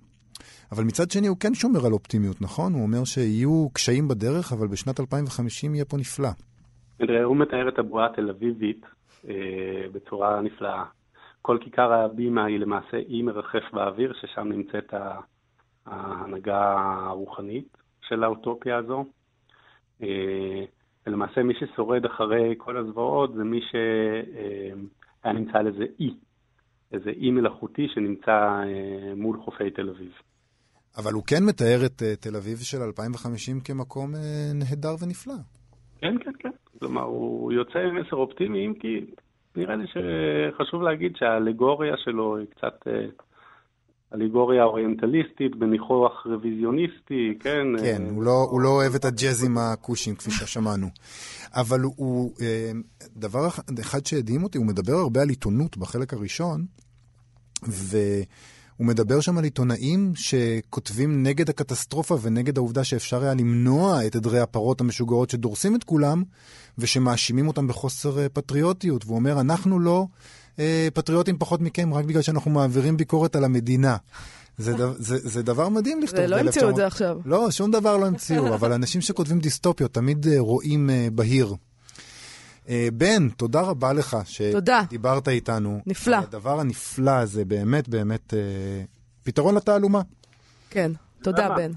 אבל 0.73 0.85
מצד 0.85 1.11
שני 1.11 1.27
הוא 1.27 1.37
כן 1.41 1.55
שומר 1.55 1.87
על 1.87 1.93
אופטימיות, 1.93 2.41
נכון? 2.41 2.73
הוא 2.73 2.83
אומר 2.83 3.05
שיהיו 3.05 3.69
קשיים 3.73 4.09
בדרך, 4.09 4.53
אבל 4.53 4.67
בשנת 4.67 5.01
2050 5.01 5.75
יהיה 5.75 5.85
פה 5.85 5.97
נפלא. 5.97 6.29
הוא 7.25 7.37
מתאר 7.37 7.69
את 7.69 7.79
הבועה 7.79 8.07
התל 8.07 8.31
אביבית 8.31 8.87
אה, 9.29 9.35
בצורה 9.93 10.41
נפלאה. 10.41 10.85
כל 11.43 11.59
כיכר 11.61 11.93
הבימה 11.93 12.45
היא 12.45 12.59
למעשה 12.59 12.97
אי 12.97 13.23
מרחף 13.23 13.63
באוויר, 13.73 14.13
ששם 14.21 14.49
נמצאת 14.49 14.95
ההנהגה 15.87 16.75
הרוחנית 17.07 17.77
של 18.09 18.25
האוטופיה 18.25 18.77
הזו. 18.77 19.05
אה, 20.03 20.65
ולמעשה 21.07 21.43
מי 21.43 21.55
ששורד 21.55 22.05
אחרי 22.05 22.55
כל 22.59 22.77
הזוועות 22.77 23.35
זה 23.35 23.45
מי 23.45 23.61
שהיה 23.71 25.33
נמצא 25.33 25.59
על 25.59 25.67
איזה 25.67 25.85
אי, 26.01 26.15
איזה 26.93 27.11
אי 27.11 27.31
מלאכותי 27.31 27.89
שנמצא 27.89 28.31
אה, 28.31 29.15
מול 29.17 29.41
חופי 29.45 29.71
תל 29.71 29.89
אביב. 29.89 30.13
אבל 30.99 31.13
הוא 31.13 31.23
כן 31.27 31.45
מתאר 31.45 31.87
את 31.87 32.03
אה, 32.03 32.17
תל 32.17 32.37
אביב 32.37 32.59
של 32.59 32.83
2050 32.83 33.61
כמקום 33.61 34.15
אה, 34.15 34.21
נהדר 34.55 34.95
ונפלא. 35.01 35.35
כן, 36.01 36.15
כן, 36.25 36.31
כן. 36.39 36.51
כלומר, 36.79 37.03
הוא 37.03 37.53
יוצא 37.53 37.79
עם 37.79 38.01
מסר 38.01 38.17
אופטימי, 38.17 38.67
אם 38.67 38.75
כי 38.75 39.07
נראה 39.57 39.77
לי 39.77 39.85
שחשוב 39.87 40.83
להגיד 40.83 41.13
שהאלגוריה 41.17 41.95
שלו 41.97 42.37
היא 42.37 42.47
קצת 42.47 42.87
אה, 42.87 43.07
אליגוריה 44.15 44.65
אוריינטליסטית 44.65 45.57
בניחוח 45.57 46.27
רוויזיוניסטי, 46.27 47.39
כן? 47.41 47.67
כן, 47.83 48.03
הוא 48.11 48.23
לא, 48.23 48.47
הוא 48.51 48.61
לא 48.61 48.69
אוהב 48.69 48.95
את 48.95 49.05
הג'אזים 49.05 49.59
הכושים, 49.59 50.15
כפי 50.15 50.31
ששמענו. 50.31 50.87
אבל 51.55 51.81
הוא, 51.81 52.31
דבר 53.17 53.49
אחד 53.81 54.07
שהדהים 54.07 54.43
אותי, 54.43 54.59
הוא 54.59 54.67
מדבר 54.67 54.93
הרבה 54.93 55.23
על 55.23 55.29
עיתונות 55.29 55.77
בחלק 55.77 56.13
הראשון, 56.13 56.65
ו... 57.69 57.97
הוא 58.83 58.89
מדבר 58.89 59.21
שם 59.21 59.39
על 59.39 59.45
עיתונאים 59.45 60.13
שכותבים 60.15 61.23
נגד 61.23 61.49
הקטסטרופה 61.49 62.19
ונגד 62.23 62.57
העובדה 62.57 62.85
שאפשר 62.85 63.23
היה 63.23 63.35
למנוע 63.35 64.07
את 64.07 64.17
עדרי 64.17 64.41
הפרות 64.41 64.81
המשוגעות 64.81 65.31
שדורסים 65.31 65.77
את 65.77 65.85
כולם, 65.85 66.23
ושמאשימים 66.79 67.49
אותם 67.49 67.67
בחוסר 67.67 68.19
אה, 68.19 68.29
פטריוטיות. 68.29 69.05
והוא 69.07 69.17
אומר, 69.17 69.41
אנחנו 69.41 69.81
לא 69.81 70.07
אה, 70.59 70.89
פטריוטים 70.95 71.39
פחות 71.39 71.61
מכם 71.61 71.95
רק 71.95 72.05
בגלל 72.05 72.23
שאנחנו 72.23 72.51
מעבירים 72.51 72.97
ביקורת 72.97 73.37
על 73.37 73.45
המדינה. 73.45 73.97
זה, 74.59 74.73
דבר, 74.73 74.95
זה, 75.09 75.17
זה 75.23 75.43
דבר 75.43 75.69
מדהים 75.69 76.01
לכתוב. 76.01 76.21
ולא 76.25 76.37
המציאו 76.37 76.71
את 76.71 76.77
זה 76.77 76.87
עכשיו. 76.87 77.17
לא, 77.25 77.51
שום 77.51 77.71
דבר 77.71 77.97
לא 77.97 78.07
המציאו, 78.07 78.55
אבל 78.55 78.73
אנשים 78.73 79.01
שכותבים 79.01 79.39
דיסטופיות 79.39 79.95
תמיד 79.95 80.27
אה, 80.27 80.39
רואים 80.39 80.91
אה, 80.91 81.09
בהיר. 81.13 81.55
אה, 82.69 82.89
בן, 82.93 83.29
תודה 83.29 83.61
רבה 83.61 83.93
לך 83.93 84.17
שדיברת 84.25 85.29
איתנו. 85.29 85.81
נפלא. 85.87 86.17
הדבר 86.17 86.61
הנפלא 86.61 87.11
הזה, 87.11 87.45
באמת 87.45 87.89
באמת 87.89 88.35
אה, 88.35 88.39
פתרון 89.23 89.55
לתעלומה. 89.55 90.03
כן, 90.71 90.93
תודה 91.23 91.49
בן. 91.49 91.73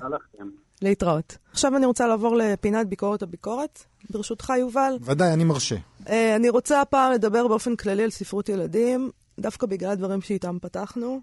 להתראות. 0.81 1.37
עכשיו 1.51 1.75
אני 1.77 1.85
רוצה 1.85 2.07
לעבור 2.07 2.35
לפינת 2.35 2.87
ביקורת 2.87 3.21
הביקורת. 3.21 3.83
ברשותך, 4.09 4.53
יובל. 4.59 4.97
ודאי, 5.01 5.33
אני 5.33 5.43
מרשה. 5.43 5.75
אה, 6.09 6.35
אני 6.35 6.49
רוצה 6.49 6.81
הפעם 6.81 7.11
לדבר 7.11 7.47
באופן 7.47 7.75
כללי 7.75 8.03
על 8.03 8.09
ספרות 8.09 8.49
ילדים, 8.49 9.09
דווקא 9.39 9.67
בגלל 9.67 9.91
הדברים 9.91 10.21
שאיתם 10.21 10.57
פתחנו. 10.61 11.21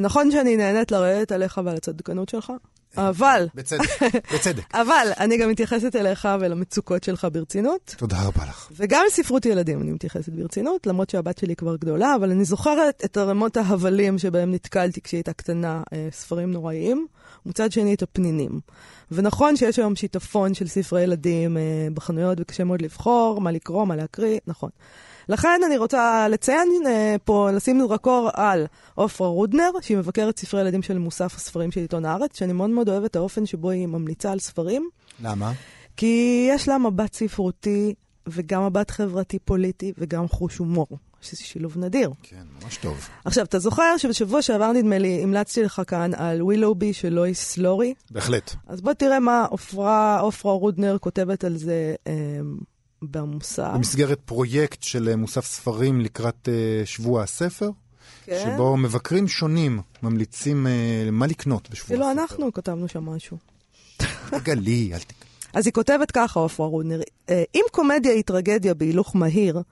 נכון 0.00 0.30
שאני 0.30 0.56
נהנית 0.56 0.92
לרדת 0.92 1.32
עליך 1.32 1.60
ועל 1.64 1.76
הצדקנות 1.76 2.28
שלך, 2.28 2.52
אבל... 2.96 3.46
בצדק, 3.54 4.02
בצדק. 4.34 4.74
אבל 4.74 5.08
אני 5.18 5.36
גם 5.36 5.50
מתייחסת 5.50 5.96
אליך 5.96 6.28
ולמצוקות 6.40 7.04
שלך 7.04 7.26
ברצינות. 7.32 7.94
תודה 7.98 8.22
רבה 8.22 8.44
לך. 8.44 8.68
וגם 8.76 9.04
לספרות 9.06 9.46
ילדים 9.46 9.82
אני 9.82 9.92
מתייחסת 9.92 10.28
ברצינות, 10.28 10.86
למרות 10.86 11.10
שהבת 11.10 11.38
שלי 11.38 11.56
כבר 11.56 11.76
גדולה, 11.76 12.14
אבל 12.14 12.30
אני 12.30 12.44
זוכרת 12.44 13.02
את 13.04 13.16
הרמות 13.16 13.56
ההבלים 13.56 14.18
שבהם 14.18 14.54
נתקלתי 14.54 15.00
כשהיא 15.00 15.18
הייתה 15.18 15.32
קטנה, 15.32 15.82
אה, 15.92 16.08
ספרים 16.12 16.52
נוראיים, 16.52 17.06
ומצד 17.46 17.72
שני 17.72 17.94
את 17.94 18.02
הפנינים. 18.02 18.60
ונכון 19.12 19.56
שיש 19.56 19.78
היום 19.78 19.96
שיטפון 19.96 20.54
של 20.54 20.66
ספרי 20.66 21.02
ילדים 21.02 21.56
אה, 21.56 21.62
בחנויות 21.94 22.38
וקשה 22.40 22.64
מאוד 22.64 22.82
לבחור 22.82 23.40
מה 23.40 23.52
לקרוא, 23.52 23.84
מה 23.84 23.96
להקריא, 23.96 24.38
נכון. 24.46 24.70
לכן 25.28 25.60
אני 25.66 25.76
רוצה 25.76 26.28
לציין 26.28 26.68
uh, 26.84 26.88
פה, 27.24 27.50
לשים 27.50 27.80
זרקור 27.80 28.30
על 28.34 28.66
עופרה 28.94 29.28
רודנר, 29.28 29.70
שהיא 29.80 29.96
מבקרת 29.96 30.38
ספרי 30.38 30.60
ילדים 30.60 30.82
של 30.82 30.98
מוסף 30.98 31.34
הספרים 31.36 31.70
של 31.70 31.80
עיתון 31.80 32.04
הארץ, 32.04 32.38
שאני 32.38 32.52
מאוד 32.52 32.70
מאוד 32.70 32.88
אוהבת 32.88 33.10
את 33.10 33.16
האופן 33.16 33.46
שבו 33.46 33.70
היא 33.70 33.86
ממליצה 33.86 34.32
על 34.32 34.38
ספרים. 34.38 34.88
למה? 35.22 35.52
כי 35.96 36.46
יש 36.50 36.68
לה 36.68 36.78
מבט 36.78 37.14
ספרותי 37.14 37.94
וגם 38.28 38.66
מבט 38.66 38.90
חברתי-פוליטי 38.90 39.92
וגם 39.98 40.28
חוש 40.28 40.56
הומור. 40.56 40.86
שזה 41.20 41.42
שילוב 41.42 41.78
נדיר. 41.78 42.10
כן, 42.22 42.42
ממש 42.62 42.76
טוב. 42.76 43.08
עכשיו, 43.24 43.44
אתה 43.44 43.58
זוכר 43.58 43.96
שבשבוע 43.96 44.42
שעבר, 44.42 44.72
נדמה 44.72 44.98
לי, 44.98 45.22
המלצתי 45.22 45.62
לך 45.62 45.82
כאן 45.86 46.14
על 46.14 46.42
ווילובי 46.42 46.92
של 46.92 47.08
לואיס 47.08 47.58
לורי? 47.58 47.94
בהחלט. 48.10 48.54
אז 48.66 48.80
בוא 48.80 48.92
תראה 48.92 49.20
מה 49.20 49.44
עופרה, 49.50 50.20
עופרה 50.20 50.52
רודנר 50.52 50.98
כותבת 50.98 51.44
על 51.44 51.56
זה 51.56 51.94
אה, 52.06 52.12
במוסף. 53.02 53.70
במסגרת 53.74 54.20
פרויקט 54.24 54.82
של 54.82 55.08
אה, 55.08 55.16
מוסף 55.16 55.46
ספרים 55.46 56.00
לקראת 56.00 56.48
uh, 56.48 56.86
שבוע 56.86 57.22
הספר, 57.22 57.70
כן. 58.24 58.42
שבו 58.44 58.76
מבקרים 58.76 59.28
שונים 59.28 59.80
ממליצים 60.02 60.66
uh, 60.66 61.10
מה 61.10 61.26
לקנות 61.26 61.70
בשבוע 61.70 61.88
כאילו 61.88 62.04
הספר. 62.04 62.16
כאילו 62.16 62.28
אנחנו 62.28 62.52
כתבנו 62.52 62.88
שם 62.88 63.04
משהו. 63.04 63.36
תגלי, 64.30 64.90
אל 64.94 64.98
תקרא. 64.98 65.28
אז 65.52 65.66
היא 65.66 65.72
כותבת 65.72 66.10
ככה, 66.10 66.44
עפרה 66.44 66.66
רודנר, 66.66 67.00
אם 67.54 67.62
קומדיה 67.72 68.12
היא 68.12 68.22
טרגדיה 68.22 68.74
בהילוך 68.74 69.16
מהיר, 69.16 69.62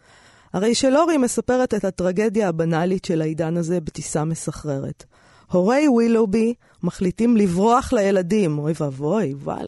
הרי 0.52 0.74
שלורי 0.74 1.16
מספרת 1.16 1.74
את 1.74 1.84
הטרגדיה 1.84 2.48
הבנאלית 2.48 3.04
של 3.04 3.22
העידן 3.22 3.56
הזה 3.56 3.80
בטיסה 3.80 4.24
מסחררת. 4.24 5.04
הורי 5.52 5.88
ווילובי 5.88 6.54
מחליטים 6.82 7.36
לברוח 7.36 7.92
לילדים, 7.92 8.58
אוי 8.58 8.72
ואבוי, 8.80 9.24
יובל, 9.24 9.66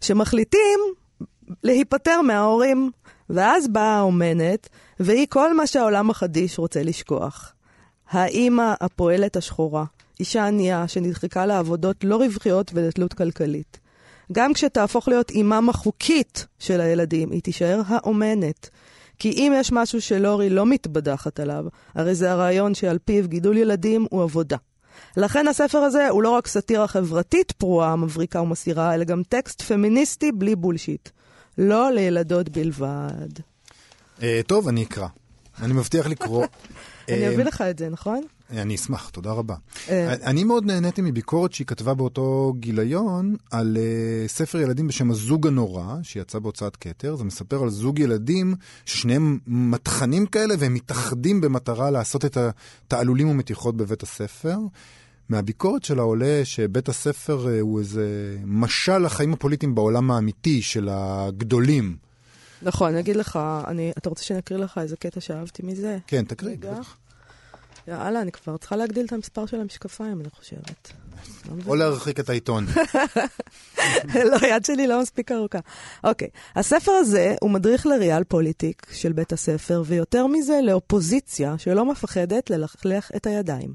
שמחליטים 0.00 0.80
להיפטר 1.62 2.20
מההורים. 2.20 2.90
ואז 3.30 3.68
באה 3.68 3.96
האומנת, 3.96 4.68
והיא 5.00 5.26
כל 5.30 5.56
מה 5.56 5.66
שהעולם 5.66 6.10
החדיש 6.10 6.58
רוצה 6.58 6.82
לשכוח. 6.82 7.52
האימא 8.10 8.74
הפועלת 8.80 9.36
השחורה, 9.36 9.84
אישה 10.20 10.46
ענייה 10.46 10.88
שנדחקה 10.88 11.46
לעבודות 11.46 12.04
לא 12.04 12.16
רווחיות 12.16 12.70
ולתלות 12.74 13.12
כלכלית. 13.12 13.78
גם 14.32 14.52
כשתהפוך 14.52 15.08
להיות 15.08 15.30
אימם 15.30 15.68
החוקית 15.68 16.46
של 16.58 16.80
הילדים, 16.80 17.30
היא 17.30 17.42
תישאר 17.42 17.80
האומנת. 17.86 18.70
כי 19.18 19.30
אם 19.30 19.52
יש 19.56 19.72
משהו 19.72 20.00
שלורי 20.00 20.50
לא 20.50 20.66
מתבדחת 20.66 21.40
עליו, 21.40 21.64
הרי 21.94 22.14
זה 22.14 22.32
הרעיון 22.32 22.74
שעל 22.74 22.98
פיו 23.04 23.28
גידול 23.28 23.56
ילדים 23.56 24.06
הוא 24.10 24.22
עבודה. 24.22 24.56
לכן 25.16 25.48
הספר 25.48 25.78
הזה 25.78 26.08
הוא 26.08 26.22
לא 26.22 26.30
רק 26.30 26.46
סאטירה 26.46 26.88
חברתית 26.88 27.52
פרועה, 27.52 27.96
מבריקה 27.96 28.40
ומסירה, 28.40 28.94
אלא 28.94 29.04
גם 29.04 29.22
טקסט 29.28 29.62
פמיניסטי 29.62 30.32
בלי 30.32 30.56
בולשיט. 30.56 31.08
לא 31.58 31.90
לילדות 31.92 32.48
בלבד. 32.48 33.28
אה, 34.22 34.40
טוב, 34.46 34.68
אני 34.68 34.82
אקרא. 34.82 35.06
אני 35.62 35.72
מבטיח 35.72 36.06
לקרוא. 36.06 36.46
אני 37.08 37.28
אביא 37.28 37.44
לך 37.44 37.60
את 37.60 37.78
זה, 37.78 37.88
נכון? 37.88 38.22
אני 38.50 38.74
אשמח, 38.74 39.08
תודה 39.08 39.32
רבה. 39.32 39.54
אה. 39.88 40.14
אני 40.14 40.44
מאוד 40.44 40.66
נהניתי 40.66 41.02
מביקורת 41.02 41.52
שהיא 41.52 41.66
כתבה 41.66 41.94
באותו 41.94 42.52
גיליון 42.60 43.36
על 43.50 43.76
אה, 43.80 44.28
ספר 44.28 44.58
ילדים 44.58 44.86
בשם 44.86 45.10
הזוג 45.10 45.46
הנורא, 45.46 45.94
שיצא 46.02 46.38
בהוצאת 46.38 46.76
כתר. 46.76 47.16
זה 47.16 47.24
מספר 47.24 47.62
על 47.62 47.70
זוג 47.70 47.98
ילדים 47.98 48.54
ששניהם 48.86 49.38
מטחנים 49.46 50.26
כאלה 50.26 50.54
והם 50.58 50.74
מתאחדים 50.74 51.40
במטרה 51.40 51.90
לעשות 51.90 52.24
את 52.24 52.36
התעלולים 52.36 53.28
ומתיחות 53.28 53.76
בבית 53.76 54.02
הספר. 54.02 54.56
מהביקורת 55.30 55.84
שלה 55.84 56.02
עולה 56.02 56.40
שבית 56.44 56.88
הספר 56.88 57.48
אה, 57.48 57.60
הוא 57.60 57.78
איזה 57.78 58.36
משל 58.44 58.98
לחיים 58.98 59.32
הפוליטיים 59.32 59.74
בעולם 59.74 60.10
האמיתי 60.10 60.62
של 60.62 60.88
הגדולים. 60.92 61.96
נכון, 62.62 62.90
אני 62.90 63.00
אגיד 63.00 63.16
לך, 63.16 63.38
אני, 63.66 63.92
אתה 63.98 64.08
רוצה 64.08 64.24
שאני 64.24 64.38
אקריא 64.38 64.58
לך 64.58 64.78
איזה 64.78 64.96
קטע 64.96 65.20
שאהבתי 65.20 65.62
מזה? 65.62 65.98
כן, 66.06 66.24
תקריא. 66.24 66.56
יאללה, 67.88 68.22
אני 68.22 68.32
כבר 68.32 68.56
צריכה 68.56 68.76
להגדיל 68.76 69.06
את 69.06 69.12
המספר 69.12 69.46
של 69.46 69.60
המשקפיים, 69.60 70.20
אני 70.20 70.30
חושבת. 70.30 70.92
או 71.66 71.74
להרחיק 71.74 72.20
את 72.20 72.28
העיתון. 72.30 72.66
לא, 74.30 74.36
יד 74.46 74.64
שלי 74.64 74.86
לא 74.86 75.02
מספיק 75.02 75.32
ארוכה. 75.32 75.58
אוקיי, 76.04 76.28
הספר 76.56 76.92
הזה 76.92 77.34
הוא 77.40 77.50
מדריך 77.50 77.86
לריאל 77.86 78.24
פוליטיק 78.24 78.86
של 78.92 79.12
בית 79.12 79.32
הספר, 79.32 79.82
ויותר 79.86 80.26
מזה, 80.26 80.60
לאופוזיציה 80.62 81.54
שלא 81.58 81.84
מפחדת 81.84 82.50
ללכלך 82.50 83.10
את 83.16 83.26
הידיים. 83.26 83.74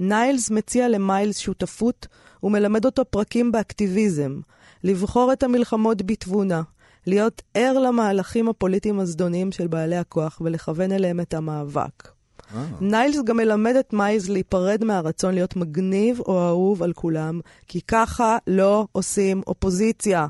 ניילס 0.00 0.50
מציע 0.50 0.88
למיילס 0.88 1.38
שותפות 1.38 2.06
ומלמד 2.42 2.84
אותו 2.84 3.04
פרקים 3.04 3.52
באקטיביזם, 3.52 4.40
לבחור 4.84 5.32
את 5.32 5.42
המלחמות 5.42 6.02
בתבונה, 6.02 6.62
להיות 7.06 7.42
ער 7.54 7.78
למהלכים 7.78 8.48
הפוליטיים 8.48 9.00
הזדוניים 9.00 9.52
של 9.52 9.66
בעלי 9.66 9.96
הכוח 9.96 10.40
ולכוון 10.40 10.92
אליהם 10.92 11.20
את 11.20 11.34
המאבק. 11.34 12.15
אה. 12.54 12.64
ניילס 12.80 13.16
גם 13.24 13.36
מלמד 13.36 13.76
את 13.76 13.92
מיילס 13.92 14.28
להיפרד 14.28 14.84
מהרצון 14.84 15.34
להיות 15.34 15.56
מגניב 15.56 16.20
או 16.20 16.48
אהוב 16.48 16.82
על 16.82 16.92
כולם, 16.92 17.40
כי 17.68 17.80
ככה 17.80 18.36
לא 18.46 18.86
עושים 18.92 19.42
אופוזיציה. 19.46 20.26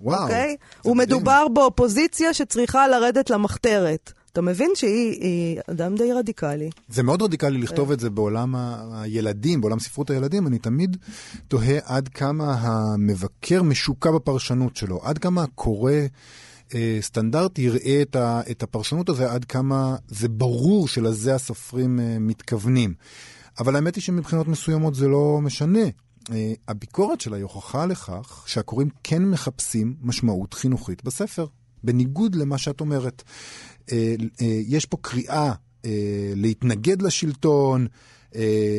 וואו. 0.00 0.22
אוקיי? 0.22 0.56
ומדובר 0.84 1.48
באופוזיציה 1.48 2.34
שצריכה 2.34 2.88
לרדת 2.88 3.30
למחתרת. 3.30 4.12
אתה 4.32 4.42
מבין 4.42 4.70
שהיא 4.74 5.60
אדם 5.70 5.94
די 5.94 6.12
רדיקלי. 6.12 6.70
זה 6.88 7.02
מאוד 7.02 7.22
רדיקלי 7.22 7.58
לכתוב 7.58 7.90
את 7.90 8.00
זה 8.00 8.10
בעולם 8.10 8.54
הילדים, 8.92 9.60
בעולם 9.60 9.78
ספרות 9.80 10.10
הילדים. 10.10 10.46
אני 10.46 10.58
תמיד 10.58 10.96
תוהה 11.48 11.78
עד 11.84 12.08
כמה 12.08 12.54
המבקר 12.60 13.62
משוקע 13.62 14.10
בפרשנות 14.10 14.76
שלו, 14.76 15.00
עד 15.02 15.18
כמה 15.18 15.42
הקורא... 15.42 15.92
אה, 16.74 16.98
סטנדרט 17.00 17.58
יראה 17.58 18.02
את, 18.02 18.16
ה, 18.16 18.40
את 18.50 18.62
הפרשנות 18.62 19.08
הזה 19.08 19.32
עד 19.32 19.44
כמה 19.44 19.96
זה 20.08 20.28
ברור 20.28 20.88
שלזה 20.88 21.34
הסופרים 21.34 22.00
אה, 22.00 22.16
מתכוונים. 22.20 22.94
אבל 23.58 23.76
האמת 23.76 23.94
היא 23.94 24.02
שמבחינות 24.02 24.48
מסוימות 24.48 24.94
זה 24.94 25.08
לא 25.08 25.40
משנה. 25.42 25.84
אה, 26.32 26.52
הביקורת 26.68 27.20
שלה 27.20 27.36
היא 27.36 27.42
הוכחה 27.42 27.86
לכך 27.86 28.44
שהקוראים 28.46 28.88
כן 29.02 29.22
מחפשים 29.22 29.94
משמעות 30.02 30.54
חינוכית 30.54 31.04
בספר, 31.04 31.46
בניגוד 31.84 32.34
למה 32.34 32.58
שאת 32.58 32.80
אומרת. 32.80 33.22
יש 34.66 34.86
פה 34.86 34.96
קריאה 35.00 35.52
להתנגד 36.36 37.02
לשלטון, 37.02 37.86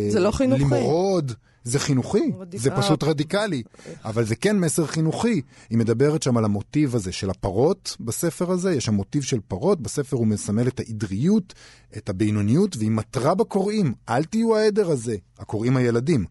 זה 0.10 0.20
לא 0.20 0.32
חינוכי. 0.32 0.64
למרוד. 0.64 1.32
זה 1.66 1.80
חינוכי, 1.80 2.32
רדיק- 2.40 2.62
זה 2.62 2.72
פשוט. 2.72 3.04
רדיקלי, 3.04 3.64
אבל 4.06 4.24
זה 4.26 4.36
כן 4.36 4.60
מסר 4.60 4.86
חינוכי. 4.86 5.42
היא 5.70 5.78
מדברת 5.78 6.24
שם 6.24 6.38
על 6.38 6.46
המוטיב 6.46 6.96
הזה 6.96 7.12
של 7.12 7.30
הפרות 7.30 7.98
בספר 8.00 8.52
הזה, 8.52 8.74
יש 8.74 8.86
שם 8.86 8.94
מוטיב 8.94 9.24
של 9.24 9.40
פרות, 9.48 9.82
בספר 9.82 10.18
הוא 10.18 10.28
מסמל 10.28 10.68
את 10.68 10.80
העדריות, 10.80 11.54
את 11.98 12.10
הבינוניות, 12.10 12.78
והיא 12.78 12.92
מתרה 12.92 13.36
בקוראים, 13.36 13.94
אל 14.10 14.24
תהיו 14.24 14.56
העדר 14.56 14.92
הזה, 14.92 15.16
הקוראים 15.40 15.78
הילדים. 15.78 16.26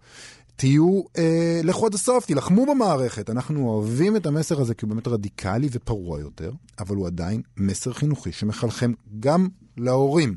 תהיו, 0.56 1.00
אה, 1.18 1.60
לכו 1.64 1.86
עד 1.86 1.94
הסוף, 1.94 2.26
תילחמו 2.26 2.66
במערכת. 2.66 3.30
אנחנו 3.30 3.68
אוהבים 3.68 4.16
את 4.16 4.26
המסר 4.26 4.60
הזה 4.60 4.74
כי 4.74 4.86
הוא 4.86 4.90
באמת 4.94 5.08
רדיקלי 5.08 5.68
ופרוע 5.72 6.20
יותר, 6.20 6.52
אבל 6.78 6.96
הוא 6.96 7.06
עדיין 7.06 7.42
מסר 7.56 7.92
חינוכי 7.92 8.32
שמחלחם 8.32 8.92
גם 9.20 9.48
להורים. 9.76 10.34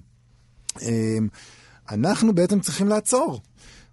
אה, 0.81 1.17
אנחנו 1.91 2.35
בעצם 2.35 2.59
צריכים 2.59 2.87
לעצור. 2.87 3.41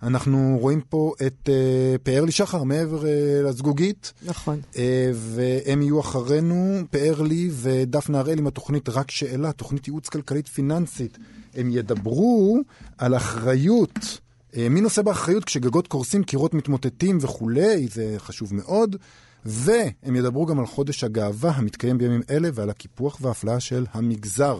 אנחנו 0.03 0.59
רואים 0.61 0.80
פה 0.80 1.12
את 1.26 1.49
אה, 1.49 1.97
פאר 2.03 2.24
לי 2.24 2.32
שחר 2.32 2.62
מעבר 2.62 3.07
אה, 3.07 3.42
לזגוגית, 3.45 4.12
נכון. 4.26 4.61
אה, 4.76 5.11
והם 5.14 5.82
יהיו 5.82 6.01
אחרינו, 6.01 6.80
פאר 6.90 7.22
לי 7.22 7.51
ודפנה 7.53 8.18
הראל 8.18 8.38
עם 8.38 8.47
התוכנית 8.47 8.88
רק 8.88 9.11
שאלה, 9.11 9.53
תוכנית 9.53 9.88
ייעוץ 9.88 10.09
כלכלית 10.09 10.49
פיננסית. 10.49 11.18
הם 11.55 11.70
ידברו 11.70 12.61
על 12.99 13.16
אחריות. 13.16 14.18
אה, 14.57 14.68
מי 14.68 14.80
נושא 14.80 15.03
באחריות 15.03 15.45
כשגגות 15.45 15.88
קורסים, 15.88 16.24
קירות 16.24 16.55
מתמוטטים 16.55 17.18
וכולי, 17.20 17.88
זה 17.88 18.14
חשוב 18.18 18.55
מאוד. 18.55 18.97
והם 19.45 20.16
ידברו 20.16 20.47
גם 20.47 20.59
על 20.61 20.66
חודש 20.66 21.05
הגאווה 21.05 21.51
המתקיים 21.51 21.99
בימים 21.99 22.20
אלה 22.30 22.49
ועל 22.55 22.70
הקיפוח 22.70 23.18
והאפליה 23.20 23.61
של 23.61 23.86
המגזר. 23.92 24.59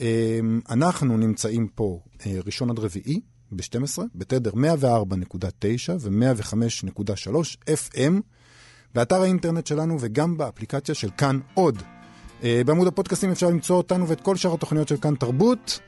אה, 0.00 0.40
אנחנו 0.70 1.16
נמצאים 1.16 1.68
פה 1.74 2.00
אה, 2.26 2.38
ראשון 2.46 2.70
עד 2.70 2.78
רביעי 2.78 3.20
ב-12, 3.52 4.02
בתדר 4.14 4.50
104.9 4.50 4.56
ו-105.3 6.00 7.34
FM, 7.68 8.20
באתר 8.94 9.22
האינטרנט 9.22 9.66
שלנו 9.66 9.96
וגם 10.00 10.36
באפליקציה 10.36 10.94
של 10.94 11.08
כאן 11.16 11.38
עוד. 11.54 11.82
אה, 12.42 12.62
בעמוד 12.66 12.86
הפודקאסטים 12.86 13.30
אפשר 13.30 13.48
למצוא 13.48 13.76
אותנו 13.76 14.08
ואת 14.08 14.20
כל 14.20 14.36
שאר 14.36 14.54
התוכניות 14.54 14.88
של 14.88 14.96
כאן 14.96 15.14
תרבות. 15.14 15.80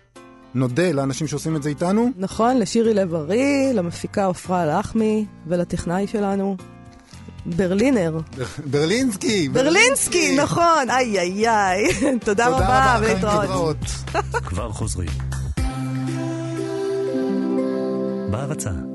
נודה 0.55 0.93
לאנשים 0.93 1.27
שעושים 1.27 1.57
את 1.57 1.63
זה 1.63 1.69
איתנו. 1.69 2.11
נכון, 2.17 2.59
לשירי 2.59 2.95
לב-ארי, 2.95 3.71
למפיקה 3.75 4.29
עפרה 4.29 4.67
לחמי 4.67 5.27
ולטכנאי 5.47 6.07
שלנו, 6.07 6.57
ברלינר. 7.47 8.19
ברלינסקי! 8.71 9.49
ברלינסקי, 9.49 10.37
נכון, 10.37 10.91
איי 10.91 11.19
איי 11.19 11.49
איי. 11.49 11.95
תודה 12.01 12.19
תודה 12.25 12.49
רבה 12.49 12.99
ולהתראות. 13.01 13.41
להתראות. 13.41 13.77
כבר 14.45 14.73
חוזרים. 14.73 15.38
בהרצה 18.31 18.88